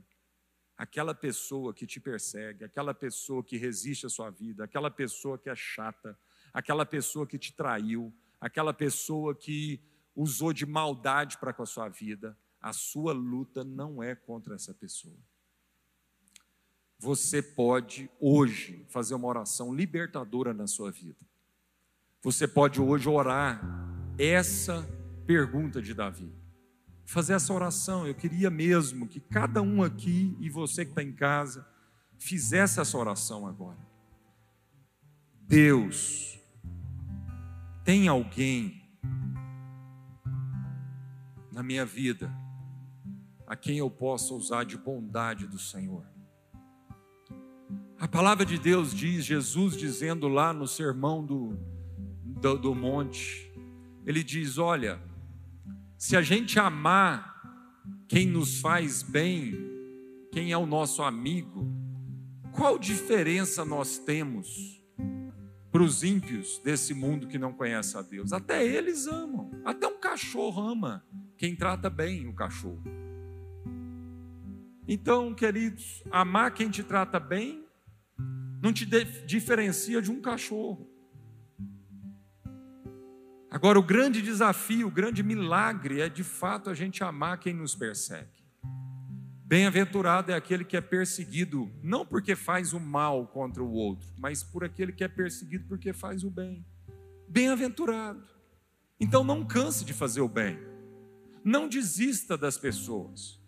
Aquela 0.78 1.14
pessoa 1.16 1.74
que 1.74 1.88
te 1.88 2.00
persegue, 2.00 2.64
aquela 2.64 2.94
pessoa 2.94 3.44
que 3.44 3.58
resiste 3.58 4.06
à 4.06 4.10
sua 4.10 4.30
vida, 4.30 4.64
aquela 4.64 4.92
pessoa 4.92 5.38
que 5.38 5.50
é 5.50 5.56
chata, 5.56 6.18
aquela 6.54 6.86
pessoa 6.86 7.26
que 7.26 7.40
te 7.40 7.54
traiu, 7.54 8.14
aquela 8.42 8.74
pessoa 8.74 9.36
que 9.36 9.80
usou 10.16 10.52
de 10.52 10.66
maldade 10.66 11.38
para 11.38 11.54
com 11.54 11.62
a 11.62 11.68
sua 11.68 11.88
vida, 11.88 12.36
a 12.60 12.74
sua 12.74 13.14
luta 13.14 13.64
não 13.64 14.02
é 14.02 14.16
contra 14.16 14.56
essa 14.56 14.74
pessoa. 14.74 15.18
Você 16.98 17.42
pode 17.42 18.10
hoje 18.20 18.86
fazer 18.90 19.14
uma 19.14 19.28
oração 19.28 19.74
libertadora 19.74 20.54
na 20.54 20.68
sua 20.68 20.92
vida. 20.92 21.18
Você 22.22 22.48
pode 22.48 22.82
hoje 22.82 23.08
orar 23.08 23.62
essa 24.18 24.88
pergunta 25.26 25.82
de 25.82 25.94
Davi. 25.94 26.32
Fazer 27.06 27.34
essa 27.34 27.54
oração, 27.54 28.06
eu 28.06 28.14
queria 28.14 28.50
mesmo 28.50 29.08
que 29.08 29.20
cada 29.20 29.62
um 29.62 29.82
aqui 29.82 30.36
e 30.40 30.50
você 30.50 30.86
que 30.86 30.92
está 30.92 31.02
em 31.02 31.12
casa 31.12 31.68
fizesse 32.20 32.80
essa 32.80 32.98
oração 32.98 33.48
agora. 33.48 33.80
Deus, 35.42 36.40
tem 37.84 38.08
alguém 38.08 38.82
na 41.52 41.64
minha 41.64 41.86
vida 41.86 42.32
a 43.48 43.56
quem 43.56 43.78
eu 43.78 43.90
possa 43.90 44.34
usar 44.34 44.64
de 44.64 44.78
bondade 44.78 45.48
do 45.48 45.58
Senhor? 45.58 46.06
A 48.00 48.08
palavra 48.08 48.46
de 48.46 48.58
Deus 48.58 48.94
diz, 48.94 49.26
Jesus 49.26 49.76
dizendo 49.76 50.28
lá 50.28 50.54
no 50.54 50.68
sermão 50.68 51.26
do, 51.26 51.58
do, 52.24 52.58
do 52.58 52.76
monte, 52.76 53.52
ele 54.06 54.24
diz: 54.24 54.58
Olha, 54.58 55.00
se 55.98 56.16
a 56.18 56.22
gente 56.22 56.58
amar 56.60 57.32
quem 58.08 58.26
nos 58.26 58.60
faz 58.60 59.04
bem, 59.04 59.56
quem 60.32 60.52
é 60.52 60.58
o 60.58 60.66
nosso 60.66 61.04
amigo, 61.04 61.68
qual 62.52 62.80
diferença 62.80 63.64
nós 63.64 64.00
temos 64.00 64.81
para 65.72 65.82
os 65.82 66.04
ímpios 66.04 66.60
desse 66.60 66.94
mundo 66.94 67.28
que 67.28 67.38
não 67.38 67.54
conhece 67.54 67.98
a 67.98 68.02
Deus. 68.02 68.34
Até 68.34 68.66
eles 68.66 69.08
amam. 69.08 69.50
Até 69.64 69.88
um 69.88 70.00
cachorro 70.00 70.62
ama 70.62 71.06
quem 71.38 71.56
trata 71.56 71.90
bem 71.90 72.28
o 72.28 72.34
cachorro. 72.34 72.84
Então, 74.88 75.34
queridos, 75.34 76.04
amar 76.12 76.54
quem 76.54 76.70
te 76.70 76.84
trata 76.84 77.20
bem 77.20 77.66
não 78.62 78.74
te 78.74 78.86
diferencia 79.26 80.02
de 80.02 80.12
um 80.12 80.22
cachorro. 80.22 80.88
Agora, 83.50 83.80
o 83.80 83.84
grande 83.84 84.22
desafio, 84.22 84.88
o 84.88 84.92
grande 84.92 85.24
milagre 85.24 86.02
é 86.02 86.10
de 86.10 86.24
fato 86.24 86.70
a 86.70 86.74
gente 86.74 87.04
amar 87.04 87.40
quem 87.40 87.54
nos 87.54 87.74
persegue. 87.76 88.41
Bem-aventurado 89.52 90.32
é 90.32 90.34
aquele 90.34 90.64
que 90.64 90.78
é 90.78 90.80
perseguido, 90.80 91.70
não 91.84 92.06
porque 92.06 92.38
faz 92.38 92.72
o 92.72 92.80
mal 92.80 93.28
contra 93.28 93.62
o 93.62 93.74
outro, 93.74 94.08
mas 94.18 94.42
por 94.42 94.64
aquele 94.64 94.94
que 94.94 95.04
é 95.04 95.10
perseguido 95.10 95.66
porque 95.68 95.92
faz 95.92 96.24
o 96.24 96.32
bem. 96.32 96.66
Bem-aventurado. 97.28 98.26
Então 98.98 99.26
não 99.26 99.46
canse 99.46 99.84
de 99.84 99.92
fazer 99.92 100.22
o 100.22 100.30
bem. 100.30 100.58
Não 101.44 101.68
desista 101.68 102.38
das 102.38 102.58
pessoas. 102.58 103.42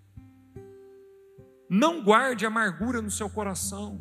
Não 1.70 2.04
guarde 2.04 2.46
amargura 2.46 3.02
no 3.02 3.10
seu 3.10 3.30
coração. 3.30 3.98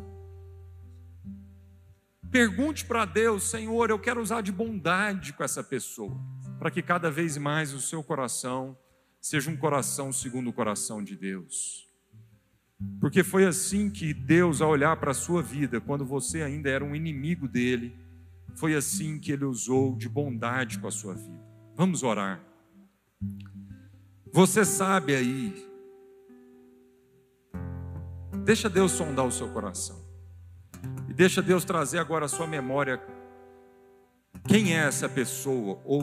Pergunte 2.33 2.85
para 2.85 3.05
Deus, 3.05 3.45
Senhor, 3.45 3.91
eu 3.91 3.99
quero 4.01 4.21
usar 4.21 4.41
de 4.41 4.51
bondade 4.51 5.33
com 5.35 5.45
essa 5.45 5.63
pessoa, 5.63 6.21
para 6.59 6.69
que 6.69 6.83
cada 6.83 7.13
vez 7.13 7.37
mais 7.37 7.73
o 7.73 7.81
seu 7.81 8.03
coração 8.03 8.77
seja 9.21 9.49
um 9.49 9.57
coração 9.57 10.11
segundo 10.11 10.51
o 10.51 10.53
coração 10.53 11.01
de 11.01 11.15
Deus. 11.15 11.92
Porque 13.01 13.23
foi 13.25 13.45
assim 13.45 13.91
que 13.91 14.15
Deus, 14.15 14.61
ao 14.61 14.71
olhar 14.71 14.97
para 14.97 15.11
a 15.11 15.15
sua 15.15 15.43
vida, 15.43 15.81
quando 15.81 16.05
você 16.05 16.43
ainda 16.43 16.71
era 16.71 16.85
um 16.85 16.95
inimigo 16.95 17.49
dele, 17.49 17.97
foi 18.55 18.75
assim 18.75 19.19
que 19.19 19.33
ele 19.33 19.45
usou 19.45 19.97
de 19.97 20.09
bondade 20.09 20.79
com 20.79 20.87
a 20.87 20.91
sua 20.91 21.15
vida. 21.15 21.43
Vamos 21.75 22.03
orar. 22.03 22.41
Você 24.33 24.65
sabe 24.65 25.15
aí 25.15 25.73
Deixa 28.45 28.69
Deus 28.69 28.93
sondar 28.93 29.25
o 29.25 29.31
seu 29.31 29.49
coração. 29.49 30.03
E 31.09 31.15
deixa 31.15 31.41
Deus 31.41 31.65
trazer 31.65 31.99
agora 31.99 32.25
a 32.25 32.29
sua 32.29 32.47
memória 32.47 33.01
quem 34.49 34.75
é 34.75 34.81
essa 34.87 35.09
pessoa 35.09 35.81
ou 35.85 36.03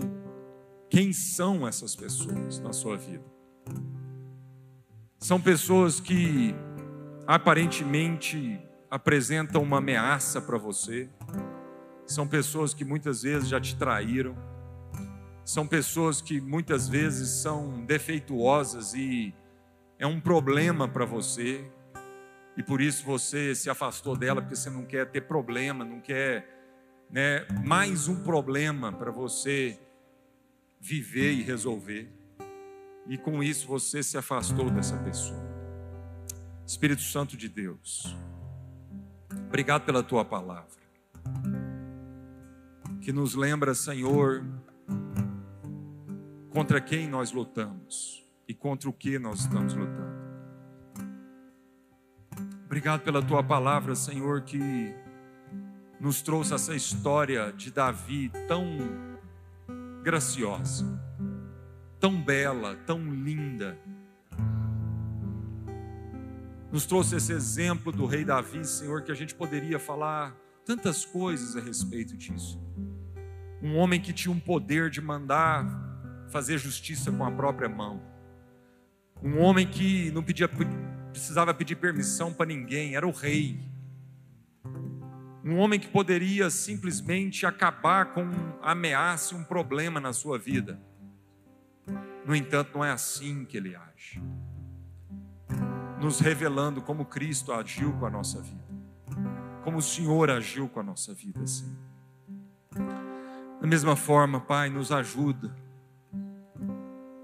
quem 0.89 1.11
são 1.11 1.67
essas 1.67 1.95
pessoas 1.95 2.59
na 2.59 2.71
sua 2.71 2.95
vida. 2.95 3.25
São 5.17 5.41
pessoas 5.41 5.99
que 5.99 6.55
aparentemente 7.29 8.59
apresentam 8.89 9.61
uma 9.61 9.77
ameaça 9.77 10.41
para 10.41 10.57
você. 10.57 11.07
São 12.07 12.27
pessoas 12.27 12.73
que 12.73 12.83
muitas 12.83 13.21
vezes 13.21 13.47
já 13.47 13.61
te 13.61 13.75
traíram. 13.77 14.35
São 15.45 15.67
pessoas 15.67 16.23
que 16.23 16.41
muitas 16.41 16.89
vezes 16.89 17.29
são 17.29 17.85
defeituosas 17.85 18.95
e 18.95 19.31
é 19.99 20.07
um 20.07 20.19
problema 20.19 20.87
para 20.87 21.05
você. 21.05 21.69
E 22.57 22.63
por 22.63 22.81
isso 22.81 23.05
você 23.05 23.53
se 23.53 23.69
afastou 23.69 24.17
dela, 24.17 24.41
porque 24.41 24.55
você 24.55 24.71
não 24.71 24.83
quer 24.83 25.05
ter 25.11 25.21
problema, 25.21 25.85
não 25.85 26.01
quer 26.01 26.49
né, 27.11 27.45
mais 27.63 28.07
um 28.07 28.23
problema 28.23 28.91
para 28.91 29.11
você 29.11 29.79
viver 30.79 31.33
e 31.33 31.43
resolver. 31.43 32.11
E 33.07 33.19
com 33.19 33.43
isso 33.43 33.67
você 33.67 34.01
se 34.01 34.17
afastou 34.17 34.71
dessa 34.71 34.97
pessoa. 34.97 35.48
Espírito 36.69 37.01
Santo 37.01 37.35
de 37.35 37.49
Deus, 37.49 38.15
obrigado 39.47 39.85
pela 39.85 40.03
tua 40.03 40.23
palavra, 40.23 40.69
que 43.01 43.11
nos 43.11 43.33
lembra, 43.33 43.73
Senhor, 43.73 44.45
contra 46.51 46.79
quem 46.79 47.07
nós 47.07 47.31
lutamos 47.31 48.23
e 48.47 48.53
contra 48.53 48.87
o 48.87 48.93
que 48.93 49.17
nós 49.17 49.39
estamos 49.39 49.73
lutando. 49.73 50.19
Obrigado 52.65 53.01
pela 53.01 53.23
tua 53.23 53.41
palavra, 53.41 53.95
Senhor, 53.95 54.43
que 54.43 54.93
nos 55.99 56.21
trouxe 56.21 56.53
essa 56.53 56.75
história 56.75 57.51
de 57.51 57.71
Davi 57.71 58.31
tão 58.47 58.63
graciosa, 60.03 60.85
tão 61.99 62.21
bela, 62.21 62.75
tão 62.85 63.11
linda. 63.11 63.75
Nos 66.71 66.85
trouxe 66.85 67.15
esse 67.15 67.33
exemplo 67.33 67.91
do 67.91 68.05
rei 68.05 68.23
Davi, 68.23 68.63
Senhor, 68.63 69.01
que 69.01 69.11
a 69.11 69.15
gente 69.15 69.33
poderia 69.33 69.79
falar 69.79 70.35
tantas 70.63 71.03
coisas 71.03 71.55
a 71.55 71.59
respeito 71.59 72.15
disso. 72.15 72.61
Um 73.61 73.75
homem 73.75 73.99
que 73.99 74.13
tinha 74.13 74.31
um 74.31 74.39
poder 74.39 74.91
de 74.91 75.01
mandar 75.01 75.65
fazer 76.29 76.59
justiça 76.59 77.11
com 77.11 77.25
a 77.25 77.31
própria 77.31 77.67
mão. 77.67 77.99
Um 79.23 79.39
homem 79.39 79.67
que 79.67 80.11
não 80.11 80.23
pedia, 80.23 80.47
precisava 81.11 81.53
pedir 81.55 81.75
permissão 81.75 82.31
para 82.31 82.45
ninguém, 82.45 82.95
era 82.95 83.07
o 83.07 83.11
rei. 83.11 83.59
Um 85.43 85.57
homem 85.57 85.79
que 85.79 85.87
poderia 85.87 86.51
simplesmente 86.51 87.47
acabar 87.47 88.13
com 88.13 88.29
a 88.61 88.73
ameaça, 88.73 89.35
um 89.35 89.43
problema 89.43 89.99
na 89.99 90.13
sua 90.13 90.37
vida. 90.37 90.79
No 92.25 92.35
entanto, 92.35 92.75
não 92.75 92.85
é 92.85 92.91
assim 92.91 93.43
que 93.43 93.57
ele 93.57 93.75
age. 93.75 94.21
Nos 96.01 96.19
revelando 96.19 96.81
como 96.81 97.05
Cristo 97.05 97.51
agiu 97.51 97.91
com 97.93 98.05
a 98.05 98.09
nossa 98.09 98.41
vida. 98.41 98.63
Como 99.63 99.77
o 99.77 99.81
Senhor 99.81 100.29
agiu 100.29 100.69
com 100.69 100.79
a 100.79 100.83
nossa 100.83 101.13
vida, 101.13 101.45
Senhor. 101.45 101.75
Da 103.61 103.67
mesma 103.67 103.95
forma, 103.95 104.39
Pai, 104.39 104.69
nos 104.69 104.91
ajuda. 104.91 105.53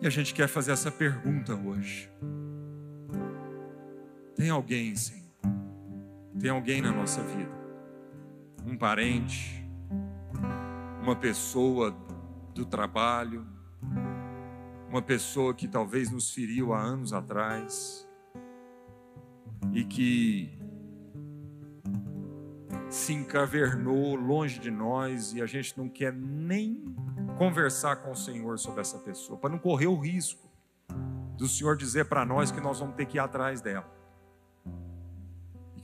E 0.01 0.07
a 0.07 0.09
gente 0.09 0.33
quer 0.33 0.47
fazer 0.47 0.71
essa 0.73 0.91
pergunta 0.91 1.55
hoje. 1.55 2.11
Tem 4.35 4.49
alguém, 4.49 4.95
Senhor? 4.95 5.23
Tem 6.39 6.49
alguém 6.49 6.81
na 6.81 6.91
nossa 6.91 7.23
vida 7.23 7.65
um 8.65 8.75
parente, 8.75 9.63
uma 11.01 11.15
pessoa 11.15 11.95
do 12.53 12.65
trabalho, 12.65 13.45
uma 14.89 15.01
pessoa 15.01 15.53
que 15.53 15.67
talvez 15.67 16.09
nos 16.09 16.31
feriu 16.31 16.73
há 16.73 16.81
anos 16.81 17.13
atrás 17.13 18.04
e 19.73 19.83
que 19.83 20.57
se 22.89 23.13
encavernou 23.13 24.15
longe 24.15 24.59
de 24.59 24.71
nós 24.71 25.33
e 25.33 25.41
a 25.41 25.45
gente 25.45 25.77
não 25.77 25.89
quer 25.89 26.13
nem 26.13 26.85
conversar 27.37 27.97
com 27.97 28.11
o 28.11 28.15
Senhor 28.15 28.57
sobre 28.57 28.81
essa 28.81 28.99
pessoa, 28.99 29.37
para 29.37 29.49
não 29.49 29.59
correr 29.59 29.87
o 29.87 29.99
risco 29.99 30.49
do 31.37 31.47
Senhor 31.47 31.75
dizer 31.75 32.05
para 32.05 32.25
nós 32.25 32.51
que 32.51 32.61
nós 32.61 32.79
vamos 32.79 32.95
ter 32.95 33.05
que 33.05 33.17
ir 33.17 33.19
atrás 33.19 33.61
dela 33.61 33.95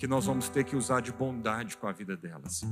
que 0.01 0.07
nós 0.07 0.25
vamos 0.25 0.49
ter 0.49 0.63
que 0.63 0.75
usar 0.75 0.99
de 0.99 1.11
bondade 1.11 1.77
com 1.77 1.85
a 1.85 1.91
vida 1.91 2.17
delas. 2.17 2.63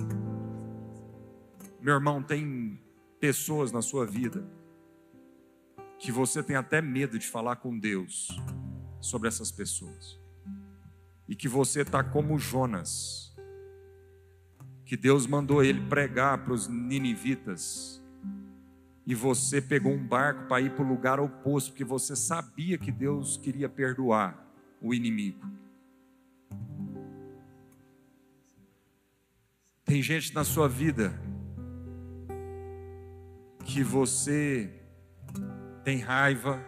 Meu 1.80 1.94
irmão, 1.94 2.24
tem 2.24 2.82
pessoas 3.20 3.72
na 3.72 3.84
sua 3.84 4.04
vida 4.04 4.44
que 6.00 6.12
você 6.12 6.42
tem 6.42 6.56
até 6.56 6.82
medo 6.82 7.20
de 7.20 7.28
falar 7.28 7.58
com 7.58 7.78
Deus 7.78 8.30
sobre 9.00 9.28
essas 9.28 9.52
pessoas. 9.52 10.20
E 11.30 11.36
que 11.36 11.48
você 11.48 11.82
está 11.82 12.04
como 12.04 12.38
Jonas, 12.38 13.34
que 14.84 14.98
Deus 14.98 15.28
mandou 15.28 15.64
ele 15.64 15.88
pregar 15.88 16.44
para 16.44 16.52
os 16.52 16.68
ninivitas, 16.68 18.04
e 19.06 19.14
você 19.14 19.62
pegou 19.62 19.94
um 19.94 20.04
barco 20.04 20.48
para 20.48 20.60
ir 20.60 20.72
para 20.72 20.84
o 20.84 20.88
lugar 20.88 21.20
oposto, 21.20 21.70
porque 21.70 21.84
você 21.84 22.16
sabia 22.16 22.78
que 22.78 22.92
Deus 22.92 23.38
queria 23.38 23.70
perdoar 23.70 24.44
o 24.82 24.92
inimigo. 24.92 25.48
Tem 29.86 30.02
gente 30.02 30.34
na 30.34 30.44
sua 30.44 30.68
vida 30.68 31.14
que 33.66 33.84
você 33.84 34.72
tem 35.84 36.00
raiva 36.00 36.64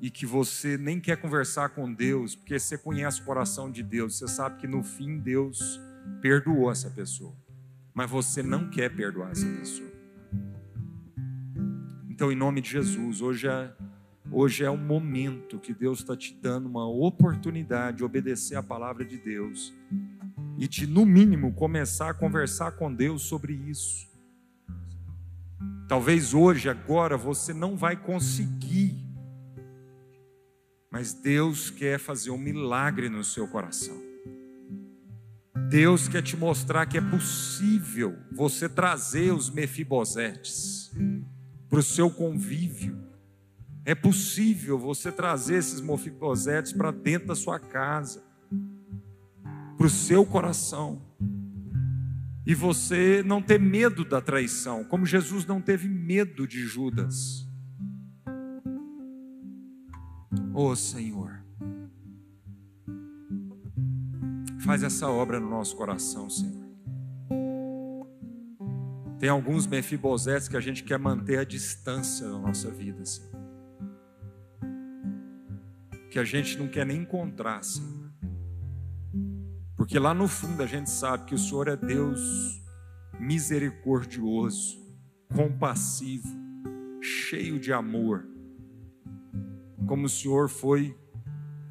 e 0.00 0.10
que 0.10 0.24
você 0.24 0.78
nem 0.78 0.98
quer 0.98 1.16
conversar 1.16 1.70
com 1.70 1.92
Deus, 1.92 2.34
porque 2.34 2.58
você 2.58 2.78
conhece 2.78 3.20
o 3.20 3.24
coração 3.24 3.70
de 3.70 3.82
Deus, 3.82 4.16
você 4.16 4.26
sabe 4.26 4.60
que 4.60 4.66
no 4.66 4.82
fim 4.82 5.18
Deus 5.18 5.80
perdoou 6.22 6.70
essa 6.70 6.90
pessoa, 6.90 7.34
mas 7.92 8.10
você 8.10 8.42
não 8.42 8.70
quer 8.70 8.94
perdoar 8.94 9.32
essa 9.32 9.46
pessoa. 9.46 9.90
Então, 12.08 12.32
em 12.32 12.36
nome 12.36 12.60
de 12.60 12.70
Jesus, 12.70 13.20
hoje 13.20 13.48
é, 13.48 13.72
hoje 14.30 14.64
é 14.64 14.70
um 14.70 14.76
momento 14.76 15.58
que 15.58 15.74
Deus 15.74 16.00
está 16.00 16.16
te 16.16 16.34
dando 16.34 16.66
uma 16.66 16.86
oportunidade 16.88 17.98
de 17.98 18.04
obedecer 18.04 18.56
a 18.56 18.62
palavra 18.62 19.04
de 19.04 19.18
Deus 19.18 19.74
e 20.58 20.68
de, 20.68 20.86
no 20.86 21.06
mínimo, 21.06 21.54
começar 21.54 22.10
a 22.10 22.14
conversar 22.14 22.72
com 22.72 22.92
Deus 22.92 23.22
sobre 23.22 23.54
isso. 23.54 24.06
Talvez 25.88 26.34
hoje, 26.34 26.68
agora, 26.68 27.16
você 27.16 27.54
não 27.54 27.76
vai 27.76 27.96
conseguir, 27.96 28.94
mas 30.90 31.12
Deus 31.12 31.70
quer 31.70 31.98
fazer 31.98 32.30
um 32.30 32.38
milagre 32.38 33.08
no 33.08 33.22
seu 33.22 33.46
coração. 33.46 34.00
Deus 35.68 36.08
quer 36.08 36.22
te 36.22 36.36
mostrar 36.36 36.86
que 36.86 36.98
é 36.98 37.00
possível 37.00 38.18
você 38.32 38.68
trazer 38.68 39.32
os 39.32 39.50
mefibosetes 39.50 40.90
para 41.68 41.78
o 41.78 41.82
seu 41.82 42.10
convívio. 42.10 42.98
É 43.84 43.94
possível 43.94 44.78
você 44.78 45.12
trazer 45.12 45.56
esses 45.56 45.80
mefibosetes 45.80 46.72
para 46.72 46.90
dentro 46.90 47.28
da 47.28 47.34
sua 47.34 47.58
casa 47.58 48.30
para 49.80 49.86
o 49.86 49.90
seu 49.90 50.26
coração. 50.26 51.00
E 52.44 52.54
você 52.54 53.22
não 53.24 53.40
ter 53.40 53.58
medo 53.58 54.04
da 54.04 54.20
traição, 54.20 54.84
como 54.84 55.06
Jesus 55.06 55.46
não 55.46 55.58
teve 55.58 55.88
medo 55.88 56.46
de 56.46 56.66
Judas. 56.66 57.48
Oh 60.52 60.74
Senhor, 60.74 61.44
faz 64.64 64.82
essa 64.82 65.08
obra 65.08 65.38
no 65.38 65.48
nosso 65.48 65.76
coração, 65.76 66.28
Senhor. 66.28 66.60
Tem 69.18 69.28
alguns 69.28 69.66
mefibosetes 69.66 70.48
que 70.48 70.56
a 70.56 70.60
gente 70.60 70.82
quer 70.82 70.98
manter 70.98 71.38
a 71.38 71.44
distância 71.44 72.26
da 72.26 72.38
nossa 72.38 72.70
vida, 72.70 73.04
Senhor. 73.04 73.30
Que 76.10 76.18
a 76.18 76.24
gente 76.24 76.58
não 76.58 76.66
quer 76.66 76.84
nem 76.84 77.02
encontrar, 77.02 77.62
Senhor. 77.62 78.10
Porque 79.76 79.98
lá 79.98 80.12
no 80.12 80.26
fundo 80.26 80.62
a 80.62 80.66
gente 80.66 80.90
sabe 80.90 81.26
que 81.26 81.34
o 81.34 81.38
Senhor 81.38 81.68
é 81.68 81.76
Deus 81.76 82.60
misericordioso, 83.18 84.78
compassivo, 85.34 86.28
cheio 87.00 87.60
de 87.60 87.72
amor, 87.72 88.26
como 89.86 90.06
o 90.06 90.08
Senhor 90.08 90.48
foi 90.48 90.96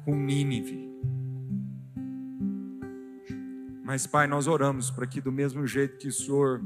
com 0.04 0.14
Nínive. 0.14 0.88
Mas, 3.84 4.06
Pai, 4.06 4.26
nós 4.26 4.46
oramos 4.46 4.90
para 4.90 5.06
que, 5.06 5.20
do 5.20 5.32
mesmo 5.32 5.66
jeito 5.66 5.98
que 5.98 6.08
o 6.08 6.12
Senhor 6.12 6.62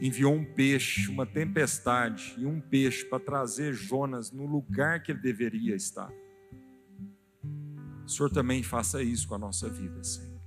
enviou 0.00 0.34
um 0.34 0.44
peixe, 0.44 1.10
uma 1.10 1.26
tempestade 1.26 2.34
e 2.38 2.46
um 2.46 2.60
peixe 2.60 3.04
para 3.04 3.18
trazer 3.18 3.72
Jonas 3.72 4.30
no 4.30 4.46
lugar 4.46 5.02
que 5.02 5.12
ele 5.12 5.20
deveria 5.20 5.74
estar 5.74 6.10
o 8.10 8.12
Senhor 8.12 8.28
também 8.28 8.60
faça 8.60 9.00
isso 9.00 9.28
com 9.28 9.36
a 9.36 9.38
nossa 9.38 9.68
vida, 9.68 10.02
Senhor. 10.02 10.40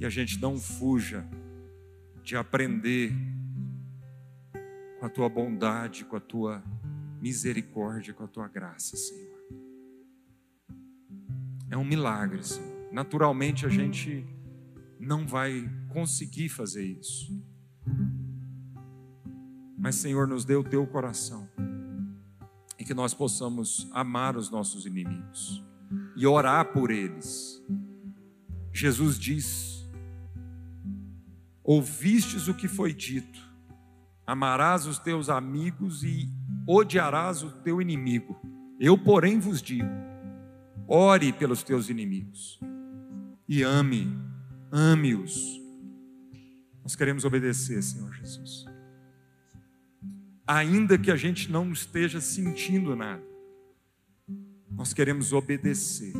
E 0.00 0.04
a 0.04 0.10
gente 0.10 0.40
não 0.40 0.58
fuja 0.58 1.24
de 2.24 2.36
aprender 2.36 3.12
com 4.98 5.06
a 5.06 5.08
tua 5.08 5.28
bondade, 5.28 6.04
com 6.04 6.16
a 6.16 6.20
tua 6.20 6.60
misericórdia, 7.20 8.14
com 8.14 8.24
a 8.24 8.28
tua 8.28 8.48
graça, 8.48 8.96
Senhor. 8.96 9.40
É 11.70 11.76
um 11.76 11.84
milagre, 11.84 12.42
Senhor. 12.42 12.92
Naturalmente 12.92 13.64
a 13.64 13.68
gente 13.68 14.26
não 14.98 15.26
vai 15.26 15.70
conseguir 15.90 16.48
fazer 16.48 16.84
isso. 16.84 17.32
Mas, 19.78 19.94
Senhor, 19.94 20.26
nos 20.26 20.44
dê 20.44 20.56
o 20.56 20.64
teu 20.64 20.86
coração 20.86 21.48
e 22.78 22.84
que 22.84 22.94
nós 22.94 23.14
possamos 23.14 23.88
amar 23.92 24.36
os 24.36 24.50
nossos 24.50 24.84
inimigos 24.84 25.64
e 26.16 26.26
orar 26.26 26.72
por 26.72 26.90
eles. 26.90 27.62
Jesus 28.72 29.18
diz: 29.18 29.88
Ouvistes 31.62 32.48
o 32.48 32.54
que 32.54 32.68
foi 32.68 32.92
dito, 32.92 33.40
amarás 34.26 34.86
os 34.86 34.98
teus 34.98 35.28
amigos 35.28 36.02
e 36.02 36.39
odiarás 36.66 37.42
o 37.42 37.50
teu 37.50 37.80
inimigo. 37.80 38.40
Eu, 38.78 38.96
porém, 38.96 39.38
vos 39.38 39.60
digo: 39.60 39.90
ore 40.86 41.32
pelos 41.32 41.62
teus 41.62 41.88
inimigos 41.88 42.58
e 43.48 43.62
ame, 43.62 44.08
ame-os. 44.70 45.60
Nós 46.82 46.96
queremos 46.96 47.24
obedecer, 47.24 47.82
Senhor 47.82 48.12
Jesus 48.12 48.70
ainda 50.50 50.98
que 50.98 51.12
a 51.12 51.16
gente 51.16 51.50
não 51.50 51.70
esteja 51.70 52.20
sentindo 52.20 52.96
nada. 52.96 53.22
Nós 54.68 54.92
queremos 54.92 55.32
obedecer. 55.32 56.12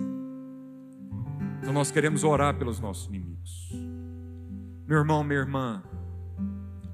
Então 1.58 1.72
nós 1.72 1.90
queremos 1.90 2.22
orar 2.22 2.56
pelos 2.56 2.78
nossos 2.78 3.08
inimigos. 3.08 3.72
Meu 4.86 4.98
irmão, 4.98 5.24
minha 5.24 5.40
irmã, 5.40 5.82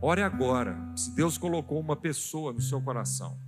ore 0.01 0.23
agora. 0.23 0.77
Se 0.97 1.15
Deus 1.15 1.39
colocou 1.39 1.81
uma 1.81 1.97
pessoa 1.97 2.53
no 2.53 2.61
seu 2.61 2.81
coração 2.81 3.39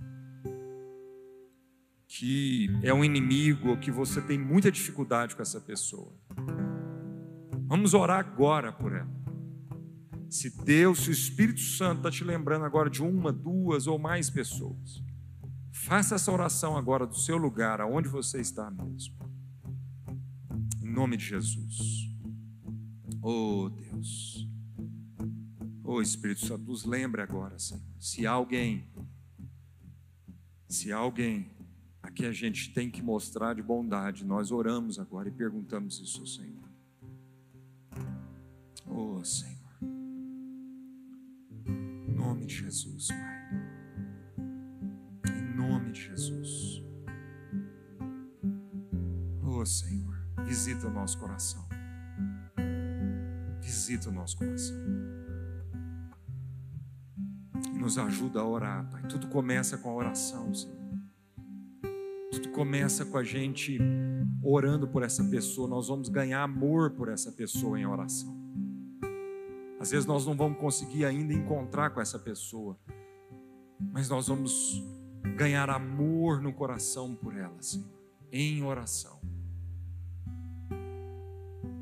que 2.09 2.67
é 2.81 2.91
um 2.91 3.05
inimigo, 3.05 3.77
que 3.77 3.91
você 3.91 4.19
tem 4.19 4.37
muita 4.37 4.71
dificuldade 4.71 5.35
com 5.35 5.43
essa 5.43 5.61
pessoa, 5.61 6.11
vamos 7.67 7.93
orar 7.93 8.19
agora 8.19 8.73
por 8.73 8.93
ela. 8.93 9.07
Se 10.27 10.49
Deus, 10.63 11.01
se 11.01 11.09
o 11.09 11.11
Espírito 11.11 11.61
Santo 11.61 11.97
está 11.97 12.09
te 12.09 12.23
lembrando 12.23 12.65
agora 12.65 12.89
de 12.89 13.03
uma, 13.03 13.31
duas 13.31 13.85
ou 13.85 13.99
mais 13.99 14.27
pessoas, 14.27 15.03
faça 15.71 16.15
essa 16.15 16.31
oração 16.31 16.75
agora 16.75 17.05
do 17.05 17.15
seu 17.15 17.37
lugar, 17.37 17.79
aonde 17.79 18.09
você 18.09 18.41
está 18.41 18.71
mesmo. 18.71 19.15
Em 20.81 20.91
nome 20.91 21.15
de 21.15 21.25
Jesus. 21.25 21.77
Oh 23.21 23.69
Deus. 23.69 24.48
Oh 25.91 26.01
Espírito 26.01 26.45
Santo, 26.45 26.65
nos 26.65 26.85
lembre 26.85 27.21
agora, 27.21 27.57
Senhor. 27.57 27.81
Se 27.99 28.27
alguém, 28.27 28.87
se 30.67 30.91
alguém 30.91 31.49
aqui 32.03 32.25
a 32.25 32.31
gente 32.31 32.71
tem 32.73 32.91
que 32.91 33.01
mostrar 33.01 33.55
de 33.55 33.63
bondade, 33.63 34.23
nós 34.23 34.51
oramos 34.51 34.99
agora 34.99 35.29
e 35.29 35.31
perguntamos 35.31 35.99
isso 35.99 36.19
ao 36.19 36.27
Senhor. 36.27 36.69
Oh 38.85 39.23
Senhor 39.23 39.59
nome 42.39 42.45
de 42.45 42.55
Jesus, 42.55 43.07
Pai. 43.07 43.49
Em 45.33 45.55
nome 45.55 45.91
de 45.91 46.01
Jesus. 46.01 46.83
Oh 49.43 49.65
Senhor, 49.65 50.15
visita 50.45 50.87
o 50.87 50.91
nosso 50.91 51.17
coração. 51.17 51.67
Visita 53.61 54.09
o 54.09 54.11
nosso 54.11 54.37
coração. 54.37 55.18
Nos 57.79 57.97
ajuda 57.97 58.41
a 58.41 58.45
orar, 58.45 58.89
Pai. 58.91 59.01
Tudo 59.03 59.27
começa 59.27 59.77
com 59.77 59.89
a 59.89 59.95
oração, 59.95 60.53
Senhor. 60.53 60.77
Tudo 62.29 62.49
começa 62.49 63.05
com 63.05 63.17
a 63.17 63.23
gente 63.23 63.79
orando 64.43 64.85
por 64.87 65.01
essa 65.01 65.23
pessoa. 65.23 65.67
Nós 65.67 65.87
vamos 65.87 66.09
ganhar 66.09 66.43
amor 66.43 66.91
por 66.91 67.07
essa 67.07 67.31
pessoa 67.31 67.79
em 67.79 67.85
oração. 67.85 68.37
Às 69.79 69.91
vezes 69.91 70.05
nós 70.05 70.25
não 70.25 70.35
vamos 70.35 70.59
conseguir 70.59 71.05
ainda 71.05 71.33
encontrar 71.33 71.91
com 71.91 72.01
essa 72.01 72.19
pessoa, 72.19 72.77
mas 73.93 74.09
nós 74.09 74.27
vamos 74.27 74.83
ganhar 75.37 75.69
amor 75.69 76.41
no 76.41 76.51
coração 76.51 77.15
por 77.15 77.33
ela, 77.33 77.61
Senhor, 77.61 77.87
em 78.29 78.61
oração. 78.61 79.19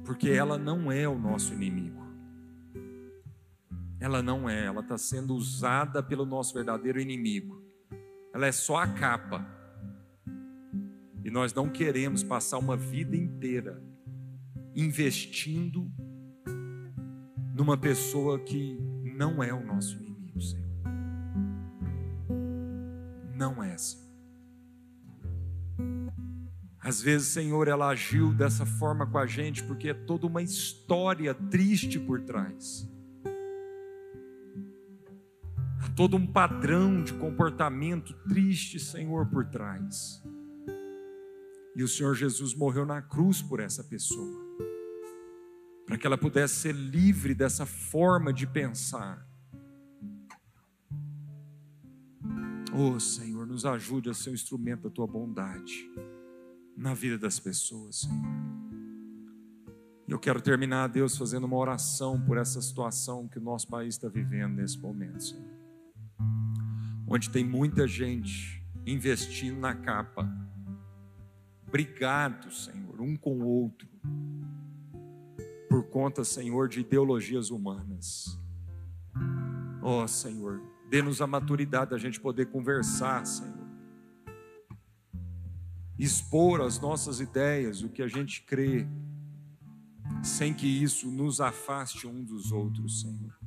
Porque 0.05 0.29
ela 0.29 0.59
não 0.59 0.91
é 0.91 1.07
o 1.07 1.17
nosso 1.17 1.53
inimigo. 1.53 1.86
Ela 3.99 4.21
não 4.21 4.49
é, 4.49 4.65
ela 4.65 4.81
está 4.81 4.97
sendo 4.97 5.35
usada 5.35 6.03
pelo 6.03 6.25
nosso 6.25 6.53
verdadeiro 6.53 6.99
inimigo. 6.99 7.63
Ela 8.33 8.47
é 8.47 8.51
só 8.51 8.77
a 8.77 8.87
capa. 8.87 9.45
E 11.23 11.31
nós 11.31 11.53
não 11.53 11.69
queremos 11.69 12.23
passar 12.23 12.57
uma 12.57 12.77
vida 12.77 13.15
inteira 13.15 13.81
investindo 14.75 15.91
numa 17.55 17.75
pessoa 17.75 18.39
que 18.39 18.77
não 19.15 19.41
é 19.41 19.51
o 19.51 19.65
nosso 19.65 19.97
inimigo, 19.97 20.39
Senhor. 20.39 20.67
Não 23.35 23.63
é, 23.63 23.75
Senhor. 23.75 24.07
Às 26.79 27.01
vezes, 27.01 27.27
Senhor, 27.27 27.67
ela 27.67 27.89
agiu 27.89 28.33
dessa 28.33 28.65
forma 28.65 29.05
com 29.07 29.17
a 29.17 29.25
gente 29.25 29.63
porque 29.63 29.89
é 29.89 29.93
toda 29.93 30.27
uma 30.27 30.41
história 30.41 31.33
triste 31.33 31.99
por 31.99 32.21
trás. 32.21 32.87
Todo 35.97 36.15
um 36.15 36.25
padrão 36.25 37.03
de 37.03 37.13
comportamento 37.15 38.13
triste, 38.29 38.79
Senhor, 38.79 39.25
por 39.25 39.45
trás. 39.47 40.23
E 41.75 41.83
o 41.83 41.87
Senhor 41.87 42.15
Jesus 42.15 42.53
morreu 42.53 42.85
na 42.85 43.01
cruz 43.01 43.41
por 43.41 43.59
essa 43.59 43.83
pessoa 43.83 44.47
para 45.87 45.97
que 45.97 46.05
ela 46.05 46.17
pudesse 46.17 46.55
ser 46.55 46.75
livre 46.75 47.33
dessa 47.33 47.65
forma 47.65 48.33
de 48.33 48.45
pensar. 48.45 49.25
Oh 52.73 52.99
Senhor, 52.99 53.47
nos 53.47 53.65
ajude 53.65 54.09
a 54.09 54.13
ser 54.13 54.31
um 54.31 54.33
instrumento 54.33 54.83
da 54.83 54.89
tua 54.89 55.07
bondade 55.07 55.89
na 56.75 56.93
vida 56.93 57.17
das 57.17 57.39
pessoas, 57.39 58.01
Senhor. 58.01 58.47
Eu 60.07 60.19
quero 60.19 60.41
terminar, 60.41 60.87
Deus, 60.87 61.17
fazendo 61.17 61.45
uma 61.45 61.57
oração 61.57 62.19
por 62.21 62.37
essa 62.37 62.61
situação 62.61 63.27
que 63.27 63.39
o 63.39 63.41
nosso 63.41 63.67
país 63.67 63.95
está 63.95 64.09
vivendo 64.09 64.55
nesse 64.55 64.77
momento, 64.77 65.23
Senhor. 65.23 65.56
Onde 67.07 67.29
tem 67.29 67.43
muita 67.43 67.87
gente 67.87 68.61
investindo 68.85 69.57
na 69.57 69.73
capa, 69.73 70.29
brigado, 71.71 72.51
Senhor, 72.51 72.99
um 72.99 73.15
com 73.15 73.39
o 73.39 73.45
outro, 73.45 73.87
por 75.69 75.83
conta, 75.89 76.23
Senhor, 76.23 76.67
de 76.67 76.81
ideologias 76.81 77.49
humanas. 77.49 78.39
Ó 79.81 80.03
oh, 80.03 80.07
Senhor, 80.07 80.61
dê-nos 80.89 81.21
a 81.21 81.27
maturidade 81.27 81.91
da 81.91 81.97
gente 81.97 82.19
poder 82.19 82.47
conversar, 82.47 83.25
Senhor. 83.25 83.67
Expor 85.97 86.61
as 86.61 86.79
nossas 86.79 87.19
ideias, 87.19 87.81
o 87.81 87.89
que 87.89 88.01
a 88.01 88.07
gente 88.07 88.43
crê, 88.43 88.87
sem 90.23 90.53
que 90.53 90.67
isso 90.67 91.09
nos 91.09 91.39
afaste 91.39 92.05
um 92.05 92.23
dos 92.23 92.51
outros, 92.51 93.01
Senhor. 93.01 93.46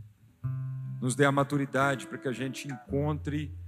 Nos 1.00 1.14
dê 1.14 1.24
a 1.24 1.32
maturidade 1.32 2.06
para 2.06 2.18
que 2.18 2.28
a 2.28 2.32
gente 2.32 2.68
encontre 2.68 3.58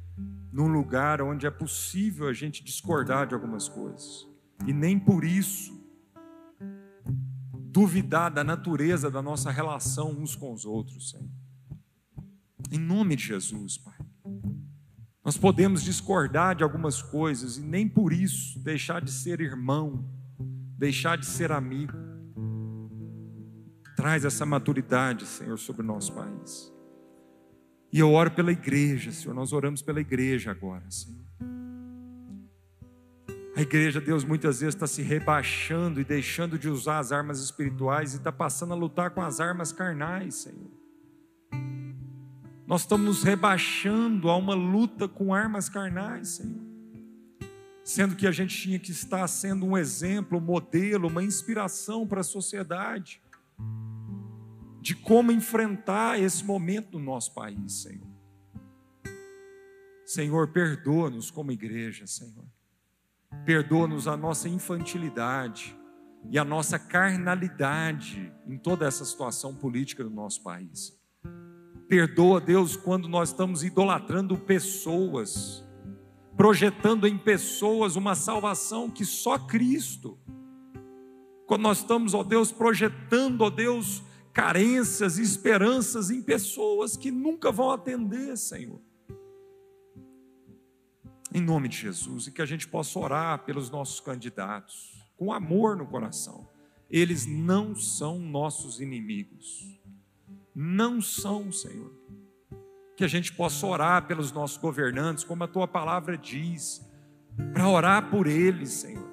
num 0.52 0.68
lugar 0.68 1.22
onde 1.22 1.46
é 1.46 1.50
possível 1.50 2.28
a 2.28 2.32
gente 2.32 2.62
discordar 2.62 3.26
de 3.26 3.34
algumas 3.34 3.68
coisas. 3.68 4.28
E 4.66 4.72
nem 4.72 4.98
por 4.98 5.24
isso 5.24 5.80
duvidar 7.54 8.30
da 8.30 8.44
natureza 8.44 9.10
da 9.10 9.22
nossa 9.22 9.50
relação 9.50 10.10
uns 10.10 10.36
com 10.36 10.52
os 10.52 10.66
outros, 10.66 11.10
Senhor. 11.10 11.26
Em 12.70 12.78
nome 12.78 13.16
de 13.16 13.24
Jesus, 13.24 13.78
Pai. 13.78 13.98
Nós 15.24 15.38
podemos 15.38 15.82
discordar 15.82 16.54
de 16.54 16.62
algumas 16.62 17.00
coisas 17.00 17.56
e 17.56 17.62
nem 17.62 17.88
por 17.88 18.12
isso 18.12 18.58
deixar 18.60 19.00
de 19.00 19.10
ser 19.10 19.40
irmão, 19.40 20.04
deixar 20.76 21.16
de 21.16 21.24
ser 21.24 21.52
amigo. 21.52 21.96
Traz 23.96 24.24
essa 24.24 24.44
maturidade, 24.44 25.24
Senhor, 25.24 25.58
sobre 25.58 25.82
o 25.82 25.84
nosso 25.84 26.12
país. 26.12 26.71
E 27.92 27.98
eu 27.98 28.10
oro 28.10 28.30
pela 28.30 28.50
igreja, 28.50 29.12
Senhor. 29.12 29.34
Nós 29.34 29.52
oramos 29.52 29.82
pela 29.82 30.00
igreja 30.00 30.50
agora, 30.50 30.90
Senhor. 30.90 31.20
A 33.54 33.60
igreja, 33.60 34.00
Deus, 34.00 34.24
muitas 34.24 34.60
vezes 34.60 34.74
está 34.74 34.86
se 34.86 35.02
rebaixando 35.02 36.00
e 36.00 36.04
deixando 36.04 36.58
de 36.58 36.70
usar 36.70 37.00
as 37.00 37.12
armas 37.12 37.38
espirituais 37.38 38.14
e 38.14 38.16
está 38.16 38.32
passando 38.32 38.72
a 38.72 38.76
lutar 38.76 39.10
com 39.10 39.20
as 39.20 39.40
armas 39.40 39.72
carnais, 39.72 40.36
Senhor. 40.36 40.70
Nós 42.66 42.80
estamos 42.80 43.04
nos 43.04 43.22
rebaixando 43.22 44.30
a 44.30 44.36
uma 44.38 44.54
luta 44.54 45.06
com 45.06 45.34
armas 45.34 45.68
carnais, 45.68 46.28
Senhor. 46.28 46.62
sendo 47.84 48.16
que 48.16 48.26
a 48.26 48.32
gente 48.32 48.56
tinha 48.56 48.78
que 48.78 48.92
estar 48.92 49.26
sendo 49.28 49.66
um 49.66 49.76
exemplo, 49.76 50.38
um 50.38 50.40
modelo, 50.40 51.08
uma 51.08 51.22
inspiração 51.22 52.06
para 52.06 52.20
a 52.20 52.24
sociedade 52.24 53.21
de 54.82 54.96
como 54.96 55.30
enfrentar 55.30 56.20
esse 56.20 56.44
momento 56.44 56.98
no 56.98 57.04
nosso 57.04 57.32
país, 57.32 57.82
Senhor. 57.82 58.08
Senhor, 60.04 60.48
perdoa-nos 60.48 61.30
como 61.30 61.52
igreja, 61.52 62.04
Senhor. 62.04 62.44
Perdoa-nos 63.46 64.08
a 64.08 64.16
nossa 64.16 64.48
infantilidade 64.48 65.78
e 66.28 66.36
a 66.36 66.44
nossa 66.44 66.80
carnalidade 66.80 68.32
em 68.44 68.58
toda 68.58 68.84
essa 68.84 69.04
situação 69.04 69.54
política 69.54 70.02
do 70.02 70.10
nosso 70.10 70.42
país. 70.42 71.00
Perdoa, 71.88 72.40
Deus, 72.40 72.74
quando 72.74 73.08
nós 73.08 73.28
estamos 73.28 73.62
idolatrando 73.62 74.36
pessoas, 74.36 75.64
projetando 76.36 77.06
em 77.06 77.16
pessoas 77.16 77.94
uma 77.94 78.16
salvação 78.16 78.90
que 78.90 79.04
só 79.04 79.38
Cristo. 79.38 80.18
Quando 81.46 81.62
nós 81.62 81.78
estamos, 81.78 82.14
ó 82.14 82.24
Deus, 82.24 82.50
projetando, 82.50 83.42
ó 83.42 83.50
Deus, 83.50 84.02
carências 84.32 85.18
e 85.18 85.22
esperanças 85.22 86.10
em 86.10 86.22
pessoas 86.22 86.96
que 86.96 87.10
nunca 87.10 87.52
vão 87.52 87.70
atender, 87.70 88.36
Senhor. 88.36 88.80
Em 91.34 91.40
nome 91.40 91.68
de 91.68 91.76
Jesus, 91.76 92.26
e 92.26 92.32
que 92.32 92.42
a 92.42 92.46
gente 92.46 92.66
possa 92.68 92.98
orar 92.98 93.44
pelos 93.44 93.70
nossos 93.70 94.00
candidatos, 94.00 95.02
com 95.16 95.32
amor 95.32 95.76
no 95.76 95.86
coração. 95.86 96.48
Eles 96.90 97.26
não 97.26 97.74
são 97.74 98.18
nossos 98.18 98.80
inimigos. 98.80 99.80
Não 100.54 101.00
são, 101.00 101.50
Senhor. 101.50 101.92
Que 102.96 103.04
a 103.04 103.08
gente 103.08 103.32
possa 103.32 103.66
orar 103.66 104.06
pelos 104.06 104.30
nossos 104.30 104.58
governantes, 104.58 105.24
como 105.24 105.44
a 105.44 105.48
tua 105.48 105.66
palavra 105.66 106.18
diz, 106.18 106.86
para 107.54 107.68
orar 107.68 108.10
por 108.10 108.26
eles, 108.26 108.70
Senhor 108.72 109.11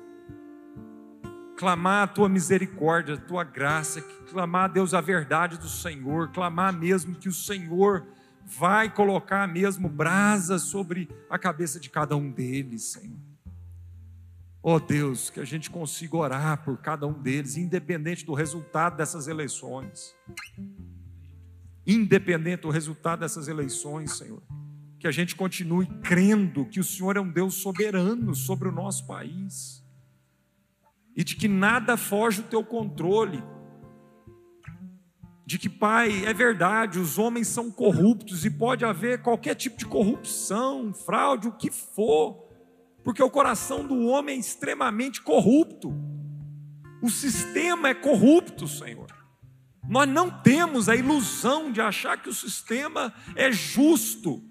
clamar 1.60 2.04
a 2.04 2.08
tua 2.08 2.30
misericórdia, 2.30 3.16
a 3.16 3.18
tua 3.18 3.44
graça, 3.44 4.02
clamar, 4.30 4.72
Deus, 4.72 4.94
a 4.94 5.02
verdade 5.02 5.58
do 5.58 5.68
Senhor, 5.68 6.32
clamar 6.32 6.72
mesmo 6.72 7.16
que 7.16 7.28
o 7.28 7.34
Senhor 7.34 8.08
vai 8.46 8.90
colocar 8.90 9.46
mesmo 9.46 9.90
brasa 9.90 10.58
sobre 10.58 11.10
a 11.30 11.38
cabeça 11.38 11.78
de 11.78 11.90
cada 11.90 12.16
um 12.16 12.32
deles, 12.32 12.84
Senhor. 12.94 13.20
Ó 14.64 14.76
oh 14.76 14.80
Deus, 14.80 15.30
que 15.30 15.42
a 15.42 15.44
gente 15.44 15.70
consiga 15.70 16.16
orar 16.16 16.64
por 16.64 16.78
cada 16.78 17.06
um 17.06 17.12
deles, 17.12 17.58
independente 17.58 18.26
do 18.26 18.34
resultado 18.34 18.96
dessas 18.96 19.28
eleições. 19.28 20.16
Independente 21.86 22.62
do 22.62 22.70
resultado 22.70 23.20
dessas 23.20 23.50
eleições, 23.50 24.14
Senhor. 24.14 24.42
Que 24.98 25.08
a 25.10 25.12
gente 25.12 25.36
continue 25.36 25.88
crendo 26.04 26.66
que 26.68 26.80
o 26.80 26.86
Senhor 26.86 27.18
é 27.18 27.20
um 27.20 27.30
Deus 27.30 27.56
soberano 27.56 28.34
sobre 28.34 28.70
o 28.70 28.72
nosso 28.72 29.06
país 29.06 29.79
e 31.20 31.24
de 31.26 31.36
que 31.36 31.50
nada 31.50 31.98
foge 31.98 32.42
do 32.42 32.48
teu 32.48 32.64
controle. 32.64 33.44
De 35.46 35.60
que, 35.60 35.68
Pai, 35.68 36.24
é 36.26 36.34
verdade, 36.34 36.98
os 36.98 37.20
homens 37.20 37.50
são 37.50 37.70
corruptos 37.70 38.46
e 38.46 38.50
pode 38.50 38.86
haver 38.86 39.22
qualquer 39.22 39.54
tipo 39.54 39.78
de 39.78 39.86
corrupção, 39.86 40.94
fraude, 40.94 41.50
o 41.50 41.52
que 41.52 41.70
for, 41.70 42.48
porque 43.04 43.22
o 43.22 43.30
coração 43.30 43.86
do 43.86 44.06
homem 44.06 44.38
é 44.38 44.40
extremamente 44.40 45.22
corrupto. 45.22 45.94
O 47.02 47.10
sistema 47.10 47.90
é 47.90 47.94
corrupto, 47.94 48.66
Senhor. 48.66 49.14
Nós 49.90 50.08
não 50.08 50.32
temos 50.32 50.88
a 50.88 50.96
ilusão 50.96 51.70
de 51.70 51.82
achar 51.82 52.16
que 52.16 52.30
o 52.30 52.34
sistema 52.34 53.14
é 53.36 53.52
justo. 53.52 54.42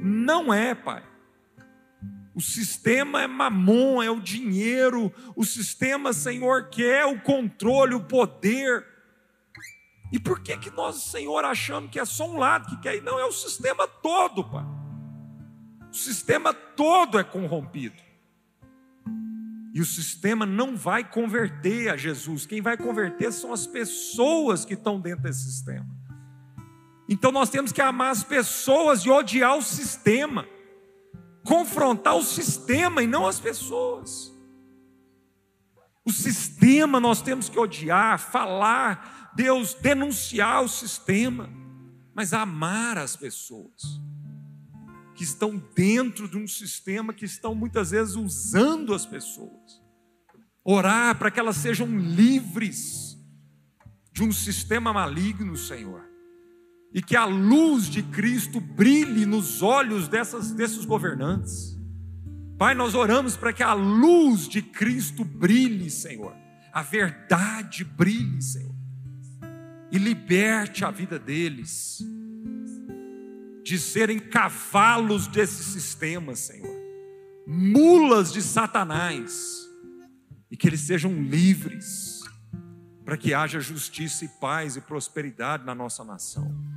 Não 0.00 0.54
é, 0.54 0.72
Pai. 0.72 1.02
O 2.36 2.40
sistema 2.42 3.22
é 3.22 3.26
mamon, 3.26 4.02
é 4.02 4.10
o 4.10 4.20
dinheiro. 4.20 5.10
O 5.34 5.42
sistema, 5.42 6.12
Senhor, 6.12 6.68
quer 6.68 7.06
o 7.06 7.18
controle, 7.18 7.94
o 7.94 8.04
poder. 8.04 8.86
E 10.12 10.20
por 10.20 10.40
que, 10.40 10.54
que 10.58 10.70
nós, 10.70 10.96
Senhor, 10.96 11.42
achamos 11.46 11.90
que 11.90 11.98
é 11.98 12.04
só 12.04 12.30
um 12.30 12.36
lado 12.36 12.66
que 12.66 12.76
quer? 12.82 13.02
Não, 13.02 13.18
é 13.18 13.24
o 13.24 13.32
sistema 13.32 13.88
todo, 13.88 14.44
Pai. 14.44 14.66
O 15.90 15.94
sistema 15.94 16.52
todo 16.52 17.18
é 17.18 17.24
corrompido. 17.24 17.96
E 19.72 19.80
o 19.80 19.86
sistema 19.86 20.44
não 20.44 20.76
vai 20.76 21.02
converter 21.02 21.88
a 21.88 21.96
Jesus. 21.96 22.44
Quem 22.44 22.60
vai 22.60 22.76
converter 22.76 23.32
são 23.32 23.50
as 23.50 23.66
pessoas 23.66 24.62
que 24.62 24.74
estão 24.74 25.00
dentro 25.00 25.22
desse 25.22 25.44
sistema. 25.44 25.88
Então 27.08 27.32
nós 27.32 27.48
temos 27.48 27.72
que 27.72 27.80
amar 27.80 28.10
as 28.10 28.22
pessoas 28.22 29.06
e 29.06 29.10
odiar 29.10 29.56
o 29.56 29.62
sistema 29.62 30.46
confrontar 31.46 32.16
o 32.16 32.22
sistema 32.22 33.02
e 33.02 33.06
não 33.06 33.26
as 33.26 33.40
pessoas. 33.40 34.34
O 36.04 36.12
sistema 36.12 37.00
nós 37.00 37.22
temos 37.22 37.48
que 37.48 37.58
odiar, 37.58 38.18
falar, 38.18 39.32
Deus, 39.34 39.74
denunciar 39.74 40.62
o 40.62 40.68
sistema, 40.68 41.48
mas 42.14 42.32
amar 42.32 42.98
as 42.98 43.16
pessoas 43.16 44.00
que 45.14 45.24
estão 45.24 45.56
dentro 45.74 46.28
de 46.28 46.36
um 46.36 46.46
sistema 46.46 47.14
que 47.14 47.24
estão 47.24 47.54
muitas 47.54 47.90
vezes 47.90 48.16
usando 48.16 48.92
as 48.92 49.06
pessoas. 49.06 49.80
Orar 50.62 51.16
para 51.16 51.30
que 51.30 51.40
elas 51.40 51.56
sejam 51.56 51.86
livres 51.96 53.16
de 54.12 54.22
um 54.22 54.32
sistema 54.32 54.92
maligno, 54.92 55.56
Senhor 55.56 56.05
e 56.96 57.02
que 57.02 57.14
a 57.14 57.26
luz 57.26 57.90
de 57.90 58.02
Cristo 58.02 58.58
brilhe 58.58 59.26
nos 59.26 59.60
olhos 59.60 60.08
dessas, 60.08 60.50
desses 60.50 60.86
governantes. 60.86 61.78
Pai, 62.56 62.74
nós 62.74 62.94
oramos 62.94 63.36
para 63.36 63.52
que 63.52 63.62
a 63.62 63.74
luz 63.74 64.48
de 64.48 64.62
Cristo 64.62 65.22
brilhe, 65.22 65.90
Senhor, 65.90 66.34
a 66.72 66.80
verdade 66.80 67.84
brilhe, 67.84 68.40
Senhor, 68.40 68.74
e 69.92 69.98
liberte 69.98 70.86
a 70.86 70.90
vida 70.90 71.18
deles 71.18 72.02
de 73.62 73.78
serem 73.78 74.18
cavalos 74.18 75.26
desse 75.26 75.64
sistema, 75.64 76.34
Senhor, 76.34 76.74
mulas 77.46 78.32
de 78.32 78.40
Satanás, 78.40 79.68
e 80.50 80.56
que 80.56 80.66
eles 80.66 80.80
sejam 80.80 81.12
livres, 81.12 82.22
para 83.04 83.18
que 83.18 83.34
haja 83.34 83.60
justiça 83.60 84.24
e 84.24 84.28
paz 84.40 84.76
e 84.76 84.80
prosperidade 84.80 85.62
na 85.66 85.74
nossa 85.74 86.02
nação 86.02 86.76